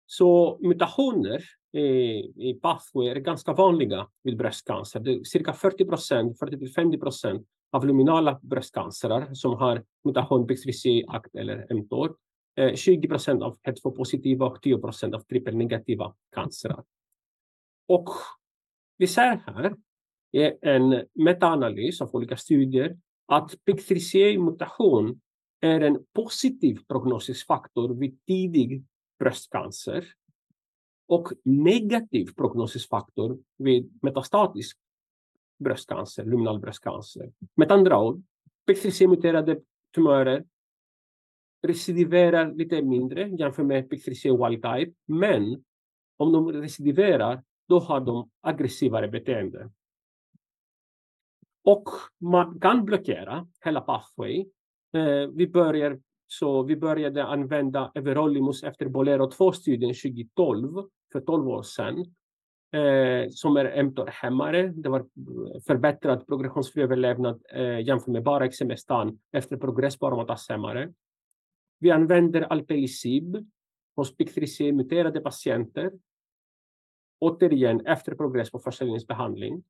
Så 0.05 0.57
mutationer 0.61 1.43
i 1.73 2.59
pathway 2.61 3.07
är 3.07 3.15
ganska 3.15 3.53
vanliga 3.53 4.07
vid 4.23 4.37
bröstcancer. 4.37 4.99
Det 4.99 5.13
är 5.13 5.23
cirka 5.23 5.53
40 5.53 5.85
procent, 5.85 6.39
40-50 6.39 6.99
procent 6.99 7.47
av 7.71 7.85
luminala 7.85 8.39
bröstcancerar 8.41 9.33
som 9.33 9.53
har 9.53 9.83
mutation 10.03 10.47
PIGTRIC-ACT 10.47 11.39
eller 11.39 11.73
mTOR. 11.73 12.15
20 12.75 13.05
eh, 13.05 13.09
procent 13.09 13.43
av 13.43 13.57
HER2-positiva 13.63 14.45
och 14.45 14.61
10 14.61 14.77
procent 14.77 15.15
av 15.15 15.19
trippelnegativa 15.19 16.13
cancerar. 16.35 16.83
Och 17.87 18.09
vi 18.97 19.07
ser 19.07 19.35
här 19.45 19.75
i 20.31 20.51
en 20.61 21.05
metaanalys 21.13 22.01
av 22.01 22.15
olika 22.15 22.37
studier 22.37 22.97
att 23.25 23.55
PIK3CA-mutation 23.65 25.19
är 25.61 25.81
en 25.81 26.05
positiv 26.15 26.79
prognosisfaktor 26.87 27.93
vid 27.95 28.25
tidig 28.25 28.85
bröstcancer 29.19 30.05
och 31.07 31.29
negativ 31.43 32.33
prognosisfaktor 32.35 33.39
vid 33.57 33.99
metastatisk 34.01 34.77
bröstcancer, 35.59 36.25
luminal 36.25 36.59
bröstcancer. 36.59 37.31
Med 37.55 37.71
andra 37.71 38.01
ord, 38.03 38.23
PIK3C-muterade 38.67 39.61
tumörer 39.95 40.45
recidiverar 41.67 42.53
lite 42.53 42.81
mindre 42.81 43.29
jämfört 43.29 43.65
med 43.65 43.91
PIK3C 43.91 44.49
wild 44.49 44.63
type, 44.63 44.93
men 45.05 45.63
om 46.17 46.31
de 46.31 46.51
recidiverar, 46.51 47.43
då 47.67 47.79
har 47.79 47.99
de 47.99 48.29
aggressivare 48.41 49.07
beteende. 49.07 49.71
Och 51.63 51.89
man 52.19 52.59
kan 52.59 52.85
blockera 52.85 53.47
hela 53.65 53.81
pathway. 53.81 54.39
Eh, 54.93 55.27
vi 55.33 55.47
börjar 55.47 55.99
så 56.27 56.63
vi 56.63 56.75
började 56.75 57.23
använda 57.25 57.91
Everolimus 57.95 58.63
efter 58.63 58.87
Bolero 58.87 59.29
2-studien 59.29 59.93
2012, 59.93 60.89
för 61.11 61.19
12 61.21 61.47
år 61.47 61.63
sedan, 61.63 61.99
eh, 62.73 63.29
som 63.29 63.57
är 63.57 63.83
mTOR-hämmare. 63.83 64.67
Det 64.67 64.89
var 64.89 64.99
eh, 64.99 65.05
förbättrad 65.67 66.27
progressionsfri 66.27 66.83
överlevnad 66.83 67.41
eh, 67.53 67.79
jämfört 67.79 68.07
med 68.07 68.23
bara 68.23 68.47
Xemestan 68.47 69.19
efter 69.31 69.57
progress 69.57 69.99
på. 69.99 70.27
Vi 71.79 71.91
använder 71.91 72.41
Alpelisib 72.41 73.47
hos 73.95 74.17
PIK3C-muterade 74.17 75.19
patienter. 75.19 75.91
Återigen 77.19 77.85
efter 77.85 78.15
progress 78.15 78.51
på 78.51 78.59
försäljningsbehandling. 78.59 79.63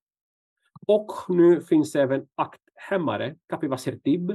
Och 0.87 1.11
nu 1.29 1.61
finns 1.61 1.95
även 1.95 2.27
ACT-hämmare, 2.35 3.35
Capivasertib, 3.47 4.31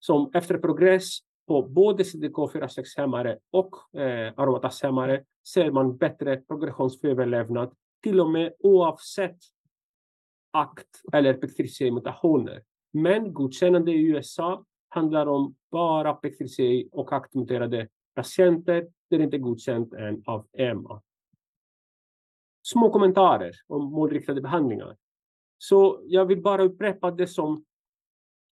som 0.00 0.30
efter 0.34 0.58
progress 0.58 1.18
på 1.46 1.62
både 1.62 2.02
CDK4-6-hämmare 2.02 3.38
och 3.50 4.00
eh, 4.00 4.32
aromatashämmare 4.36 5.24
ser 5.48 5.70
man 5.70 5.96
bättre 5.96 6.36
progressionsfri 6.36 7.10
överlevnad, 7.10 7.74
till 8.02 8.20
och 8.20 8.30
med 8.30 8.52
oavsett 8.58 9.38
akt 10.50 11.00
eller 11.12 11.34
PIK3CA-mutationer. 11.34 12.62
Men 12.92 13.34
godkännande 13.34 13.92
i 13.92 14.06
USA 14.06 14.64
handlar 14.88 15.26
om 15.26 15.54
bara 15.70 16.14
PIK3CA 16.14 16.88
och 16.92 17.12
aktmuterade 17.12 17.88
patienter. 18.14 18.88
Det 19.10 19.16
är 19.16 19.20
inte 19.20 19.38
godkänt 19.38 19.92
än 19.92 20.22
av 20.26 20.46
EMA. 20.52 21.02
Små 22.62 22.90
kommentarer 22.90 23.52
om 23.66 23.84
målriktade 23.84 24.40
behandlingar. 24.40 24.96
Så 25.58 26.02
jag 26.04 26.26
vill 26.26 26.42
bara 26.42 26.62
upprepa 26.62 27.10
det 27.10 27.26
som 27.26 27.64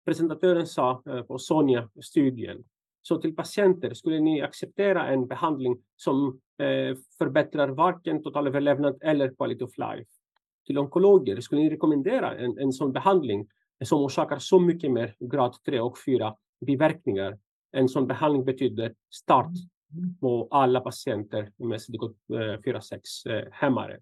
presentatören 0.06 0.68
sa 0.68 1.04
eh, 1.06 1.22
på 1.22 1.40
Sonja-studien. 1.40 2.64
Så 3.08 3.18
till 3.18 3.36
patienter, 3.36 3.94
skulle 3.94 4.20
ni 4.20 4.42
acceptera 4.42 5.08
en 5.08 5.28
behandling 5.28 5.78
som 5.96 6.40
eh, 6.58 6.98
förbättrar 7.18 7.68
varken 7.68 8.24
total 8.24 8.48
överlevnad 8.48 8.98
eller 9.02 9.36
quality 9.36 9.64
of 9.64 9.78
life? 9.78 10.12
Till 10.66 10.78
onkologer, 10.78 11.42
skulle 11.42 11.62
ni 11.62 11.70
rekommendera 11.70 12.38
en, 12.38 12.60
en 12.60 12.74
sån 12.74 12.94
behandling 12.94 13.48
som 13.86 14.02
orsakar 14.02 14.40
så 14.40 14.60
mycket 14.60 14.92
mer 14.92 15.16
grad 15.20 15.56
3 15.66 15.80
och 15.80 15.98
4 16.06 16.36
biverkningar. 16.66 17.40
En 17.72 17.90
sån 17.90 18.08
behandling 18.08 18.46
betyder 18.46 18.96
start 19.10 19.52
på 20.20 20.48
alla 20.52 20.82
patienter 20.82 21.52
med 21.58 21.80
CDK4-6-hämmare. 21.80 24.00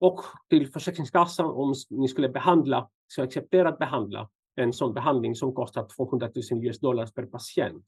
Och 0.00 0.20
till 0.48 0.72
Försäkringskassan, 0.72 1.46
om 1.46 1.74
ni 1.90 2.08
skulle 2.08 2.28
behandla, 2.28 2.88
så 3.06 3.22
acceptera 3.22 3.68
att 3.68 3.78
behandla 3.78 4.28
en 4.58 4.72
sån 4.72 4.94
behandling 4.94 5.34
som 5.34 5.54
kostar 5.54 5.86
200 5.96 6.30
000 6.50 6.64
US 6.64 6.78
dollar 6.78 7.06
per 7.06 7.26
patient. 7.26 7.84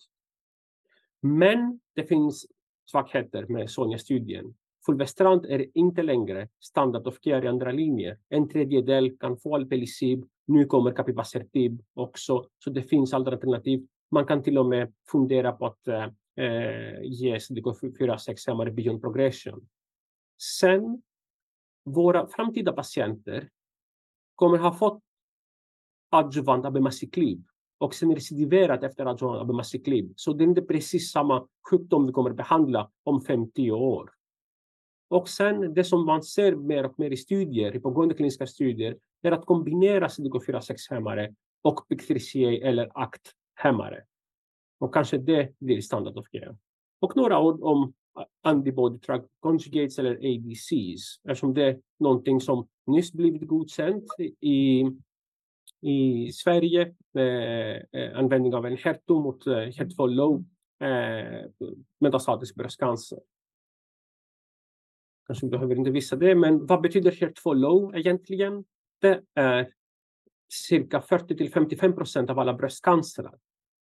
Men 1.22 1.80
det 1.94 2.04
finns 2.04 2.46
svagheter 2.90 3.46
med 3.46 3.70
Sonja-studien. 3.70 4.54
Fulvestrant 4.86 5.44
är 5.44 5.66
inte 5.74 6.02
längre 6.02 6.48
standard 6.60 7.06
of 7.06 7.20
care 7.20 7.44
i 7.44 7.48
andra 7.48 7.72
linjer. 7.72 8.18
En 8.28 8.48
tredjedel 8.48 9.16
kan 9.18 9.36
få 9.36 9.54
alpelisib, 9.54 10.24
nu 10.46 10.64
kommer 10.64 10.92
capivasertib 10.92 11.82
också, 11.94 12.48
så 12.64 12.70
det 12.70 12.82
finns 12.82 13.14
alternativ. 13.14 13.86
Man 14.10 14.26
kan 14.26 14.42
till 14.42 14.58
och 14.58 14.66
med 14.66 14.92
fundera 15.10 15.52
på 15.52 15.66
att 15.66 15.88
eh, 15.88 17.02
ge 17.02 17.38
CDK4-6MR 17.38 18.70
beyond 18.70 19.02
progression. 19.02 19.68
Sen, 20.60 21.02
våra 21.84 22.26
framtida 22.26 22.72
patienter 22.72 23.48
kommer 24.34 24.58
ha 24.58 24.72
fått 24.72 25.02
adjuvant 26.10 26.64
abemaciclib 26.64 27.44
och 27.78 27.94
sen 27.94 28.14
recidiverat 28.14 28.82
efter 28.82 29.06
adjuvant 29.06 29.40
abemaciclib. 29.40 30.12
Så 30.16 30.32
det 30.32 30.44
är 30.44 30.48
inte 30.48 30.62
precis 30.62 31.12
samma 31.12 31.46
sjukdom 31.70 32.06
vi 32.06 32.12
kommer 32.12 32.30
behandla 32.30 32.90
om 33.04 33.20
50 33.20 33.70
år. 33.70 34.10
Och 35.08 35.28
sen 35.28 35.74
det 35.74 35.84
som 35.84 36.06
man 36.06 36.22
ser 36.22 36.56
mer 36.56 36.86
och 36.86 36.98
mer 36.98 37.10
i 37.10 37.16
studier, 37.16 37.76
i 37.76 37.80
pågående 37.80 38.14
kliniska 38.14 38.46
studier, 38.46 38.96
är 39.22 39.32
att 39.32 39.46
kombinera 39.46 40.08
CDK4-6-hämmare 40.08 41.34
och 41.62 41.80
PIK3CA 41.88 42.62
eller 42.62 42.90
ACT-hämmare. 42.94 44.04
Och 44.78 44.94
kanske 44.94 45.18
det 45.18 45.58
blir 45.58 45.80
standard 45.80 46.18
of 46.18 46.26
care. 46.28 46.56
Och 47.00 47.16
några 47.16 47.40
ord 47.40 47.62
om 47.62 47.92
antibody 48.42 48.98
drug 48.98 49.22
conjugates 49.40 49.98
eller 49.98 50.14
ADCs, 50.14 51.20
eftersom 51.24 51.54
det 51.54 51.64
är 51.64 51.80
någonting 51.98 52.40
som 52.40 52.68
nyss 52.86 53.12
blivit 53.12 53.48
godkänt 53.48 54.04
i, 54.40 54.84
i 55.80 56.32
Sverige 56.32 56.94
med 57.12 57.86
eh, 57.92 58.18
användning 58.18 58.54
av 58.54 58.66
en 58.66 58.76
HER2 58.76 59.22
mot 59.22 59.46
eh, 59.46 59.52
HER2 59.52 60.08
low 60.08 60.44
eh, 60.80 61.50
metastatisk 61.98 62.54
bröstcancer. 62.54 63.18
Kanske 65.26 65.46
vi 65.46 65.50
behöver 65.50 65.76
inte 65.76 65.90
visa 65.90 66.16
det, 66.16 66.34
men 66.34 66.66
vad 66.66 66.80
betyder 66.80 67.10
HER2 67.10 67.54
low 67.54 67.96
egentligen? 67.96 68.64
Det 69.00 69.22
är 69.34 69.72
cirka 70.52 71.00
40 71.00 71.36
till 71.36 71.52
55 71.52 71.94
procent 71.94 72.30
av 72.30 72.38
alla 72.38 72.54
bröstcancer 72.54 73.30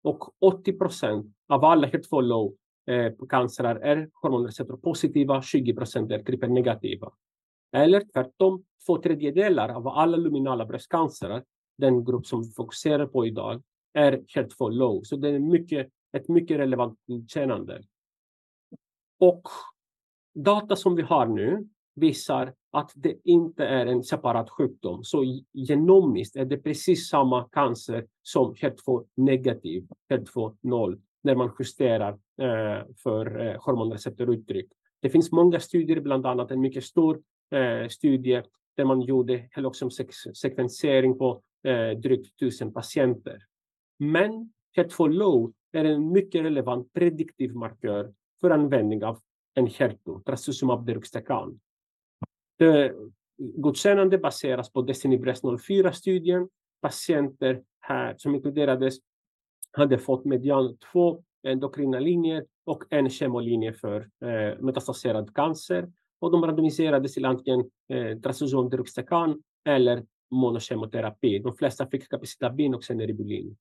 och 0.04 0.44
80 0.44 0.74
procent 0.74 1.36
av 1.48 1.66
alla 1.66 1.88
HER2 1.88 2.22
low 2.22 2.56
eh, 2.88 3.14
cancer 3.30 3.64
är 3.64 4.10
hormonreceptorpositiva, 4.14 5.42
20 5.42 5.74
procent 5.74 6.12
är 6.12 6.24
trippelnegativa. 6.24 7.12
Eller 7.72 8.02
tvärtom, 8.14 8.64
två 8.86 9.02
tredjedelar 9.02 9.70
av 9.70 9.88
alla 9.88 10.18
luminala 10.18 10.66
bröstcancer, 10.66 11.44
den 11.78 12.06
grupp 12.06 12.28
som 12.28 12.44
vi 12.44 12.52
fokuserar 12.52 13.06
på 13.08 13.26
idag, 13.26 13.64
är 13.94 14.18
HER2 14.18 14.72
low. 14.72 15.02
Så 15.04 15.16
det 15.16 15.30
är 15.30 15.40
mycket, 15.40 15.90
ett 16.18 16.28
mycket 16.28 16.58
relevant 16.58 17.00
godkännande. 17.08 17.84
Och 19.20 19.48
data 20.34 20.76
som 20.76 20.96
vi 20.96 21.02
har 21.02 21.26
nu 21.26 21.68
visar 21.96 22.54
att 22.72 22.92
det 22.96 23.18
inte 23.24 23.66
är 23.66 23.86
en 23.86 24.04
separat 24.04 24.50
sjukdom. 24.50 25.04
Så 25.04 25.42
genomiskt 25.54 26.36
är 26.36 26.46
det 26.46 26.58
precis 26.58 27.10
samma 27.10 27.44
cancer 27.44 28.06
som 28.24 28.54
HER2 28.54 29.06
negativ, 29.16 29.88
HER2 30.10 30.58
noll, 30.62 31.02
när 31.24 31.36
man 31.36 31.52
justerar 31.60 32.12
eh, 32.42 32.86
för 33.04 33.48
eh, 33.48 33.62
hormonreceptoruttryck. 33.62 34.68
Det 35.02 35.10
finns 35.10 35.32
många 35.32 35.60
studier, 35.60 36.00
bland 36.00 36.26
annat 36.26 36.52
en 36.52 36.62
mycket 36.62 36.84
stor 36.84 37.22
eh, 37.52 37.88
studie 37.90 38.44
där 38.76 38.86
man 38.86 39.02
gjorde 39.02 39.50
sekvensering 40.34 41.18
på 41.18 41.42
eh, 41.64 41.90
drygt 41.90 42.40
tusen 42.40 42.74
patienter. 42.74 43.38
Men 44.00 44.54
HER2 44.78 45.10
low 45.10 45.54
är 45.72 45.86
en 45.86 46.12
mycket 46.12 46.46
relevant 46.46 46.94
prediktiv 46.94 47.56
markör 47.56 48.14
för 48.42 48.50
användning 48.50 49.04
av 49.04 49.20
en 49.54 49.68
HERTO, 49.68 50.20
trastuzumab 50.20 50.86
deruxtecan. 50.86 51.60
Det 52.58 52.94
godkännande 53.38 54.18
baseras 54.18 54.72
på 54.72 54.82
Destiny 54.82 55.18
Breast 55.18 55.44
04-studien. 55.44 56.50
Patienter 56.82 57.64
här 57.80 58.16
som 58.18 58.36
inkluderades 58.36 58.96
hade 59.72 59.98
fått 59.98 60.26
median 60.26 60.78
två 60.92 61.24
endokrina 61.44 62.00
linjer 62.00 62.46
och 62.66 62.84
en 62.90 63.10
kemolinje 63.10 63.74
för 63.74 64.10
eh, 64.26 64.60
metastaserad 64.60 65.36
cancer. 65.36 65.92
Och 66.26 66.32
de 66.32 66.46
randomiserades 66.46 67.14
till 67.14 67.26
antingen 67.26 67.60
eh, 67.90 68.20
trastuzumab 68.20 68.72
deruxtecan 68.72 69.44
eller 69.66 70.06
monokemoterapi. 70.32 71.40
De 71.40 71.56
flesta 71.56 71.88
fick 71.88 72.10
capecitabin 72.10 72.76
och 72.76 72.84
ceneribulin. 72.84 73.58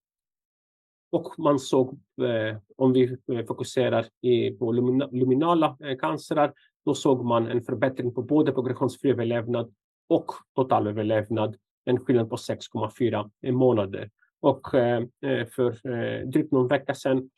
Och 1.12 1.38
man 1.38 1.58
såg, 1.58 2.00
eh, 2.22 2.56
om 2.76 2.92
vi 2.92 3.16
eh, 3.32 3.46
fokuserar 3.46 4.06
i, 4.20 4.50
på 4.50 4.72
lumina, 4.72 5.08
luminala 5.12 5.76
eh, 5.84 5.96
cancerar, 5.96 6.52
då 6.84 6.94
såg 6.94 7.24
man 7.24 7.46
en 7.46 7.62
förbättring 7.62 8.14
på 8.14 8.22
både 8.22 8.52
progressionsfri 8.52 9.10
överlevnad 9.10 9.74
och 10.08 10.26
totalöverlevnad, 10.54 11.56
en 11.84 12.00
skillnad 12.00 12.30
på 12.30 12.36
6,4 12.36 13.52
månader. 13.52 14.10
Och 14.40 14.74
eh, 14.74 15.02
eh, 15.26 15.46
för 15.46 15.70
eh, 15.92 16.26
drygt 16.26 16.52
någon 16.52 16.68
vecka 16.68 16.94
sedan 16.94 17.30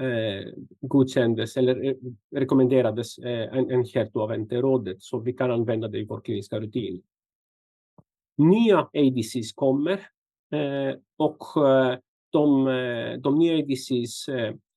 eh, 0.00 0.52
godkändes 0.80 1.56
eller 1.56 1.84
eh, 1.84 1.94
rekommenderades 2.36 3.18
eh, 3.18 3.56
en, 3.56 3.70
en 3.70 3.84
HER2 3.84 4.20
av 4.20 4.38
NT-rådet, 4.38 5.02
så 5.02 5.18
vi 5.18 5.32
kan 5.32 5.50
använda 5.50 5.88
det 5.88 5.98
i 5.98 6.04
vår 6.04 6.20
kliniska 6.20 6.60
rutin. 6.60 7.02
Nya 8.36 8.78
ADCs 8.78 9.52
kommer 9.54 9.92
eh, 10.52 10.94
och 11.16 11.66
eh, 11.66 11.98
de, 12.30 12.68
eh, 12.68 13.18
de 13.18 13.38
nya 13.38 13.58
ADCs 13.58 14.28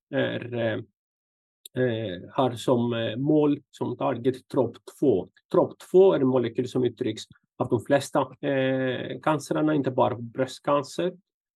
är 0.10 0.54
eh, 1.78 2.22
har 2.32 2.52
som 2.56 3.14
mål, 3.18 3.62
som 3.72 3.98
target 3.98 4.36
TROP2. 4.54 5.30
TROP2 5.54 6.16
är 6.16 6.20
en 6.20 6.28
molekyl 6.28 6.70
som 6.70 6.84
uttrycks 6.84 7.24
av 7.58 7.70
de 7.70 7.82
flesta 7.82 8.48
eh, 8.48 9.20
cancerna, 9.22 9.76
inte 9.76 9.92
bara 9.92 10.16
bröstcancer. 10.16 11.14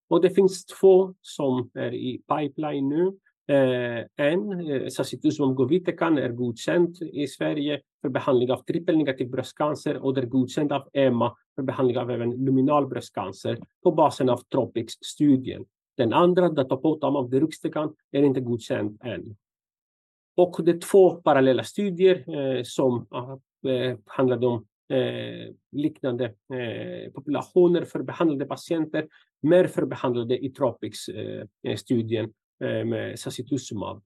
Och 0.10 0.22
det 0.22 0.30
finns 0.30 0.66
två 0.66 1.16
som 1.22 1.70
är 1.74 1.94
i 1.94 2.22
pipeline 2.28 2.90
nu. 2.90 3.18
Eh, 3.50 4.06
en, 4.16 4.70
eh, 4.72 4.88
sacituzumab 4.88 5.56
govitecan, 5.56 6.18
är 6.18 6.30
godkänd 6.30 7.02
i 7.02 7.28
Sverige 7.28 7.82
för 8.02 8.10
behandling 8.10 8.52
av 8.52 8.58
trippelnegativ 8.58 9.30
bröstcancer 9.30 9.98
och 9.98 10.14
det 10.14 10.22
är 10.22 10.26
godkänd 10.26 10.72
av 10.72 10.90
EMA 10.94 11.36
för 11.56 11.64
behandling 11.64 11.98
av 11.98 12.12
även 12.12 12.46
luminal 12.46 12.88
bröstcancer 12.88 13.58
på 13.84 13.92
basen 13.92 14.30
av 14.30 14.38
Tropics-studien. 14.38 15.66
Den 15.98 16.14
andra, 16.14 16.50
datopotamab 16.50 17.32
deruxtecan, 17.32 17.96
är 18.12 18.24
inte 18.24 18.40
godkänd 18.40 19.02
än. 19.04 19.36
Och 20.36 20.56
det 20.64 20.72
är 20.72 20.80
två 20.80 21.16
parallella 21.16 21.64
studier 21.64 22.24
eh, 22.30 22.64
som 22.64 23.08
ah, 23.10 23.40
eh, 23.70 23.98
handlade 24.06 24.48
om 24.48 24.66
eh, 24.90 25.54
liknande 25.72 26.26
eh, 26.26 27.12
populationer 27.14 27.86
för 27.86 28.04
behandlade 28.04 28.46
patienter, 28.46 29.08
mer 29.42 29.68
för 29.68 29.86
behandlade 29.86 30.46
i 30.46 30.50
Tropics-studien 30.50 32.26
eh, 32.26 32.30
eh 32.30 32.32
Eh, 32.60 32.86
med 32.86 33.20
sacituzumab. 33.20 34.04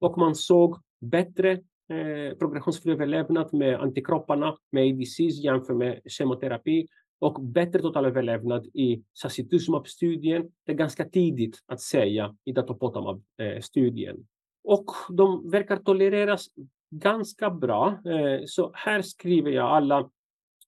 Och 0.00 0.18
man 0.18 0.34
såg 0.34 0.76
bättre 1.00 1.52
eh, 1.52 2.38
progressionsfri 2.38 2.92
överlevnad 2.92 3.54
med 3.54 3.80
antikropparna 3.80 4.56
med 4.72 4.92
ADCs 4.92 5.44
jämfört 5.44 5.76
med 5.76 6.00
kemoterapi 6.06 6.86
och 7.18 7.42
bättre 7.42 7.78
total 7.78 8.04
överlevnad 8.04 8.66
i 8.66 9.02
sacituzumab-studien. 9.14 10.50
Det 10.66 10.72
är 10.72 10.76
ganska 10.76 11.04
tidigt 11.04 11.58
att 11.66 11.80
säga 11.80 12.36
i 12.44 12.52
datopotamab-studien 12.52 14.26
och 14.64 14.90
de 15.10 15.50
verkar 15.50 15.76
tolereras 15.76 16.46
ganska 16.90 17.50
bra. 17.50 17.88
Eh, 17.88 18.40
så 18.46 18.70
här 18.74 19.02
skriver 19.02 19.50
jag 19.50 19.66
alla 19.66 20.10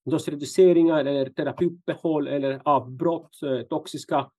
dosreduceringar 0.05 1.05
eller 1.05 1.29
terapiuppehåll 1.29 2.27
eller 2.27 2.61
avbrott, 2.65 3.39
toxiska, 3.69 4.29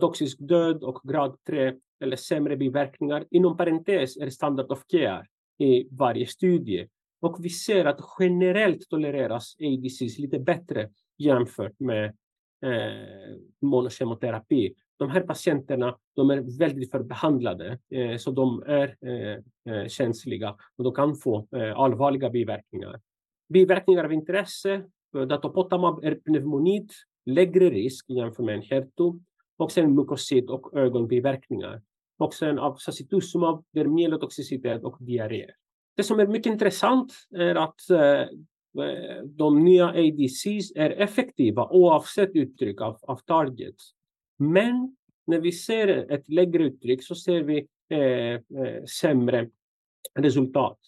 toxisk 0.00 0.38
död 0.40 0.82
och 0.84 1.00
grad 1.04 1.36
3 1.46 1.74
eller 2.00 2.16
sämre 2.16 2.56
biverkningar. 2.56 3.24
Inom 3.30 3.56
parentes 3.56 4.16
är 4.16 4.30
standard 4.30 4.72
of 4.72 4.84
care 4.86 5.26
i 5.58 5.88
varje 5.90 6.26
studie. 6.26 6.88
Och 7.20 7.44
vi 7.44 7.50
ser 7.50 7.84
att 7.84 8.00
generellt 8.18 8.88
tolereras 8.88 9.56
ADCs 9.60 10.18
lite 10.18 10.38
bättre 10.38 10.88
jämfört 11.18 11.80
med 11.80 12.04
eh, 12.64 13.36
monokemoterapi 13.60 14.74
de 15.00 15.10
här 15.10 15.20
patienterna 15.20 15.96
de 16.16 16.30
är 16.30 16.58
väldigt 16.58 16.90
förbehandlade, 16.90 17.78
eh, 17.90 18.16
så 18.16 18.30
de 18.30 18.62
är 18.66 18.96
eh, 19.00 19.38
eh 19.74 19.88
känsliga 19.88 20.56
och 20.76 20.84
de 20.84 20.94
kan 20.94 21.16
få 21.16 21.46
eh, 21.56 21.78
allvarliga 21.78 22.30
biverkningar. 22.30 23.00
Biverkningar 23.48 24.04
av 24.04 24.12
intresse, 24.12 24.82
eh, 25.16 25.22
datopotamab 25.22 26.04
är 26.04 26.14
pneumonit 26.14 26.92
lägre 27.26 27.70
risk 27.70 28.10
jämfört 28.10 28.44
med 28.44 28.54
en 28.54 28.62
herto 28.62 29.20
och 29.56 29.72
sen 29.72 29.94
mukosit 29.94 30.50
och 30.50 30.78
ögonbiverkningar. 30.78 31.82
Och 32.20 32.34
sen 32.34 32.58
av 32.58 32.76
sacituzumab, 32.76 33.64
vermielotoxicitet 33.72 34.84
och 34.84 34.96
diarré. 35.00 35.46
Det 35.96 36.02
som 36.02 36.20
är 36.20 36.26
mycket 36.26 36.52
intressant 36.52 37.12
är 37.30 37.54
att 37.54 37.90
eh, 37.90 38.20
eh 38.84 39.22
de 39.24 39.64
nya 39.64 39.88
ADCs 39.88 40.72
är 40.74 40.90
effektiva 40.90 41.68
oavsett 41.70 42.30
uttryck 42.34 42.80
av, 42.80 42.98
av 43.02 43.16
target. 43.16 43.74
Men 44.38 44.96
när 45.26 45.40
vi 45.40 45.52
ser 45.52 45.88
ett 46.12 46.28
lägre 46.28 46.64
uttryck 46.64 47.04
så 47.04 47.14
ser 47.14 47.42
vi 47.42 47.66
eh, 47.88 48.00
eh, 48.64 48.84
sämre 49.00 49.50
resultat. 50.14 50.78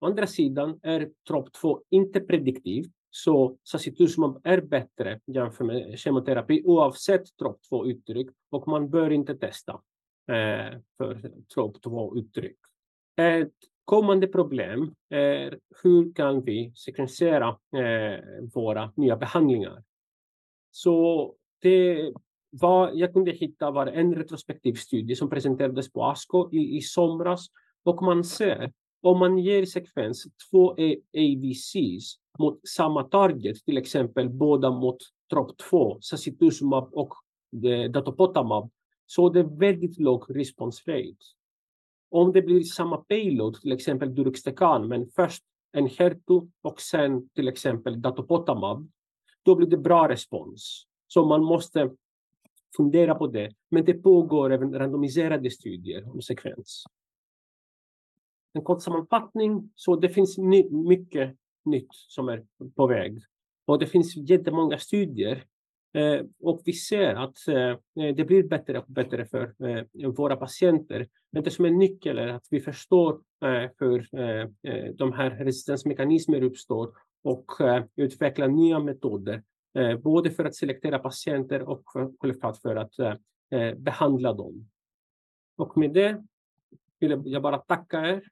Å 0.00 0.06
andra 0.06 0.26
sidan 0.26 0.80
är 0.82 1.10
TROP2 1.30 1.80
inte 1.90 2.20
prediktiv, 2.20 2.84
så 3.10 3.56
sacituzumab 3.64 4.40
är 4.44 4.60
bättre 4.60 5.20
jämfört 5.26 5.66
med 5.66 5.98
kemoterapi 5.98 6.62
oavsett 6.64 7.22
TROP2-uttryck 7.40 8.28
och 8.50 8.68
man 8.68 8.90
bör 8.90 9.10
inte 9.10 9.34
testa 9.34 9.80
eh, 10.28 10.80
för 10.96 11.32
TROP2-uttryck. 11.54 12.56
Ett 13.20 13.52
kommande 13.84 14.26
problem 14.26 14.94
är 15.10 15.58
hur 15.82 16.14
kan 16.14 16.44
vi 16.44 16.72
sekvensera 16.76 17.48
eh, 17.48 18.24
våra 18.54 18.92
nya 18.96 19.16
behandlingar? 19.16 19.82
Så 20.70 21.34
det 21.62 22.12
vad 22.50 22.96
jag 22.96 23.12
kunde 23.12 23.30
hitta 23.30 23.70
var 23.70 23.86
en 23.86 24.14
retrospektiv 24.14 24.74
studie 24.74 25.16
som 25.16 25.30
presenterades 25.30 25.92
på 25.92 26.04
ASCO 26.04 26.52
i, 26.52 26.76
i 26.76 26.80
somras 26.80 27.46
och 27.84 28.02
man 28.02 28.24
ser 28.24 28.72
om 29.02 29.18
man 29.18 29.38
ger 29.38 29.64
sekvens 29.64 30.26
två 30.50 30.70
ADCs 31.14 32.16
mot 32.38 32.68
samma 32.68 33.02
target, 33.02 33.64
till 33.64 33.78
exempel 33.78 34.28
båda 34.28 34.70
mot 34.70 34.96
TROP2, 35.32 35.98
sacituzumab 36.00 36.88
och 36.92 37.14
eh, 37.64 37.90
datopotamab, 37.90 38.70
så 39.06 39.28
det 39.28 39.40
är 39.40 39.58
väldigt 39.58 39.98
låg 39.98 40.36
response 40.36 40.92
rate. 40.92 41.24
Om 42.10 42.32
det 42.32 42.42
blir 42.42 42.62
samma 42.62 42.96
payload, 42.96 43.60
till 43.60 43.72
exempel 43.72 44.14
Duruxtecan, 44.14 44.88
men 44.88 45.10
först 45.10 45.42
en 45.72 45.86
Hertu 45.86 46.40
och 46.62 46.80
sen 46.80 47.28
till 47.28 47.48
exempel 47.48 48.02
datopotamab, 48.02 48.90
då 49.42 49.54
blir 49.54 49.66
det 49.66 49.76
bra 49.76 50.08
respons. 50.08 50.86
Så 51.06 51.24
man 51.24 51.44
måste 51.44 51.90
fundera 52.76 53.14
på 53.14 53.26
det. 53.26 53.54
Men 53.70 53.84
det 53.84 53.94
pågår 53.94 54.52
även 54.52 54.74
randomiserade 54.74 55.50
studier 55.50 56.10
om 56.10 56.22
sekvens. 56.22 56.84
En 58.52 58.62
kort 58.62 58.82
sammanfattning, 58.82 59.70
så 59.74 59.96
det 59.96 60.08
finns 60.08 60.38
ny, 60.38 60.70
mycket 60.70 61.36
nytt 61.64 61.94
som 61.94 62.28
är 62.28 62.46
på 62.74 62.86
väg. 62.86 63.22
Och 63.64 63.78
det 63.78 63.86
finns 63.86 64.16
jättemånga 64.16 64.78
studier 64.78 65.44
Eh, 65.92 66.24
och 66.40 66.62
vi 66.64 66.72
ser 66.72 67.14
att 67.14 67.48
eh, 67.48 67.70
eh, 68.04 68.14
det 68.16 68.24
blir 68.24 68.42
bättre 68.42 68.78
och 68.78 68.86
bättre 68.88 69.24
för 69.24 69.54
våra 70.16 70.36
patienter. 70.36 71.08
Men 71.30 71.42
det 71.42 71.50
som 71.50 71.64
är 71.64 71.70
nyckeln 71.70 72.18
är 72.18 72.28
att 72.28 72.46
vi 72.50 72.60
förstår 72.60 73.20
hur 73.78 74.08
de 74.92 75.12
här 75.12 75.30
resistensmekanismer 75.30 76.42
uppstår 76.42 76.92
och 77.22 77.52
utvecklar 77.96 78.48
nya 78.48 78.78
metoder 78.78 79.42
både 80.02 80.30
för 80.30 80.44
att 80.44 80.54
selektera 80.54 80.98
patienter 80.98 81.62
och 81.62 81.82
självklart 82.20 82.56
för 82.56 82.76
att 82.76 82.94
behandla 83.76 84.32
dem. 84.32 84.68
Och 85.56 85.76
med 85.76 85.92
det 85.92 86.24
vill 86.98 87.22
jag 87.24 87.42
bara 87.42 87.58
tacka 87.58 88.00
er 88.00 88.22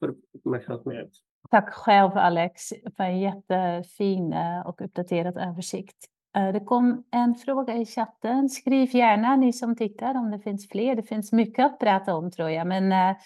för 0.00 0.14
uppmärksamheten. 0.32 1.10
Tack 1.50 1.74
själv 1.74 2.10
Alex 2.14 2.68
för 2.96 3.04
en 3.04 3.20
jättefin 3.20 4.34
och 4.64 4.80
uppdaterad 4.80 5.36
översikt. 5.36 6.06
Eh, 6.36 6.52
det 6.52 6.60
kom 6.60 7.04
en 7.10 7.34
fråga 7.34 7.76
i 7.76 7.86
chatten. 7.86 8.48
Skriv 8.48 8.96
gärna 8.96 9.36
ni 9.36 9.52
som 9.52 9.76
tittar 9.76 10.14
om 10.14 10.30
det 10.30 10.38
finns 10.38 10.68
fler. 10.68 10.96
Det 10.96 11.02
finns 11.02 11.32
mycket 11.32 11.66
att 11.66 11.78
prata 11.78 12.14
om 12.14 12.30
tror 12.30 12.50
jag. 12.50 12.66
Men 12.66 12.92
eh, 12.92 13.16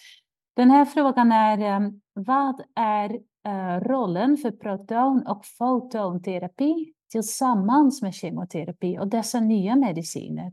den 0.57 0.71
här 0.71 0.85
frågan 0.85 1.33
är 1.33 1.59
eh, 1.59 1.91
vad 2.13 2.63
är 2.75 3.21
rollen 3.81 4.37
för 4.37 4.51
proton 4.51 5.27
och 5.27 5.47
fotonterapi 5.47 6.93
tillsammans 7.11 8.03
med 8.03 8.15
kemoterapi 8.15 8.99
och 8.99 9.09
dessa 9.09 9.41
nya 9.41 9.77
mediciner 9.77 10.53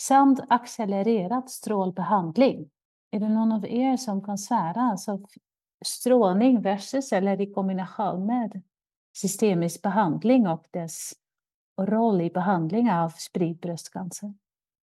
samt 0.00 0.40
accelererad 0.48 1.50
strålbehandling. 1.50 2.70
Är 3.10 3.20
det 3.20 3.28
någon 3.28 3.52
av 3.52 3.66
er 3.66 3.96
som 3.96 4.24
kan 4.24 4.38
svära? 4.38 4.80
Alltså 4.80 5.20
strålning 5.84 6.62
versus 6.62 7.12
eller 7.12 7.40
i 7.40 7.52
kombination 7.52 8.26
med 8.26 8.62
systemisk 9.16 9.82
behandling 9.82 10.46
och 10.46 10.66
dess 10.70 11.12
roll 11.78 12.20
i 12.20 12.30
behandling 12.30 12.90
av 12.90 13.08
spridd 13.08 13.58
bröstcancer? 13.58 14.34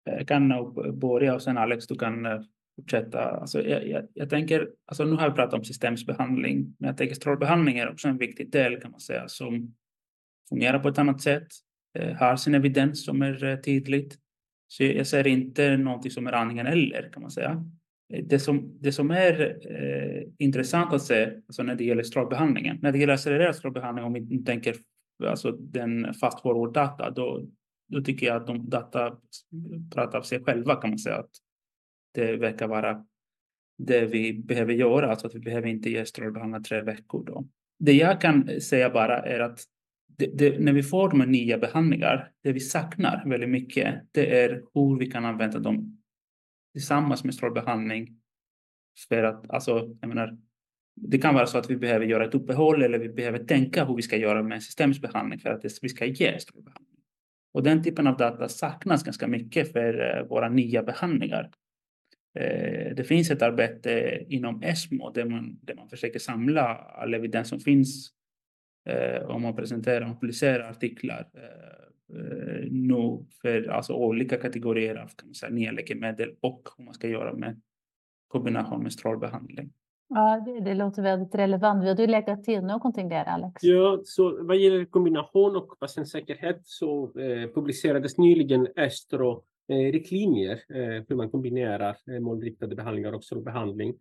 Jag 0.04 0.28
kan 0.28 0.74
börja 1.00 1.36
och 1.36 1.42
sen 1.42 1.58
Alex, 1.58 1.88
du 1.88 1.96
kan 1.96 2.26
eh, 2.26 2.42
fortsätta. 2.76 3.22
Alltså 3.22 3.62
jag, 3.62 3.88
jag, 3.88 4.08
jag, 4.14 4.30
tänker, 4.30 4.70
alltså 4.86 5.04
nu 5.04 5.16
har 5.16 5.30
vi 5.30 5.36
pratat 5.36 5.54
om 5.54 5.64
systemisk 5.64 6.06
behandling, 6.06 6.76
men 6.78 6.88
jag 6.88 6.98
tänker 6.98 7.16
strålbehandling 7.16 7.78
är 7.78 7.92
också 7.92 8.08
en 8.08 8.18
viktig 8.18 8.52
del 8.52 8.82
kan 8.82 8.92
man 8.92 9.00
säga 9.00 9.28
som 9.28 9.76
fungerar 10.50 10.80
på 10.80 10.90
ett 10.90 10.98
annat 10.98 11.22
sätt, 11.22 11.48
eh, 12.00 12.16
har 12.16 12.36
sin 12.36 12.56
evidens 12.56 13.06
som 13.06 13.22
är 13.22 13.44
eh, 13.44 13.56
tydligt. 13.56 14.18
Så 14.68 14.84
jag 14.84 15.08
ser 15.08 15.28
inte 15.28 15.78
någonting 15.78 16.12
som 16.12 16.28
är 16.28 16.32
antingen 16.32 16.68
eller 16.68 17.10
kan 17.14 17.22
man 17.22 17.32
säga. 17.32 17.66
Det 18.24 18.40
som, 18.40 18.78
det 18.82 18.92
som 18.92 19.12
är 19.12 19.58
eh, 19.72 20.24
intressant 20.38 20.94
att 20.94 21.02
se 21.02 21.32
alltså 21.48 21.64
när 21.64 21.76
det 21.76 21.84
gäller 21.84 22.04
strålbehandlingen, 22.04 22.80
när 22.82 22.92
det 22.92 22.98
gäller 22.98 23.14
accelererad 23.14 23.56
strålbehandling, 23.56 24.06
om 24.06 24.14
vi 24.14 24.44
tänker 24.44 24.76
alltså 25.28 25.52
den 25.52 26.14
fast 26.14 26.42
forward 26.42 26.74
data, 26.74 27.10
då, 27.12 27.48
då 27.88 28.02
tycker 28.02 28.28
jag 28.28 28.36
att 28.36 28.48
de 28.48 28.70
data 28.70 29.18
pratar 29.94 30.18
av 30.18 30.24
sig 30.24 30.44
själva 30.44 30.76
kan 30.76 30.90
man 30.90 31.00
säga. 31.00 31.16
Att 31.16 31.32
det 32.14 32.36
verkar 32.36 32.68
vara 32.68 33.06
det 33.78 34.06
vi 34.06 34.34
behöver 34.34 34.74
göra, 34.74 35.10
alltså 35.10 35.28
att 35.28 35.36
vi 35.36 35.40
behöver 35.40 35.68
inte 35.68 35.90
ge 35.90 36.06
strålbehandling 36.06 36.64
tre 36.64 36.82
veckor. 36.82 37.26
Då. 37.26 37.48
Det 37.80 37.94
jag 37.94 38.22
kan 38.22 38.62
säga 38.62 38.90
bara 38.90 39.20
är 39.20 39.40
att 39.40 39.60
det, 40.18 40.38
det, 40.38 40.60
när 40.60 40.74
vi 40.74 40.84
får 40.84 41.10
de 41.10 41.20
här 41.20 41.28
nya 41.28 41.58
behandlingar, 41.58 42.32
det 42.44 42.52
vi 42.52 42.60
saknar 42.60 43.24
väldigt 43.26 43.50
mycket, 43.50 44.04
det 44.12 44.42
är 44.42 44.64
hur 44.74 45.00
vi 45.00 45.12
kan 45.12 45.26
använda 45.26 45.60
dem 45.60 46.02
tillsammans 46.74 47.24
med 47.24 47.34
strålbehandling. 47.34 48.20
För 49.10 49.24
att, 49.24 49.50
alltså, 49.50 49.96
jag 50.02 50.08
menar, 50.08 50.38
det 51.02 51.18
kan 51.18 51.36
vara 51.36 51.46
så 51.46 51.58
att 51.58 51.70
vi 51.70 51.76
behöver 51.76 52.06
göra 52.06 52.26
ett 52.26 52.36
uppehåll 52.36 52.84
eller 52.84 53.00
vi 53.00 53.10
behöver 53.10 53.40
tänka 53.40 53.86
hur 53.86 53.96
vi 53.96 54.02
ska 54.02 54.18
göra 54.18 54.44
med 54.44 54.64
systemisk 54.64 55.02
behandling 55.02 55.40
för 55.40 55.50
att 55.50 55.66
vi 55.82 55.90
ska 55.90 56.06
ge 56.06 56.40
strålbehandling. 56.40 57.00
Och 57.54 57.64
den 57.64 57.84
typen 57.84 58.08
av 58.08 58.18
data 58.18 58.50
saknas 58.50 59.04
ganska 59.04 59.28
mycket 59.28 59.72
för 59.72 60.18
eh, 60.18 60.28
våra 60.28 60.50
nya 60.50 60.84
behandlingar. 60.84 61.52
Eh, 62.40 62.96
det 62.96 63.08
finns 63.08 63.32
ett 63.32 63.42
arbete 63.42 64.24
inom 64.30 64.64
ESMO 64.64 65.12
där 65.12 65.26
man, 65.26 65.60
där 65.62 65.76
man 65.76 65.90
försöker 65.90 66.20
samla 66.20 66.76
all 66.76 67.14
evidens 67.14 67.50
som 67.50 67.60
finns 67.60 68.12
eh, 68.90 69.22
om 69.22 69.42
man 69.42 69.56
presenterar 69.56 70.12
och 70.12 70.22
publicerar 70.22 70.70
artiklar 70.70 71.28
nu 72.70 73.26
för 73.42 73.70
alltså 73.70 73.94
olika 73.94 74.38
kategorier 74.38 74.96
av 74.96 75.08
kan 75.08 75.28
man 75.28 75.36
säga, 75.36 75.52
nya 75.52 75.72
läkemedel 75.72 76.36
och 76.42 76.70
hur 76.78 76.86
man 76.86 76.94
ska 76.94 77.08
göra 77.08 77.34
med 77.34 77.62
kombination 78.28 78.84
med 78.84 78.94
strålbehandling. 78.94 79.72
Ja, 80.10 80.44
det, 80.46 80.60
det, 80.60 80.74
låter 80.74 81.02
väldigt 81.02 81.36
relevant. 81.36 81.84
Vill 81.84 81.96
du 81.96 82.08
lägga 82.08 82.38
till 82.38 82.62
någonting 82.62 83.10
där, 83.10 83.26
Alex? 83.26 83.64
Ja, 83.64 84.02
så 84.04 84.44
vad 84.44 84.58
gäller 84.58 84.86
kombination 84.86 85.56
och 85.56 85.80
patientsäkerhet 85.80 86.62
så 86.64 87.04
eh, 87.20 87.50
publicerades 87.54 88.18
nyligen 88.18 88.68
Estro 88.76 89.44
eh, 89.68 89.92
riktlinjer 89.92 90.60
eh, 90.70 91.04
hur 91.08 91.16
man 91.16 91.30
kombinerar 91.30 91.98
eh, 92.12 92.20
målriktade 92.20 92.76
behandlingar 92.76 93.14
och 93.14 93.24
strålbehandling. 93.24 93.96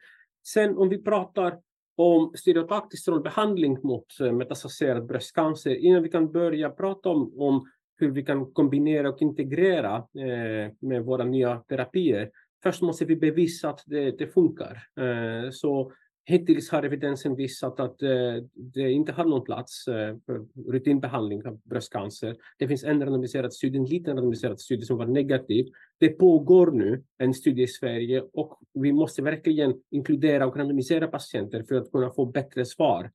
Sen 0.47 0.79
om 0.79 0.89
vi 0.89 1.03
pratar 1.03 1.59
om 1.97 2.33
stereotaktisk 2.35 3.03
strålbehandling 3.03 3.79
mot 3.83 4.21
eh, 4.21 4.33
metastaserad 4.33 5.07
bröstcancer 5.07 5.75
innan 5.75 6.03
vi 6.03 6.09
kan 6.09 6.33
börja 6.33 6.71
prata 6.71 7.09
om, 7.09 7.33
om 7.41 7.67
hur 7.97 8.11
vi 8.11 8.23
kan 8.23 8.53
kombinera 8.53 9.09
och 9.09 9.23
integrera 9.23 9.97
eh, 9.97 10.73
med 10.81 11.05
våra 11.05 11.25
nya 11.25 11.57
terapier. 11.57 12.31
Först 12.63 12.83
måste 12.83 13.05
vi 13.05 13.17
bevisa 13.17 13.71
att 13.71 13.83
det, 13.87 14.19
det 14.19 14.27
funkar. 14.27 14.83
Eh, 14.97 15.51
så 15.51 15.93
Hittills 16.25 16.71
har 16.71 16.83
evidensen 16.83 17.37
visat 17.37 17.81
att 17.81 18.03
eh, 18.03 18.35
det 18.55 18.91
inte 18.91 19.13
har 19.13 19.25
någon 19.25 19.45
plats 19.45 19.85
för 19.85 20.47
rutinbehandling 20.73 21.47
av 21.47 21.61
bröstcancer. 21.65 22.37
Det 22.59 22.69
finns 22.69 22.85
en 22.85 23.05
randomiserad 23.05 23.53
studie, 23.53 23.79
en 23.79 23.85
liten 23.85 24.17
randomiserad 24.17 24.61
studie 24.61 24.83
som 24.83 24.97
var 24.97 25.07
negativ. 25.07 25.67
Det 25.99 26.09
pågår 26.09 26.71
nu 26.71 27.03
en 27.19 27.35
studie 27.35 27.63
i 27.63 27.67
Sverige 27.67 28.25
och 28.33 28.59
vi 28.75 28.93
måste 28.93 29.23
verkligen 29.23 29.75
inkludera 29.91 30.47
och 30.47 30.57
randomisera 30.57 31.09
patienter 31.09 31.63
för 31.63 31.75
att 31.75 31.93
kunna 31.93 32.11
få 32.11 32.27
bättre 32.27 32.65
svar 32.65 33.11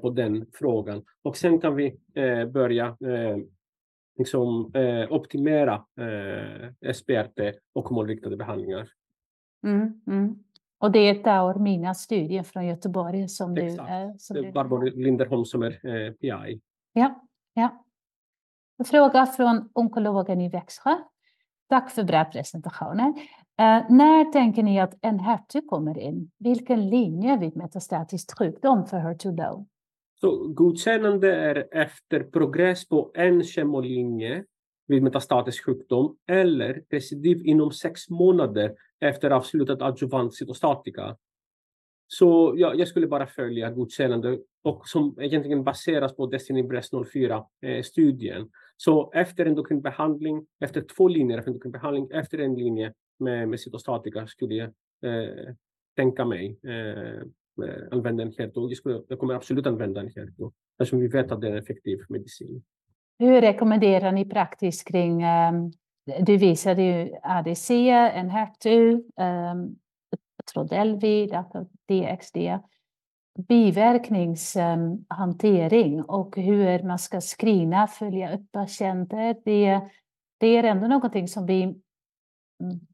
på 0.00 0.10
den 0.10 0.46
frågan. 0.52 1.04
Och 1.22 1.36
sen 1.36 1.60
kan 1.60 1.76
vi 1.76 1.96
börja 2.52 2.96
liksom, 4.18 4.72
optimera 5.10 5.84
SPRT 6.94 7.40
och 7.72 7.92
målriktade 7.92 8.36
behandlingar. 8.36 8.88
Mm, 9.64 10.00
mm. 10.06 10.38
Och 10.78 10.92
det 10.92 10.98
är 10.98 11.14
Taormina 11.14 11.94
studien 11.94 12.44
från 12.44 12.66
Göteborg 12.66 13.28
som 13.28 13.56
Exakt. 13.56 13.88
du. 13.88 14.18
Som 14.18 14.36
det 14.36 14.48
är 14.48 14.52
Barbro 14.52 14.82
Linderholm 14.82 15.44
som 15.44 15.62
är 15.62 15.70
eh, 15.86 16.12
PI. 16.12 16.60
Ja, 16.92 17.24
ja. 17.54 17.84
Fråga 18.84 19.26
från 19.26 19.68
onkologen 19.72 20.40
i 20.40 20.48
Växjö. 20.48 20.96
Tack 21.68 21.90
för 21.90 22.04
bra 22.04 22.24
presentationer. 22.24 23.08
Uh, 23.08 23.90
när 23.90 24.32
tänker 24.32 24.62
ni 24.62 24.80
att 24.80 24.94
en 25.00 25.20
HER2 25.20 25.66
kommer 25.66 25.98
in? 25.98 26.30
Vilken 26.38 26.88
linje 26.88 27.36
vid 27.36 27.56
metastatisk 27.56 28.38
sjukdom 28.38 28.86
för 28.86 28.96
HER2 28.96 29.36
low? 29.36 29.66
Så 30.20 30.48
godkännande 30.48 31.34
är 31.34 31.68
efter 31.72 32.22
progress 32.22 32.88
på 32.88 33.10
en 33.14 33.44
kemolinje 33.44 34.44
vid 34.86 35.02
metastatisk 35.02 35.64
sjukdom 35.64 36.16
eller 36.26 36.82
recidiv 36.90 37.46
inom 37.46 37.72
sex 37.72 38.08
månader 38.10 38.74
efter 39.00 39.30
avslutad 39.30 39.84
adjuvant 39.86 40.34
cytostatika. 40.34 41.16
Så 42.06 42.54
ja, 42.56 42.74
jag 42.74 42.88
skulle 42.88 43.06
bara 43.06 43.26
följa 43.26 43.70
godkännande 43.70 44.38
och 44.62 44.88
som 44.88 45.16
egentligen 45.20 45.64
baseras 45.64 46.16
på 46.16 46.26
Destiny 46.26 46.62
Breast 46.62 46.92
04-studien. 46.92 48.40
Eh, 48.40 48.46
så 48.76 49.12
efter 49.14 49.46
endokrinbehandling, 49.46 50.46
efter 50.60 50.80
två 50.80 51.08
linjer 51.08 51.38
av 51.38 51.48
endokrinbehandling, 51.48 52.10
efter 52.12 52.38
en 52.38 52.54
linje 52.54 52.92
med, 53.18 53.48
med 53.48 53.60
cytostatika 53.60 54.26
skulle 54.26 54.54
jag 54.54 54.68
eh, 55.02 55.54
tänka 55.96 56.24
mig 56.24 56.58
eh, 56.62 57.22
Eh, 57.64 57.82
använda 57.90 58.22
en 58.22 58.32
HER2. 58.32 58.68
Jag, 58.68 58.76
skulle, 58.76 59.02
jag 59.08 59.18
kommer 59.18 59.34
absolut 59.34 59.66
använda 59.66 60.00
en 60.00 60.08
HER2 60.08 60.52
eftersom 60.78 61.00
vi 61.00 61.08
vet 61.08 61.32
att 61.32 61.40
det 61.40 61.48
är 61.48 61.52
en 61.52 61.58
effektiv 61.58 61.98
medicin. 62.08 62.62
Hur 63.18 63.40
rekommenderar 63.40 64.12
ni 64.12 64.24
praktiskt 64.24 64.88
kring, 64.88 65.24
um, 65.24 65.72
du 66.20 66.36
visade 66.36 66.82
ju 66.82 67.14
ADC, 67.22 67.90
en 67.90 68.30
HER2, 68.30 68.92
um, 68.92 69.04
eh, 69.16 69.54
Trodelvi, 70.52 71.32
alltså 71.32 71.66
DXD, 71.88 72.36
biverkningshantering 73.48 76.02
och 76.02 76.36
hur 76.36 76.82
man 76.82 76.98
ska 76.98 77.20
screena, 77.20 77.86
följa 77.86 78.34
upp 78.34 78.52
patienter. 78.52 79.36
Det, 79.44 79.80
det 80.38 80.46
är 80.46 80.64
ändå 80.64 80.86
någonting 80.86 81.28
som 81.28 81.46
vi 81.46 81.80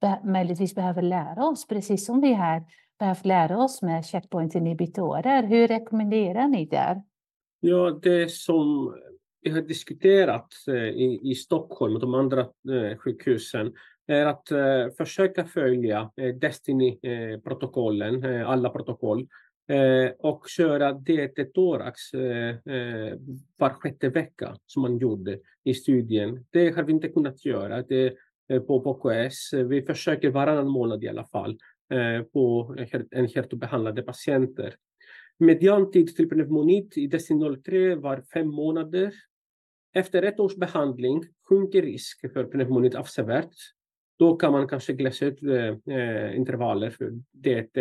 be, 0.01 0.21
möjligtvis 0.25 0.75
behöver 0.75 1.03
lära 1.03 1.47
oss, 1.47 1.69
precis 1.69 2.07
som 2.07 2.21
vi 2.21 2.33
här 2.33 2.65
behövt 2.99 3.25
lära 3.25 3.59
oss 3.59 3.83
med 3.83 4.07
checkpointinhibitorer. 4.07 5.43
Hur 5.43 5.69
rekommenderar 5.69 6.49
ni 6.49 6.67
där? 6.67 7.03
Ja, 7.61 7.99
det 8.03 8.31
som 8.31 8.95
vi 9.41 9.51
har 9.51 9.61
diskuterat 9.61 10.49
eh, 10.69 10.75
i, 10.75 11.21
i 11.23 11.35
Stockholm 11.35 11.95
och 11.95 12.01
de 12.01 12.15
andra 12.15 12.41
eh, 12.41 12.99
sjukhusen 12.99 13.73
är 14.07 14.27
att 14.27 14.51
eh, 14.51 14.89
försöka 14.97 15.45
följa 15.45 16.11
eh, 16.17 16.35
Destiny-protokollen, 16.35 18.25
eh, 18.25 18.51
alla 18.51 18.71
protokoll, 18.71 19.29
eh, 19.69 20.11
och 20.19 20.49
köra 20.49 20.93
DT-thorax 20.93 22.15
eh, 22.15 22.75
eh, 22.75 23.19
var 23.59 23.71
sjätte 23.71 24.09
vecka 24.09 24.57
som 24.67 24.83
man 24.83 24.99
gjorde 24.99 25.39
i 25.65 25.75
studien. 25.75 26.47
Det 26.51 26.77
har 26.77 26.83
vi 26.83 26.93
inte 26.93 27.09
kunnat 27.09 27.45
göra 27.45 27.83
det, 27.83 28.15
på, 28.67 28.81
på 28.81 28.95
KS. 28.95 29.53
Vi 29.53 29.83
försöker 29.83 30.31
varannan 30.31 30.69
månad 30.69 31.05
i 31.05 31.09
alla 31.09 31.25
fall 31.25 31.59
Eh, 31.91 32.23
på 32.23 32.75
NHRT-behandlade 33.11 34.03
patienter. 34.03 34.75
Mediantid 35.39 36.17
till 36.17 36.29
pneumonit 36.29 36.97
i 36.97 37.09
DC03 37.09 38.01
var 38.01 38.23
fem 38.35 38.49
månader 38.49 39.15
efter 39.95 40.23
ett 40.23 40.41
års 40.41 40.57
behandling 40.57 41.23
sjunker 41.49 41.83
risk 41.83 42.33
för 42.33 42.45
pneumonit 42.45 42.95
avsevärt. 42.95 43.55
Då 44.19 44.37
kan 44.37 44.53
man 44.53 44.69
kanske 44.69 44.93
glesa 44.93 45.27
ut 45.27 45.43
eh, 45.43 45.97
eh, 45.97 46.37
intervaller 46.37 46.91
för 46.91 47.13
det. 47.33 47.75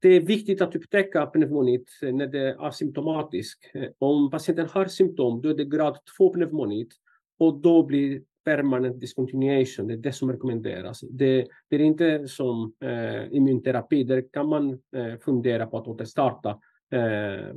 Det 0.00 0.08
är 0.08 0.20
viktigt 0.20 0.62
att 0.62 0.76
upptäcka 0.76 1.26
pneumonit 1.26 1.90
när 2.02 2.26
det 2.26 2.38
är 2.38 2.66
asymptomatisk. 2.66 3.58
Om 3.98 4.30
patienten 4.30 4.68
har 4.68 4.86
symptom, 4.86 5.42
då 5.42 5.48
är 5.48 5.54
det 5.54 5.64
grad 5.64 5.98
2 6.16 6.32
pneumonit 6.32 6.94
och 7.38 7.60
då 7.60 7.82
blir 7.82 8.22
permanent 8.46 9.00
discontinuation, 9.00 9.86
det 9.86 9.94
är 9.94 9.98
det 9.98 10.12
som 10.12 10.32
rekommenderas. 10.32 11.00
Det, 11.00 11.46
det 11.68 11.76
är 11.76 11.80
inte 11.80 12.28
som 12.28 12.72
eh, 12.80 13.36
immunterapi, 13.36 14.04
där 14.04 14.32
kan 14.32 14.48
man 14.48 14.70
eh, 14.72 15.18
fundera 15.24 15.66
på 15.66 15.78
att 15.78 15.88
återstarta 15.88 16.60
eh, 16.92 17.48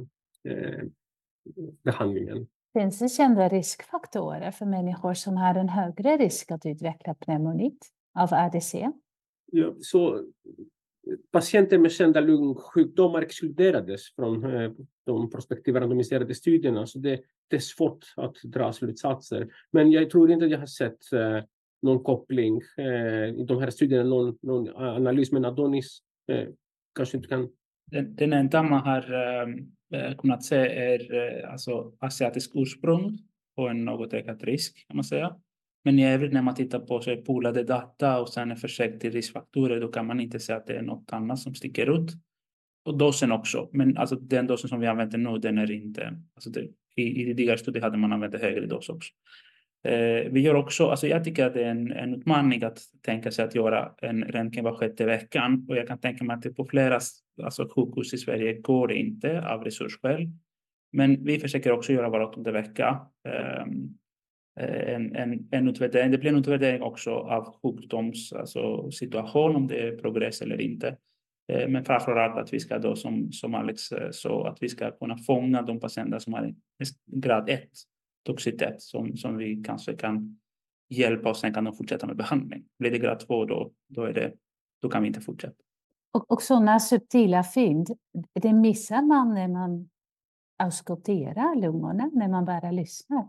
eh 0.54 0.84
behandlingen. 1.84 2.48
Finns 2.74 3.00
det 3.00 3.10
kända 3.10 3.50
riskfaktorer 3.50 4.52
för 4.52 4.66
människor 4.66 5.14
som 5.14 5.38
har 5.38 5.56
en 5.56 5.70
högre 5.70 6.18
risk 6.18 6.52
att 6.52 6.66
utveckla 6.66 7.14
pneumonit 7.14 7.88
av 8.20 8.34
ADC? 8.34 8.92
Ja, 9.52 9.74
så 9.82 10.24
patienter 11.32 11.78
med 11.78 11.92
kända 11.92 12.20
lungsjukdomar 12.20 13.22
exkluderades 13.22 14.16
från 14.16 14.44
eh, 14.56 14.72
de 15.06 15.30
prospektiva 15.30 15.80
randomiserade 15.80 16.36
studierna, 16.36 16.86
så 16.86 17.00
det, 17.00 17.22
det, 17.48 17.56
är 17.56 17.60
svårt 17.60 18.14
att 18.18 18.36
dra 18.44 18.74
slutsatser. 18.74 19.48
Men 19.72 19.92
jag 19.92 20.10
tror 20.10 20.32
inte 20.32 20.46
att 20.46 20.52
jag 20.52 20.60
har 20.60 20.66
sett 20.66 21.14
eh, 21.14 21.44
någon 21.82 22.04
koppling 22.04 22.62
eh, 22.78 23.30
i 23.40 23.46
de 23.48 23.62
här 23.62 23.70
studierna, 23.70 24.10
någon, 24.10 24.38
någon 24.42 24.70
analys, 24.76 25.32
men 25.32 25.46
Adonis 25.46 26.00
kanske 26.96 27.18
inte 27.18 27.30
kan... 27.30 27.50
Den, 27.92 28.16
den 28.16 28.34
enda 28.34 28.64
man 28.64 28.82
har 28.82 29.04
kunnat 30.18 30.44
se 30.44 30.56
är 30.56 31.14
eh, 31.16 31.52
alltså 31.52 31.94
asiatisk 32.00 32.52
ursprung 32.54 33.18
och 33.56 33.70
en 33.70 33.86
något 33.86 34.14
ökad 34.14 34.44
risk 34.44 34.88
kan 34.88 34.96
man 34.96 35.04
säga. 35.04 35.36
Men 35.84 36.00
i 36.00 36.08
övrigt 36.08 36.34
när 36.34 36.42
man 36.42 36.56
tittar 36.56 36.80
på 36.80 37.02
så 37.02 37.18
polade 37.18 37.64
data 37.64 38.20
och 38.20 38.30
sen 38.30 38.52
är 38.52 38.56
försök 38.56 39.00
till 39.00 39.12
riskfaktorer, 39.12 39.82
då 39.82 39.88
kan 39.88 40.06
man 40.06 40.20
inte 40.20 40.40
säga 40.40 40.58
att 40.58 40.68
det 40.68 40.74
är 40.74 40.82
något 40.82 41.14
annat 41.14 41.40
som 41.40 41.56
sticker 41.56 42.02
ut. 42.02 42.12
Och 42.86 42.98
dosen 42.98 43.32
också, 43.32 43.70
men 43.72 43.98
alltså 43.98 44.16
den 44.16 44.48
dosen 44.48 44.70
som 44.70 44.80
vi 44.80 44.88
använder 44.88 45.18
nu, 45.18 45.38
den 45.38 45.58
är 45.58 45.72
inte, 45.72 46.22
alltså 46.36 46.50
det, 46.50 46.68
i, 46.96 47.22
i 47.22 47.26
tidigare 47.26 47.58
studier 47.58 47.84
hade 47.84 47.98
man 47.98 48.14
använt 48.14 48.42
högre 48.42 48.66
dos 48.66 48.90
också. 48.90 49.14
Eh, 49.84 50.32
vi 50.32 50.40
gör 50.40 50.56
också, 50.56 50.88
alltså 50.88 51.08
jag 51.08 51.24
tycker 51.24 51.46
att 51.46 51.54
det 51.54 51.64
är 51.64 51.72
en, 51.72 51.92
en 51.92 52.14
utmaning 52.16 52.64
att 52.64 52.80
tänka 53.02 53.32
sig 53.32 53.46
att 53.46 53.56
göra 53.56 53.92
en 54.02 54.24
röntgen 54.24 54.64
var 54.64 54.76
sjätte 54.76 55.06
veckan 55.06 55.66
och 55.70 55.76
jag 55.78 55.88
kan 55.88 56.00
tänka 56.00 56.24
mig 56.24 56.34
att 56.34 56.42
det 56.42 56.54
på 56.54 56.66
flera 56.66 57.00
alltså 57.44 57.68
sjukhus 57.76 58.14
i 58.14 58.18
Sverige 58.18 58.54
går 58.54 58.88
det 58.88 58.96
inte 58.96 59.48
av 59.48 59.64
resursskäl. 59.64 60.30
Men 60.92 61.24
vi 61.24 61.40
försöker 61.40 61.72
också 61.72 61.94
göra 61.94 62.10
var 62.10 62.20
åttonde 62.20 62.52
vecka. 62.52 63.00
Um, 63.66 63.99
Eh, 64.60 64.96
en, 64.96 65.16
en, 65.16 65.48
en 65.52 65.68
utvärdering. 65.68 66.12
Det 66.12 66.18
blir 66.18 66.32
en 66.32 66.38
utvärdering 66.38 66.82
också 66.82 67.12
av 67.12 67.56
sjukdoms 67.62 68.34
alltså 68.34 68.92
situation, 68.92 69.56
om 69.56 69.68
det 69.68 69.88
är 69.88 69.98
progress 69.98 70.42
eller 70.42 70.62
inte. 70.62 70.98
Eh, 71.52 71.68
men 71.70 71.86
framför 71.86 72.16
allt 72.16 72.38
att 72.38 72.54
vi 72.54 72.60
ska 72.60 72.80
då, 72.80 72.96
som, 72.96 73.32
som 73.32 73.56
Alex 73.56 73.92
eh, 73.92 74.12
sa, 74.12 74.48
att 74.48 74.64
vi 74.64 74.70
ska 74.70 74.92
kunna 74.92 75.18
fånga 75.18 75.62
de 75.62 75.80
patienter 75.80 76.20
som 76.20 76.34
har 76.34 76.54
grad 77.06 77.50
1 77.50 77.70
toxitet 78.26 78.82
som, 78.82 79.18
som 79.18 79.38
vi 79.38 79.64
kanske 79.64 79.94
kan 79.94 80.40
hjälpa 80.90 81.30
och 81.30 81.38
sen 81.38 81.54
kan 81.54 81.64
de 81.64 81.74
fortsätta 81.74 82.08
med 82.08 82.18
behandling. 82.18 82.66
Blir 82.80 82.92
det 82.92 83.00
grad 83.00 83.20
2 83.20 83.46
då, 83.46 83.72
då, 83.88 84.04
är 84.04 84.14
det, 84.14 84.34
då 84.82 84.90
kan 84.90 85.02
vi 85.02 85.08
inte 85.08 85.22
fortsätta. 85.22 85.64
Och, 86.14 86.32
och 86.32 86.42
sådana 86.42 86.80
subtila 86.80 87.44
fynd, 87.44 87.88
det 88.34 88.54
missar 88.54 89.02
man 89.02 89.34
när 89.34 89.48
man 89.48 89.90
auskulterar 90.58 91.62
lungorna, 91.62 92.10
när 92.14 92.28
man 92.28 92.46
bara 92.46 92.72
lyssnar. 92.72 93.28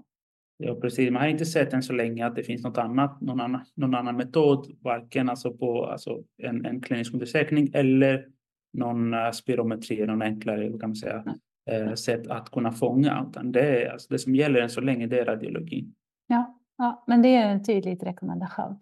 Ja, 0.62 0.74
precis. 0.74 1.10
Man 1.10 1.22
har 1.22 1.28
inte 1.28 1.46
sett 1.46 1.72
än 1.72 1.82
så 1.82 1.92
länge 1.92 2.26
att 2.26 2.36
det 2.36 2.42
finns 2.42 2.64
något 2.64 2.78
annat, 2.78 3.20
någon 3.20 3.40
annan, 3.40 3.60
någon 3.74 3.94
annan 3.94 4.16
metod, 4.16 4.78
varken 4.82 5.28
alltså 5.28 5.52
på 5.52 5.86
alltså 5.86 6.22
en, 6.42 6.66
en 6.66 6.80
klinisk 6.80 7.14
undersökning 7.14 7.70
eller 7.74 8.26
någon 8.72 9.14
uh, 9.14 9.30
spirometri, 9.30 10.06
någon 10.06 10.22
enklare 10.22 10.68
kan 10.68 10.88
man 10.88 10.96
säga, 10.96 11.24
uh, 11.72 11.94
sätt 11.94 12.26
att 12.26 12.50
kunna 12.50 12.72
fånga. 12.72 13.26
Utan 13.30 13.52
det, 13.52 13.82
är, 13.82 13.92
alltså, 13.92 14.08
det 14.10 14.18
som 14.18 14.34
gäller 14.34 14.60
än 14.60 14.70
så 14.70 14.80
länge 14.80 15.06
det 15.06 15.18
är 15.18 15.24
radiologin. 15.24 15.94
Ja, 16.26 16.60
ja 16.78 17.04
men 17.06 17.22
det 17.22 17.36
är 17.36 17.48
en 17.48 17.64
tydlig 17.64 18.06
rekommendation. 18.06 18.80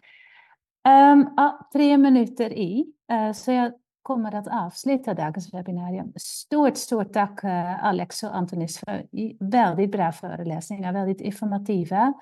Um, 0.89 1.29
ja, 1.37 1.69
tre 1.73 1.99
minuter 1.99 2.53
i, 2.53 2.87
uh, 3.13 3.33
så 3.33 3.53
jag 3.53 3.73
kommer 4.03 4.35
att 4.35 4.49
avsluta 4.49 5.15
dagens 5.15 5.55
webbinarium. 5.55 6.13
Stort, 6.17 6.77
stort 6.77 7.13
tack 7.13 7.45
eh, 7.45 7.85
Alex 7.85 8.23
och 8.23 8.37
Antonis 8.37 8.79
för 8.79 9.07
väldigt 9.51 9.93
bra 9.93 10.13
föreläsningar, 10.13 10.93
väldigt 10.93 11.21
informativa. 11.21 12.15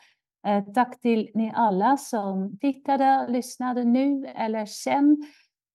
Eh, 0.47 0.65
tack 0.65 1.01
till 1.01 1.31
ni 1.35 1.53
alla 1.55 1.97
som 1.97 2.59
tittade, 2.59 3.27
lyssnade 3.29 3.85
nu 3.85 4.27
eller 4.27 4.67
sen. 4.67 5.27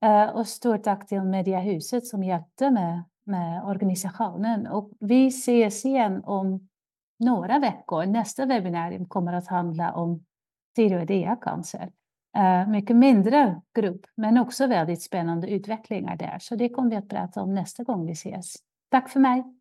Eh, 0.06 0.30
och 0.30 0.48
stort 0.48 0.84
tack 0.84 1.08
till 1.08 1.22
Mediahuset 1.22 2.08
som 2.08 2.24
hjälpte 2.24 2.72
med, 2.72 3.04
med 3.26 3.64
organisationen. 3.64 4.68
Och 4.68 4.92
vi 5.00 5.28
ses 5.28 5.86
igen 5.86 6.22
om 6.24 6.68
några 7.20 7.60
veckor. 7.60 8.06
Nästa 8.06 8.46
webbinarium 8.46 9.06
kommer 9.06 9.34
att 9.34 9.48
handla 9.48 9.94
om 9.94 10.24
tiroidea 10.76 11.36
cancer. 11.36 11.92
Eh, 12.38 12.68
mycket 12.68 12.96
mindre 12.96 13.62
grupp, 13.76 14.06
men 14.16 14.38
också 14.38 14.68
väldigt 14.68 15.02
spännande 15.02 15.50
utvecklingar 15.50 16.16
där. 16.16 16.38
Så 16.40 16.56
det 16.56 16.70
kommer 16.70 16.90
vi 16.90 16.96
att 16.96 17.10
prata 17.10 17.42
om 17.42 17.54
nästa 17.54 17.84
gång 17.84 18.06
vi 18.06 18.12
ses. 18.12 18.56
Tack 18.90 19.10
för 19.10 19.20
mig. 19.20 19.61